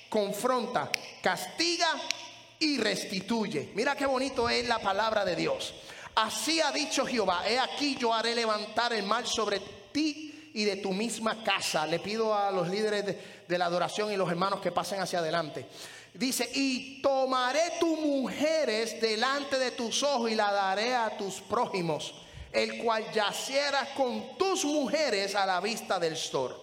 confronta, 0.10 0.92
castiga 1.22 1.88
y 2.62 2.78
restituye. 2.78 3.72
Mira 3.74 3.96
qué 3.96 4.06
bonito 4.06 4.48
es 4.48 4.68
la 4.68 4.80
palabra 4.80 5.26
de 5.26 5.36
Dios. 5.36 5.74
Así 6.16 6.62
ha 6.62 6.72
dicho 6.72 7.06
Jehová, 7.06 7.44
he 7.48 7.58
aquí 7.58 7.98
yo 8.00 8.14
haré 8.14 8.36
levantar 8.36 8.94
el 8.94 9.04
mal 9.04 9.26
sobre 9.26 9.60
ti 9.92 10.52
y 10.54 10.64
de 10.64 10.76
tu 10.78 10.92
misma 10.92 11.44
casa. 11.44 11.88
Le 11.88 12.00
pido 12.00 12.36
a 12.36 12.52
los 12.52 12.70
líderes 12.70 13.04
de, 13.48 13.58
la 13.58 13.66
adoración 13.66 14.12
y 14.12 14.16
los 14.16 14.30
hermanos 14.30 14.62
que 14.62 14.72
pasen 14.72 15.00
hacia 15.00 15.20
adelante. 15.20 15.66
Dice, 16.14 16.50
y 16.54 17.02
tomaré 17.02 17.74
tus 17.80 17.98
mujeres 18.00 19.02
delante 19.02 19.58
de 19.58 19.72
tus 19.72 20.04
ojos 20.04 20.30
y 20.30 20.36
la 20.36 20.52
daré 20.52 20.94
a 20.94 21.18
tus 21.18 21.42
prójimos, 21.42 22.14
el 22.52 22.78
cual 22.84 23.12
yaciera 23.12 23.94
con 23.96 24.38
tus 24.38 24.66
mujeres 24.66 25.34
a 25.34 25.48
la 25.48 25.60
vista 25.62 25.98
del 26.00 26.14
store. 26.14 26.54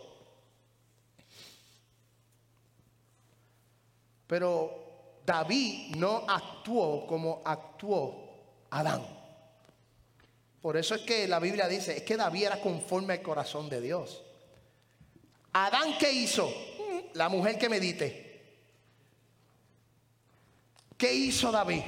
Pero 4.29 4.88
David 5.29 5.95
no 5.97 6.24
actuó 6.26 7.07
como 7.07 7.43
actuó 7.45 8.64
Adán. 8.70 9.07
Por 10.62 10.79
eso 10.79 10.95
es 10.95 11.03
que 11.03 11.29
la 11.29 11.39
Biblia 11.39 11.68
dice, 11.68 11.99
es 11.99 12.03
que 12.03 12.16
David 12.16 12.45
era 12.45 12.62
conforme 12.62 13.12
al 13.12 13.20
corazón 13.20 13.68
de 13.68 13.83
Dios. 13.83 14.22
Adán, 15.53 15.99
¿qué 15.99 16.11
hizo? 16.11 16.51
La 17.12 17.29
mujer 17.29 17.59
que 17.59 17.68
medite. 17.68 18.43
¿Qué 20.97 21.12
hizo 21.12 21.53
David? 21.53 21.83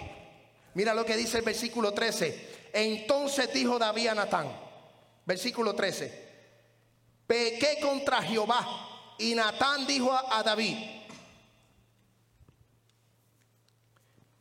Mira 0.74 0.92
lo 0.92 1.06
que 1.06 1.16
dice 1.16 1.38
el 1.38 1.44
versículo 1.44 1.94
13. 1.94 2.68
Entonces 2.74 3.50
dijo 3.54 3.78
David 3.78 4.08
a 4.08 4.14
Natán, 4.16 4.52
versículo 5.24 5.74
13, 5.74 6.28
pequé 7.26 7.78
contra 7.80 8.20
Jehová. 8.20 9.14
Y 9.18 9.34
Natán 9.34 9.86
dijo 9.86 10.12
a 10.12 10.42
David, 10.42 10.99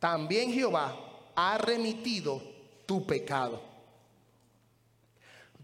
también 0.00 0.52
Jehová 0.52 0.96
ha 1.36 1.56
remitido 1.58 2.42
tu 2.86 3.06
pecado. 3.06 3.62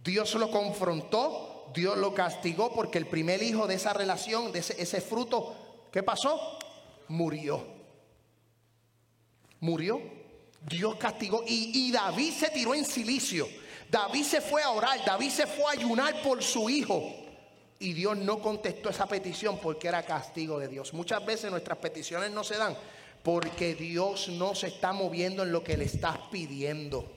Dios 0.05 0.33
lo 0.37 0.53
confrontó, 0.53 1.73
Dios 1.75 1.99
lo 1.99 2.15
castigó 2.15 2.73
porque 2.73 2.99
el 2.99 3.09
primer 3.09 3.43
hijo 3.43 3.67
de 3.67 3.75
esa 3.75 3.93
relación, 3.93 4.53
de 4.53 4.61
ese, 4.61 5.01
fruto, 5.01 5.89
¿qué 5.91 6.05
pasó? 6.05 6.59
Murió 7.09 7.77
murió. 9.61 10.01
Dios 10.63 10.97
castigó 10.97 11.45
y, 11.47 11.93
David 11.93 12.33
se 12.33 12.51
tiró 12.51 12.75
en 12.75 12.85
silicio. 12.85 13.47
David 13.89 14.25
se 14.25 14.41
fue 14.41 14.63
a 14.63 14.71
orar, 14.71 15.05
David 15.05 15.31
se 15.31 15.47
fue 15.47 15.65
a 15.67 15.71
ayunar 15.71 16.23
por 16.23 16.43
su 16.43 16.69
hijo. 16.69 17.03
Y 17.79 17.93
Dios 17.93 18.17
no 18.17 18.41
contestó 18.41 18.89
esa 18.89 19.07
petición 19.07 19.59
porque 19.63 19.87
era 19.89 20.03
castigo 20.03 20.59
de 20.59 20.69
Dios. 20.69 20.95
Muchas 20.95 21.25
veces 21.25 21.51
nuestras 21.51 21.79
peticiones 21.79 22.31
no 22.31 22.43
se 22.43 22.57
dan 22.57 22.77
porque 23.27 23.75
Dios 23.75 24.29
no 24.29 24.55
se 24.55 24.69
está 24.69 24.93
moviendo 24.93 25.43
en 25.43 25.51
lo 25.51 25.65
que 25.65 25.77
le 25.77 25.87
estás 25.87 26.17
pidiendo. 26.31 27.17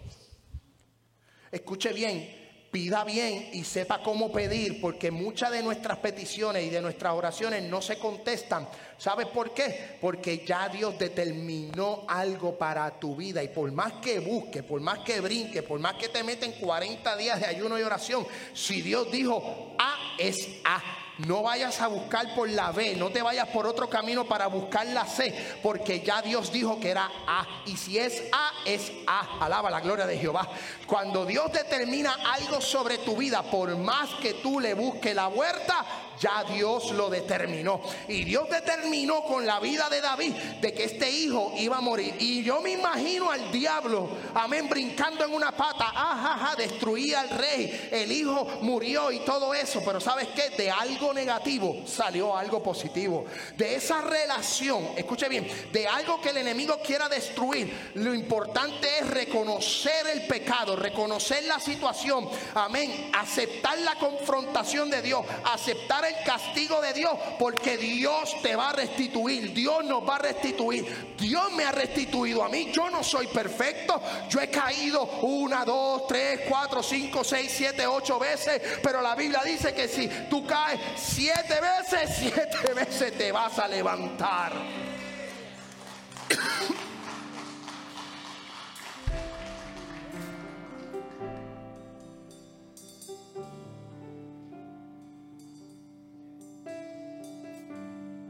Escuche 1.52 1.94
bien, 1.94 2.68
pida 2.72 3.04
bien 3.04 3.52
y 3.54 3.64
sepa 3.64 4.02
cómo 4.02 4.32
pedir, 4.32 4.82
porque 4.82 5.12
muchas 5.12 5.52
de 5.52 5.62
nuestras 5.62 6.00
peticiones 6.00 6.66
y 6.66 6.72
de 6.72 6.82
nuestras 6.82 7.14
oraciones 7.14 7.62
no 7.62 7.80
se 7.80 8.00
contestan. 8.00 8.68
¿Sabes 8.98 9.28
por 9.28 9.54
qué? 9.54 10.00
Porque 10.02 10.44
ya 10.44 10.68
Dios 10.68 10.98
determinó 10.98 12.06
algo 12.08 12.58
para 12.58 12.90
tu 13.00 13.16
vida 13.16 13.44
y 13.44 13.50
por 13.50 13.72
más 13.72 13.94
que 14.02 14.18
busque, 14.18 14.64
por 14.64 14.82
más 14.82 15.00
que 15.06 15.22
brinque, 15.22 15.62
por 15.62 15.80
más 15.80 15.94
que 15.94 16.10
te 16.10 16.24
meten 16.24 16.54
40 16.54 17.18
días 17.18 17.40
de 17.40 17.46
ayuno 17.46 17.78
y 17.78 17.84
oración, 17.84 18.26
si 18.56 18.82
Dios 18.82 19.12
dijo 19.12 19.76
A 19.78 20.16
es 20.18 20.60
A. 20.64 21.09
No 21.26 21.42
vayas 21.44 21.82
a 21.82 21.88
buscar 21.88 22.34
por 22.34 22.50
la 22.50 22.72
B, 22.72 22.96
no 22.96 23.10
te 23.10 23.22
vayas 23.22 23.50
por 23.50 23.68
otro 23.68 23.90
camino 23.90 24.26
para 24.26 24.48
buscar 24.48 24.88
la 24.88 25.06
C, 25.06 25.58
porque 25.62 26.00
ya 26.00 26.22
Dios 26.22 26.52
dijo 26.52 26.80
que 26.80 26.90
era 26.90 27.12
A. 27.28 27.46
Y 27.66 27.76
si 27.76 28.00
es 28.00 28.24
A, 28.32 28.52
es 28.66 28.92
A. 29.06 29.46
Alaba 29.46 29.70
la 29.70 29.82
gloria 29.82 30.06
de 30.06 30.18
Jehová. 30.18 30.48
Cuando 30.88 31.26
Dios 31.26 31.52
determina 31.52 32.16
algo 32.34 32.62
sobre 32.62 33.00
tu 33.00 33.18
vida, 33.18 33.44
por 33.44 33.76
más 33.76 34.10
que 34.22 34.36
tú 34.36 34.62
le 34.62 34.74
busques 34.74 35.14
la 35.14 35.28
huerta, 35.28 35.86
ya 36.20 36.44
Dios 36.44 36.92
lo 36.92 37.10
determinó. 37.10 37.82
Y 38.08 38.24
Dios 38.24 38.50
determinó 38.50 39.24
con 39.24 39.46
la 39.46 39.60
vida 39.60 39.90
de 39.90 40.02
David 40.02 40.34
de 40.62 40.74
que 40.74 40.84
este 40.86 41.10
hijo 41.10 41.54
iba 41.58 41.78
a 41.78 41.82
morir. 41.82 42.16
Y 42.20 42.44
yo 42.44 42.62
me 42.62 42.72
imagino 42.72 43.32
al 43.32 43.52
diablo, 43.52 44.10
amén, 44.34 44.68
brincando 44.70 45.26
en 45.26 45.34
una 45.34 45.52
pata, 45.52 45.90
ajaja, 45.90 46.56
destruía 46.56 47.22
al 47.22 47.30
rey. 47.30 47.90
El 47.92 48.12
hijo 48.12 48.60
murió 48.62 49.12
y 49.12 49.20
todo 49.20 49.54
eso. 49.54 49.82
Pero 49.86 50.00
¿sabes 50.00 50.28
qué? 50.30 50.50
De 50.50 50.70
algo 50.70 51.09
negativo 51.14 51.84
salió 51.86 52.36
algo 52.38 52.62
positivo. 52.62 53.26
De 53.58 53.76
esa 53.76 54.02
relación, 54.02 54.90
escuche 54.96 55.30
bien, 55.30 55.48
de 55.72 55.88
algo 55.88 56.22
que 56.22 56.30
el 56.30 56.38
enemigo 56.38 56.80
quiera 56.86 57.10
destruir, 57.10 57.92
lo 57.96 58.14
importante 58.14 58.88
es 59.00 59.10
reconocer 59.10 60.08
el 60.08 60.28
pecado, 60.28 60.76
reconocer 60.76 61.44
la 61.46 61.60
situación, 61.60 62.30
amén, 62.56 63.12
aceptar 63.14 63.78
la 63.80 63.96
confrontación 63.96 64.90
de 64.90 65.02
Dios, 65.02 65.26
aceptar 65.46 66.06
el 66.06 66.16
castigo 66.24 66.82
de 66.82 66.94
Dios, 66.94 67.14
porque 67.38 67.78
Dios 67.78 68.36
te 68.42 68.56
va 68.56 68.70
a 68.70 68.74
restituir, 68.74 69.54
Dios 69.54 69.84
nos 69.86 70.08
va 70.08 70.16
a 70.16 70.20
restituir. 70.20 71.16
Dios 71.18 71.52
me 71.52 71.64
ha 71.66 71.72
restituido 71.72 72.44
a 72.44 72.50
mí, 72.50 72.72
yo 72.72 72.90
no 72.90 73.04
soy 73.04 73.28
perfecto, 73.28 74.02
yo 74.30 74.40
he 74.40 74.50
caído 74.50 75.04
una, 75.22 75.66
dos, 75.66 76.08
tres, 76.08 76.42
cuatro, 76.48 76.82
cinco, 76.82 77.24
seis, 77.24 77.52
siete, 77.56 77.86
ocho 77.86 78.20
veces, 78.20 78.62
pero 78.82 79.02
la 79.02 79.16
Biblia 79.16 79.42
dice 79.44 79.74
que 79.74 79.88
si 79.88 80.08
tú 80.30 80.46
caes 80.46 80.80
siete 81.00 81.56
veces, 81.62 82.16
siete 82.18 82.74
veces 82.74 83.18
te 83.18 83.32
vas 83.32 83.58
a 83.60 83.68
levantar. 83.68 84.54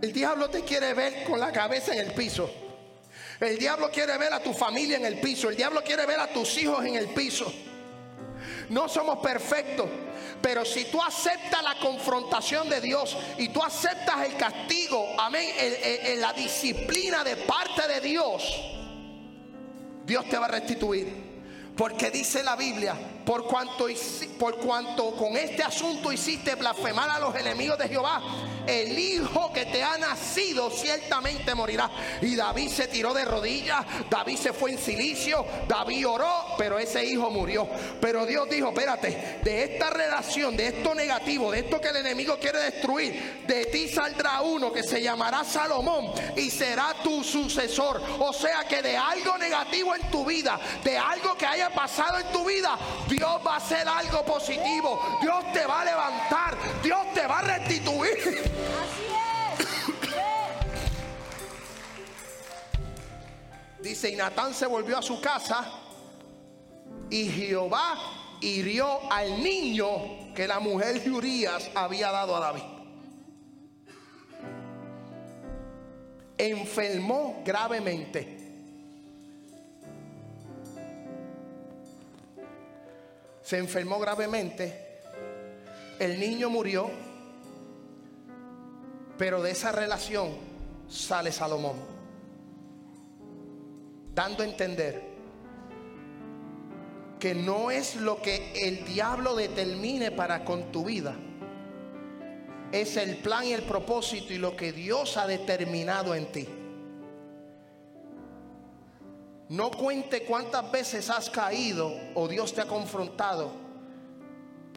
El 0.01 0.13
diablo 0.13 0.49
te 0.49 0.63
quiere 0.63 0.93
ver 0.93 1.25
con 1.25 1.39
la 1.39 1.51
cabeza 1.51 1.93
en 1.93 1.99
el 1.99 2.13
piso. 2.13 2.49
El 3.39 3.57
diablo 3.57 3.89
quiere 3.91 4.17
ver 4.17 4.33
a 4.33 4.41
tu 4.41 4.53
familia 4.53 4.97
en 4.97 5.05
el 5.05 5.19
piso. 5.19 5.49
El 5.49 5.55
diablo 5.55 5.83
quiere 5.83 6.05
ver 6.05 6.19
a 6.19 6.27
tus 6.27 6.57
hijos 6.57 6.85
en 6.85 6.95
el 6.95 7.09
piso. 7.09 7.51
No 8.69 8.87
somos 8.87 9.19
perfectos. 9.19 9.89
Pero 10.41 10.63
si 10.63 10.85
tú 10.85 11.01
aceptas 11.01 11.61
la 11.61 11.77
confrontación 11.79 12.69
de 12.69 12.79
Dios 12.79 13.17
y 13.37 13.49
tú 13.49 13.61
aceptas 13.61 14.25
el 14.25 14.37
castigo, 14.37 15.05
amén, 15.19 15.49
la 16.17 16.31
disciplina 16.33 17.23
de 17.23 17.35
parte 17.35 17.87
de 17.87 17.99
Dios, 17.99 18.43
Dios 20.05 20.29
te 20.29 20.37
va 20.37 20.45
a 20.45 20.49
restituir. 20.49 21.29
Porque 21.75 22.11
dice 22.11 22.43
la 22.43 22.55
Biblia, 22.55 22.95
por 23.25 23.45
cuanto, 23.45 23.87
por 24.37 24.57
cuanto 24.57 25.11
con 25.15 25.37
este 25.37 25.63
asunto 25.63 26.11
hiciste 26.11 26.55
blasfemar 26.55 27.09
a 27.09 27.19
los 27.19 27.35
enemigos 27.35 27.77
de 27.77 27.87
Jehová, 27.87 28.21
el 28.69 28.97
hijo 28.97 29.51
que 29.51 29.65
te 29.65 29.83
ha 29.83 29.97
nacido 29.97 30.69
ciertamente 30.69 31.55
morirá. 31.55 31.89
Y 32.21 32.35
David 32.35 32.69
se 32.69 32.87
tiró 32.87 33.13
de 33.13 33.25
rodillas, 33.25 33.85
David 34.09 34.37
se 34.37 34.53
fue 34.53 34.71
en 34.71 34.77
silicio, 34.77 35.45
David 35.67 36.07
oró, 36.07 36.55
pero 36.57 36.77
ese 36.77 37.03
hijo 37.03 37.29
murió. 37.29 37.67
Pero 37.99 38.25
Dios 38.25 38.47
dijo, 38.49 38.69
espérate, 38.69 39.39
de 39.43 39.63
esta 39.63 39.89
relación, 39.89 40.55
de 40.55 40.67
esto 40.67 40.93
negativo, 40.93 41.51
de 41.51 41.59
esto 41.59 41.81
que 41.81 41.89
el 41.89 41.97
enemigo 41.97 42.37
quiere 42.39 42.59
destruir, 42.59 43.43
de 43.47 43.65
ti 43.65 43.87
saldrá 43.87 44.41
uno 44.41 44.71
que 44.71 44.83
se 44.83 45.01
llamará 45.01 45.43
Salomón 45.43 46.11
y 46.35 46.49
será 46.49 46.93
tu 47.03 47.23
sucesor. 47.23 48.01
O 48.19 48.33
sea 48.33 48.65
que 48.67 48.81
de 48.81 48.95
algo 48.95 49.37
negativo 49.37 49.95
en 49.95 50.09
tu 50.11 50.25
vida, 50.25 50.59
de 50.83 50.97
algo 50.97 51.35
que 51.35 51.45
haya 51.45 51.69
pasado 51.69 52.19
en 52.19 52.31
tu 52.31 52.45
vida, 52.45 52.77
Dios 53.07 53.41
va 53.45 53.55
a 53.55 53.57
hacer 53.57 53.87
algo 53.87 54.23
positivo. 54.23 55.19
Dios 55.21 55.51
te 55.53 55.65
va 55.65 55.81
a 55.81 55.85
levantar, 55.85 56.57
Dios 56.83 57.13
te 57.13 57.25
va 57.25 57.39
a 57.39 57.41
restituir. 57.41 58.51
Dice, 63.81 64.09
y 64.09 64.15
Natán 64.15 64.53
se 64.53 64.67
volvió 64.67 64.97
a 64.97 65.01
su 65.01 65.19
casa 65.19 65.65
y 67.09 67.27
Jehová 67.29 67.95
hirió 68.41 69.11
al 69.11 69.41
niño 69.41 70.33
que 70.35 70.47
la 70.47 70.59
mujer 70.59 71.01
de 71.01 71.11
Urias 71.11 71.69
había 71.73 72.11
dado 72.11 72.35
a 72.35 72.39
David. 72.39 72.63
Enfermó 76.37 77.41
gravemente. 77.45 78.37
Se 83.41 83.57
enfermó 83.57 83.99
gravemente. 83.99 85.01
El 85.97 86.19
niño 86.19 86.49
murió 86.49 86.89
pero 89.19 89.41
de 89.41 89.51
esa 89.51 89.73
relación 89.73 90.29
sale 90.87 91.33
Salomón, 91.33 91.75
dando 94.15 94.43
a 94.43 94.45
entender 94.45 95.03
que 97.19 97.35
no 97.35 97.69
es 97.69 97.97
lo 97.97 98.21
que 98.21 98.53
el 98.65 98.85
diablo 98.85 99.35
determine 99.35 100.11
para 100.11 100.45
con 100.45 100.71
tu 100.71 100.85
vida, 100.85 101.17
es 102.71 102.95
el 102.95 103.17
plan 103.17 103.43
y 103.43 103.51
el 103.51 103.63
propósito 103.63 104.31
y 104.31 104.37
lo 104.37 104.55
que 104.55 104.71
Dios 104.71 105.17
ha 105.17 105.27
determinado 105.27 106.15
en 106.15 106.31
ti. 106.31 106.47
No 109.49 109.69
cuente 109.69 110.23
cuántas 110.23 110.71
veces 110.71 111.09
has 111.09 111.29
caído 111.29 111.91
o 112.15 112.29
Dios 112.29 112.53
te 112.53 112.61
ha 112.61 112.67
confrontado. 112.67 113.51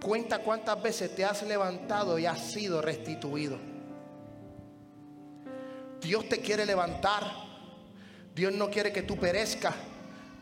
Cuenta 0.03 0.41
cuántas 0.41 0.83
veces 0.83 1.15
te 1.15 1.25
has 1.25 1.45
levantado 1.45 2.19
y 2.19 2.27
has 2.27 2.41
sido 2.41 2.83
restituido. 2.83 3.72
Dios 6.03 6.29
te 6.29 6.41
quiere 6.41 6.67
levantar. 6.67 7.23
Dios 8.35 8.53
no 8.53 8.71
quiere 8.71 8.93
que 8.93 9.03
tú 9.03 9.17
perezcas. 9.17 9.75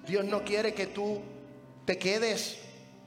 Dios 0.07 0.25
no 0.25 0.43
quiere 0.43 0.73
que 0.75 0.87
tú 0.87 1.21
te 1.85 1.99
quedes 1.99 2.59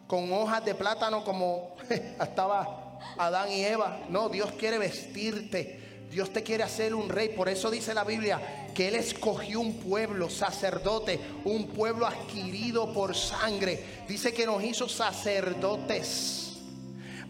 con 0.07 0.31
hojas 0.31 0.63
de 0.63 0.75
plátano 0.75 1.23
como 1.23 1.75
estaba 1.89 2.99
Adán 3.17 3.51
y 3.51 3.63
Eva. 3.63 4.01
No, 4.09 4.29
Dios 4.29 4.51
quiere 4.53 4.77
vestirte. 4.77 5.81
Dios 6.09 6.31
te 6.31 6.43
quiere 6.43 6.63
hacer 6.63 6.93
un 6.93 7.09
rey. 7.09 7.29
Por 7.29 7.49
eso 7.49 7.71
dice 7.71 7.93
la 7.93 8.03
Biblia 8.03 8.69
que 8.75 8.87
Él 8.87 8.95
escogió 8.95 9.59
un 9.59 9.79
pueblo, 9.79 10.29
sacerdote, 10.29 11.19
un 11.45 11.67
pueblo 11.67 12.05
adquirido 12.05 12.93
por 12.93 13.15
sangre. 13.15 14.03
Dice 14.07 14.31
que 14.31 14.45
nos 14.45 14.63
hizo 14.63 14.87
sacerdotes. 14.87 16.59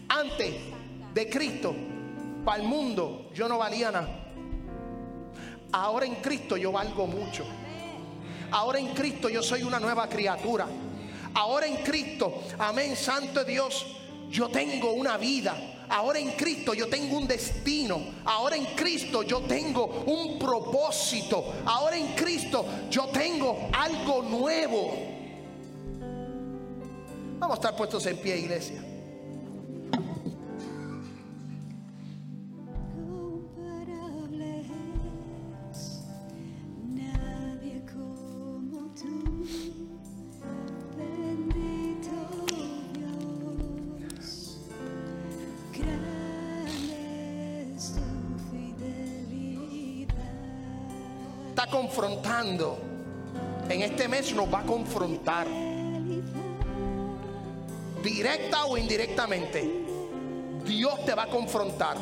Antes 0.08 0.54
de 1.14 1.30
Cristo, 1.30 1.74
para 2.44 2.62
el 2.62 2.68
mundo, 2.68 3.30
yo 3.34 3.48
no 3.48 3.56
valía 3.56 3.90
nada. 3.90 4.23
Ahora 5.74 6.06
en 6.06 6.14
Cristo 6.16 6.56
yo 6.56 6.70
valgo 6.70 7.04
mucho. 7.08 7.44
Ahora 8.52 8.78
en 8.78 8.94
Cristo 8.94 9.28
yo 9.28 9.42
soy 9.42 9.64
una 9.64 9.80
nueva 9.80 10.08
criatura. 10.08 10.68
Ahora 11.34 11.66
en 11.66 11.78
Cristo, 11.78 12.42
amén, 12.60 12.94
Santo 12.94 13.42
Dios, 13.44 13.84
yo 14.30 14.48
tengo 14.50 14.92
una 14.92 15.16
vida. 15.16 15.56
Ahora 15.88 16.20
en 16.20 16.30
Cristo 16.32 16.74
yo 16.74 16.88
tengo 16.88 17.16
un 17.16 17.26
destino. 17.26 18.00
Ahora 18.24 18.54
en 18.54 18.66
Cristo 18.76 19.24
yo 19.24 19.40
tengo 19.40 20.04
un 20.06 20.38
propósito. 20.38 21.54
Ahora 21.66 21.96
en 21.96 22.14
Cristo 22.14 22.64
yo 22.88 23.06
tengo 23.08 23.68
algo 23.72 24.22
nuevo. 24.22 24.92
Vamos 27.40 27.56
a 27.56 27.60
estar 27.60 27.76
puestos 27.76 28.06
en 28.06 28.16
pie, 28.18 28.36
iglesia. 28.38 28.93
En 53.68 53.82
este 53.82 54.08
mes 54.08 54.34
nos 54.34 54.52
va 54.52 54.60
a 54.60 54.62
confrontar. 54.64 55.46
Directa 58.02 58.64
o 58.64 58.76
indirectamente. 58.76 59.84
Dios 60.64 61.04
te 61.04 61.14
va 61.14 61.24
a 61.24 61.26
confrontar. 61.28 61.96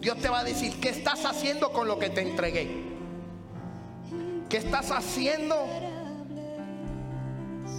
Dios 0.00 0.18
te 0.18 0.28
va 0.28 0.40
a 0.40 0.44
decir, 0.44 0.80
¿qué 0.80 0.88
estás 0.88 1.24
haciendo 1.24 1.72
con 1.72 1.86
lo 1.86 1.96
que 1.96 2.10
te 2.10 2.22
entregué? 2.22 2.82
¿Qué 4.48 4.56
estás 4.56 4.90
haciendo 4.90 5.56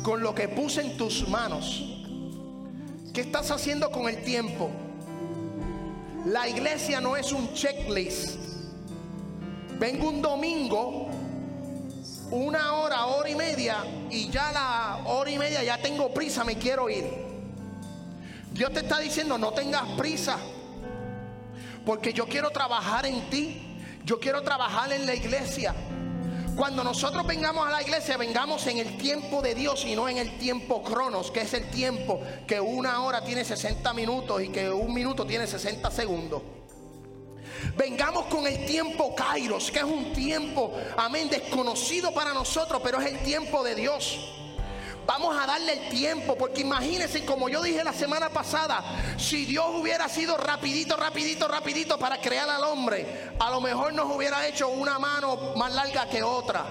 con 0.03 0.23
lo 0.23 0.33
que 0.33 0.47
puse 0.47 0.81
en 0.81 0.95
tus 0.95 1.27
manos? 1.27 1.83
¿Qué 3.13 3.21
estás 3.21 3.51
haciendo 3.51 3.91
con 3.91 4.07
el 4.07 4.23
tiempo? 4.23 4.69
La 6.25 6.47
iglesia 6.47 7.01
no 7.01 7.17
es 7.17 7.33
un 7.33 7.53
checklist. 7.53 8.39
Vengo 9.77 10.09
un 10.09 10.21
domingo 10.21 11.12
una 12.33 12.73
hora, 12.73 13.05
hora 13.05 13.29
y 13.29 13.35
media, 13.35 13.77
y 14.09 14.27
ya 14.29 14.51
la 14.51 15.01
hora 15.05 15.29
y 15.29 15.37
media 15.37 15.63
ya 15.63 15.77
tengo 15.77 16.11
prisa, 16.11 16.43
me 16.43 16.57
quiero 16.57 16.89
ir. 16.89 17.05
Dios 18.51 18.73
te 18.73 18.79
está 18.79 18.97
diciendo, 18.99 19.37
no 19.37 19.51
tengas 19.51 19.83
prisa, 19.97 20.39
porque 21.85 22.11
yo 22.11 22.25
quiero 22.25 22.49
trabajar 22.49 23.05
en 23.05 23.29
ti, 23.29 23.61
yo 24.03 24.19
quiero 24.19 24.41
trabajar 24.41 24.91
en 24.93 25.05
la 25.05 25.13
iglesia. 25.13 25.75
Cuando 26.55 26.83
nosotros 26.83 27.25
vengamos 27.27 27.67
a 27.67 27.71
la 27.71 27.83
iglesia, 27.83 28.17
vengamos 28.17 28.65
en 28.65 28.79
el 28.79 28.97
tiempo 28.97 29.41
de 29.41 29.53
Dios 29.53 29.85
y 29.85 29.95
no 29.95 30.09
en 30.09 30.17
el 30.17 30.37
tiempo 30.39 30.81
cronos, 30.81 31.29
que 31.29 31.41
es 31.41 31.53
el 31.53 31.69
tiempo 31.69 32.19
que 32.47 32.59
una 32.59 33.01
hora 33.03 33.23
tiene 33.23 33.45
60 33.45 33.93
minutos 33.93 34.41
y 34.41 34.49
que 34.49 34.71
un 34.71 34.91
minuto 34.91 35.25
tiene 35.25 35.45
60 35.45 35.91
segundos. 35.91 36.41
Vengamos 37.75 38.25
con 38.25 38.47
el 38.47 38.65
tiempo 38.65 39.15
Kairos, 39.15 39.71
que 39.71 39.79
es 39.79 39.85
un 39.85 40.13
tiempo, 40.13 40.73
amén, 40.97 41.29
desconocido 41.29 42.13
para 42.13 42.33
nosotros, 42.33 42.81
pero 42.83 42.99
es 42.99 43.11
el 43.11 43.19
tiempo 43.19 43.63
de 43.63 43.75
Dios. 43.75 44.33
Vamos 45.05 45.35
a 45.37 45.45
darle 45.45 45.73
el 45.73 45.89
tiempo, 45.89 46.37
porque 46.37 46.61
imagínense, 46.61 47.25
como 47.25 47.49
yo 47.49 47.61
dije 47.61 47.83
la 47.83 47.91
semana 47.91 48.29
pasada, 48.29 48.83
si 49.17 49.45
Dios 49.45 49.65
hubiera 49.75 50.07
sido 50.07 50.37
rapidito, 50.37 50.95
rapidito, 50.95 51.47
rapidito 51.47 51.99
para 51.99 52.21
crear 52.21 52.49
al 52.49 52.63
hombre, 52.63 53.33
a 53.37 53.51
lo 53.51 53.59
mejor 53.59 53.93
nos 53.93 54.15
hubiera 54.15 54.47
hecho 54.47 54.69
una 54.69 54.99
mano 54.99 55.53
más 55.57 55.73
larga 55.73 56.07
que 56.07 56.23
otra. 56.23 56.65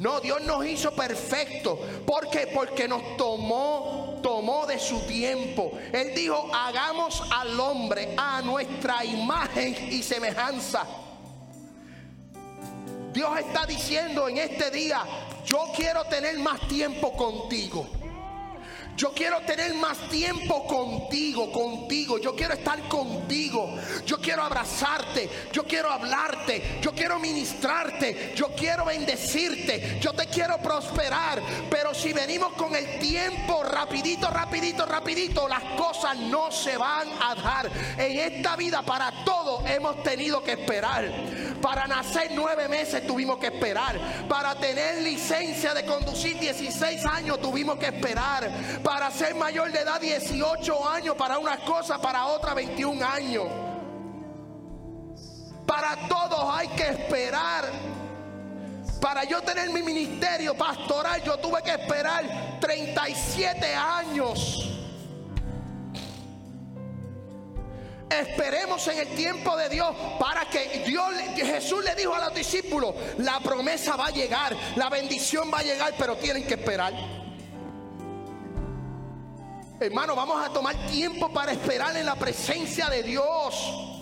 No, 0.00 0.18
Dios 0.18 0.42
nos 0.42 0.66
hizo 0.66 0.90
perfecto. 0.92 1.78
¿Por 2.04 2.28
qué? 2.28 2.48
Porque 2.52 2.88
nos 2.88 3.16
tomó, 3.16 4.11
tomó 4.22 4.66
de 4.66 4.78
su 4.78 5.00
tiempo. 5.00 5.72
Él 5.92 6.14
dijo, 6.14 6.48
hagamos 6.54 7.22
al 7.30 7.58
hombre 7.58 8.14
a 8.16 8.40
nuestra 8.42 9.04
imagen 9.04 9.76
y 9.90 10.02
semejanza. 10.02 10.86
Dios 13.12 13.38
está 13.38 13.66
diciendo 13.66 14.28
en 14.28 14.38
este 14.38 14.70
día, 14.70 15.04
yo 15.44 15.70
quiero 15.76 16.04
tener 16.04 16.38
más 16.38 16.66
tiempo 16.68 17.12
contigo. 17.12 17.86
Yo 18.96 19.12
quiero 19.12 19.40
tener 19.40 19.74
más 19.74 19.98
tiempo 20.08 20.66
contigo, 20.66 21.50
contigo. 21.50 22.18
Yo 22.18 22.36
quiero 22.36 22.54
estar 22.54 22.88
contigo. 22.88 23.74
Yo 24.04 24.18
quiero 24.18 24.42
abrazarte. 24.42 25.28
Yo 25.52 25.64
quiero 25.64 25.90
hablarte. 25.90 26.78
Yo 26.80 26.92
quiero 26.92 27.18
ministrarte. 27.18 28.32
Yo 28.36 28.48
quiero 28.54 28.84
bendecirte. 28.84 29.98
Yo 30.00 30.12
te 30.12 30.26
quiero 30.26 30.58
prosperar. 30.58 31.42
Pero 31.70 31.94
si 31.94 32.12
venimos 32.12 32.52
con 32.52 32.74
el 32.76 32.98
tiempo 32.98 33.62
rapidito, 33.64 34.28
rapidito, 34.30 34.84
rapidito, 34.84 35.48
las 35.48 35.62
cosas 35.76 36.18
no 36.18 36.50
se 36.50 36.76
van 36.76 37.08
a 37.20 37.34
dar. 37.34 37.70
En 37.96 38.18
esta 38.18 38.56
vida 38.56 38.82
para 38.82 39.24
todo 39.24 39.66
hemos 39.66 40.02
tenido 40.02 40.42
que 40.42 40.52
esperar. 40.52 41.10
Para 41.62 41.86
nacer 41.86 42.32
nueve 42.34 42.68
meses 42.68 43.06
tuvimos 43.06 43.38
que 43.38 43.46
esperar. 43.46 43.98
Para 44.28 44.54
tener 44.54 45.02
licencia 45.02 45.72
de 45.72 45.86
conducir 45.86 46.38
16 46.38 47.06
años 47.06 47.40
tuvimos 47.40 47.78
que 47.78 47.86
esperar 47.86 48.81
para 48.82 49.10
ser 49.10 49.34
mayor 49.34 49.70
de 49.70 49.80
edad 49.80 50.00
18 50.00 50.88
años, 50.88 51.16
para 51.16 51.38
una 51.38 51.58
cosa, 51.58 52.00
para 52.00 52.26
otra 52.26 52.54
21 52.54 53.04
años. 53.06 53.46
Para 55.66 55.96
todos 56.08 56.54
hay 56.54 56.68
que 56.68 56.88
esperar. 56.88 57.64
Para 59.00 59.24
yo 59.24 59.40
tener 59.42 59.70
mi 59.70 59.82
ministerio 59.82 60.54
pastoral, 60.54 61.22
yo 61.22 61.36
tuve 61.38 61.62
que 61.62 61.70
esperar 61.70 62.58
37 62.60 63.74
años. 63.74 64.68
Esperemos 68.10 68.86
en 68.88 68.98
el 68.98 69.08
tiempo 69.16 69.56
de 69.56 69.70
Dios 69.70 69.94
para 70.20 70.44
que 70.44 70.84
Dios, 70.86 71.14
Jesús 71.34 71.82
le 71.82 71.94
dijo 71.94 72.14
a 72.14 72.26
los 72.26 72.34
discípulos, 72.34 72.94
la 73.18 73.40
promesa 73.40 73.96
va 73.96 74.06
a 74.06 74.10
llegar, 74.10 74.54
la 74.76 74.90
bendición 74.90 75.50
va 75.52 75.60
a 75.60 75.62
llegar, 75.62 75.94
pero 75.98 76.16
tienen 76.16 76.46
que 76.46 76.54
esperar. 76.54 77.21
Hermano, 79.82 80.14
vamos 80.14 80.44
a 80.44 80.52
tomar 80.52 80.76
tiempo 80.86 81.28
para 81.32 81.50
esperar 81.52 81.96
en 81.96 82.06
la 82.06 82.14
presencia 82.14 82.88
de 82.88 83.02
Dios. 83.02 83.92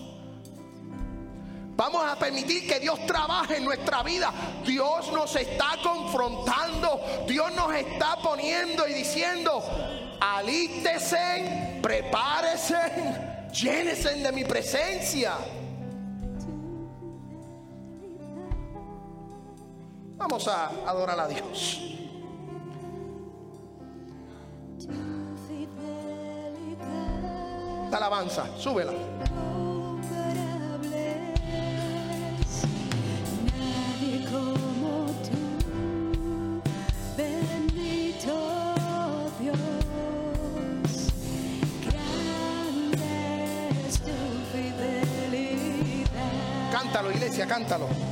Vamos 1.74 2.05
a 2.07 2.18
permitir 2.18 2.68
que 2.68 2.78
Dios 2.78 3.07
trabaje 3.07 3.57
en 3.57 3.64
nuestra 3.64 4.03
vida. 4.03 4.31
Dios 4.66 5.11
nos 5.12 5.35
está 5.37 5.78
confrontando. 5.83 7.01
Dios 7.26 7.55
nos 7.55 7.74
está 7.74 8.16
poniendo 8.22 8.87
y 8.87 8.93
diciendo, 8.93 9.62
alístese, 10.20 11.78
prepárese, 11.83 13.49
llénese 13.51 14.16
de 14.16 14.33
mi 14.33 14.45
presencia. 14.45 15.33
Vamos 20.18 20.47
a 20.47 20.66
adorar 20.87 21.18
a 21.18 21.28
Dios. 21.28 21.99
Tu 43.99 44.12
fidelidad. 44.53 46.11
Cántalo, 46.72 47.11
iglesia, 47.11 47.47
cántalo. 47.47 48.10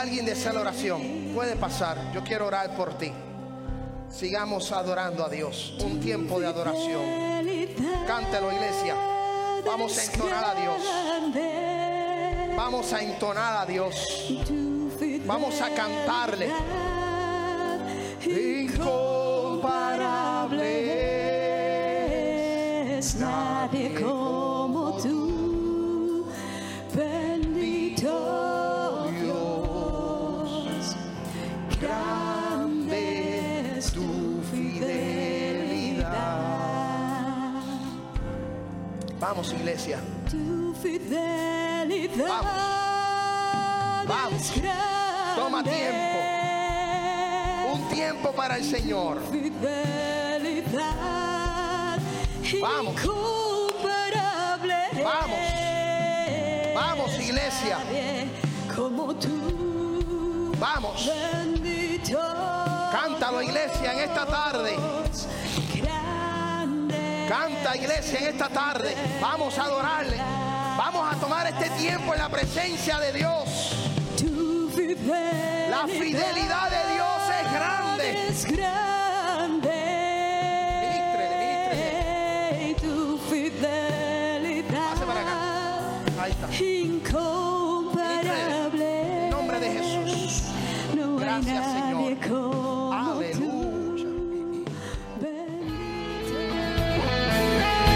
Alguien 0.00 0.24
desea 0.24 0.52
la 0.52 0.60
oración, 0.60 1.32
puede 1.34 1.56
pasar. 1.56 2.12
Yo 2.12 2.22
quiero 2.22 2.46
orar 2.46 2.74
por 2.76 2.94
ti. 2.94 3.12
Sigamos 4.10 4.70
adorando 4.72 5.24
a 5.24 5.28
Dios. 5.28 5.74
Un 5.80 6.00
tiempo 6.00 6.40
de 6.40 6.46
adoración. 6.46 7.02
Cántelo, 8.06 8.52
iglesia. 8.52 8.94
Vamos 9.66 9.98
a 9.98 10.04
entonar 10.04 10.44
a 10.44 10.54
Dios. 10.54 10.82
Vamos 12.56 12.92
a 12.92 13.02
entonar 13.02 13.56
a 13.62 13.66
Dios. 13.66 13.94
Vamos 15.26 15.60
a 15.60 15.70
cantarle. 15.74 16.48
Incomparable 18.24 19.18
nadie 23.18 23.94
como 23.94 24.37
Vamos, 39.20 39.52
iglesia. 39.52 39.98
tu 40.30 40.74
fidelidad. 40.80 42.42
Vamos. 44.06 44.52
grande. 44.54 45.34
Toma 45.36 45.62
tiempo. 45.64 46.18
Un 47.72 47.88
tiempo 47.88 48.32
para 48.32 48.56
el 48.56 48.64
Señor. 48.64 49.20
Fidelidad 49.30 50.28
Vamos. 52.60 52.94
Vamos. 55.04 55.38
Vamos, 56.74 57.18
iglesia. 57.20 57.78
Como 58.74 59.14
tú, 59.16 60.52
Vamos. 60.58 61.06
bendito. 61.06 62.18
Cántalo, 62.92 63.42
iglesia, 63.42 63.92
en 63.92 63.98
esta 64.00 64.26
tarde. 64.26 64.76
Canta, 67.28 67.76
iglesia, 67.76 68.18
en 68.20 68.28
esta 68.28 68.48
tarde. 68.48 68.94
Vamos 69.20 69.58
a 69.58 69.64
adorarle. 69.64 70.16
Vamos 70.78 71.12
a 71.12 71.16
tomar 71.20 71.46
este 71.46 71.68
tiempo 71.70 72.14
en 72.14 72.20
la 72.20 72.28
presencia 72.30 72.98
de 72.98 73.12
Dios. 73.12 73.74
Tu 74.16 74.70
fidelidad. 74.74 75.68
La 75.68 75.86
fidelidad 75.86 76.70
de 76.70 76.94
Dios 76.94 77.22
es 77.38 77.52
grande. 77.52 78.28
Es 78.28 78.46
grande. 78.46 79.74
Tu 82.80 83.18
fidelidad. 83.30 84.94
Pase 84.94 85.04
para 85.04 85.20
acá. 85.20 85.38
Ahí 86.18 86.32
está. 86.32 86.48
Incomparable. 86.64 89.24
En 89.24 89.30
nombre 89.30 89.60
de 89.60 89.70
Jesús. 89.70 90.44
Gracias, 91.18 91.72
Señor. 91.72 91.98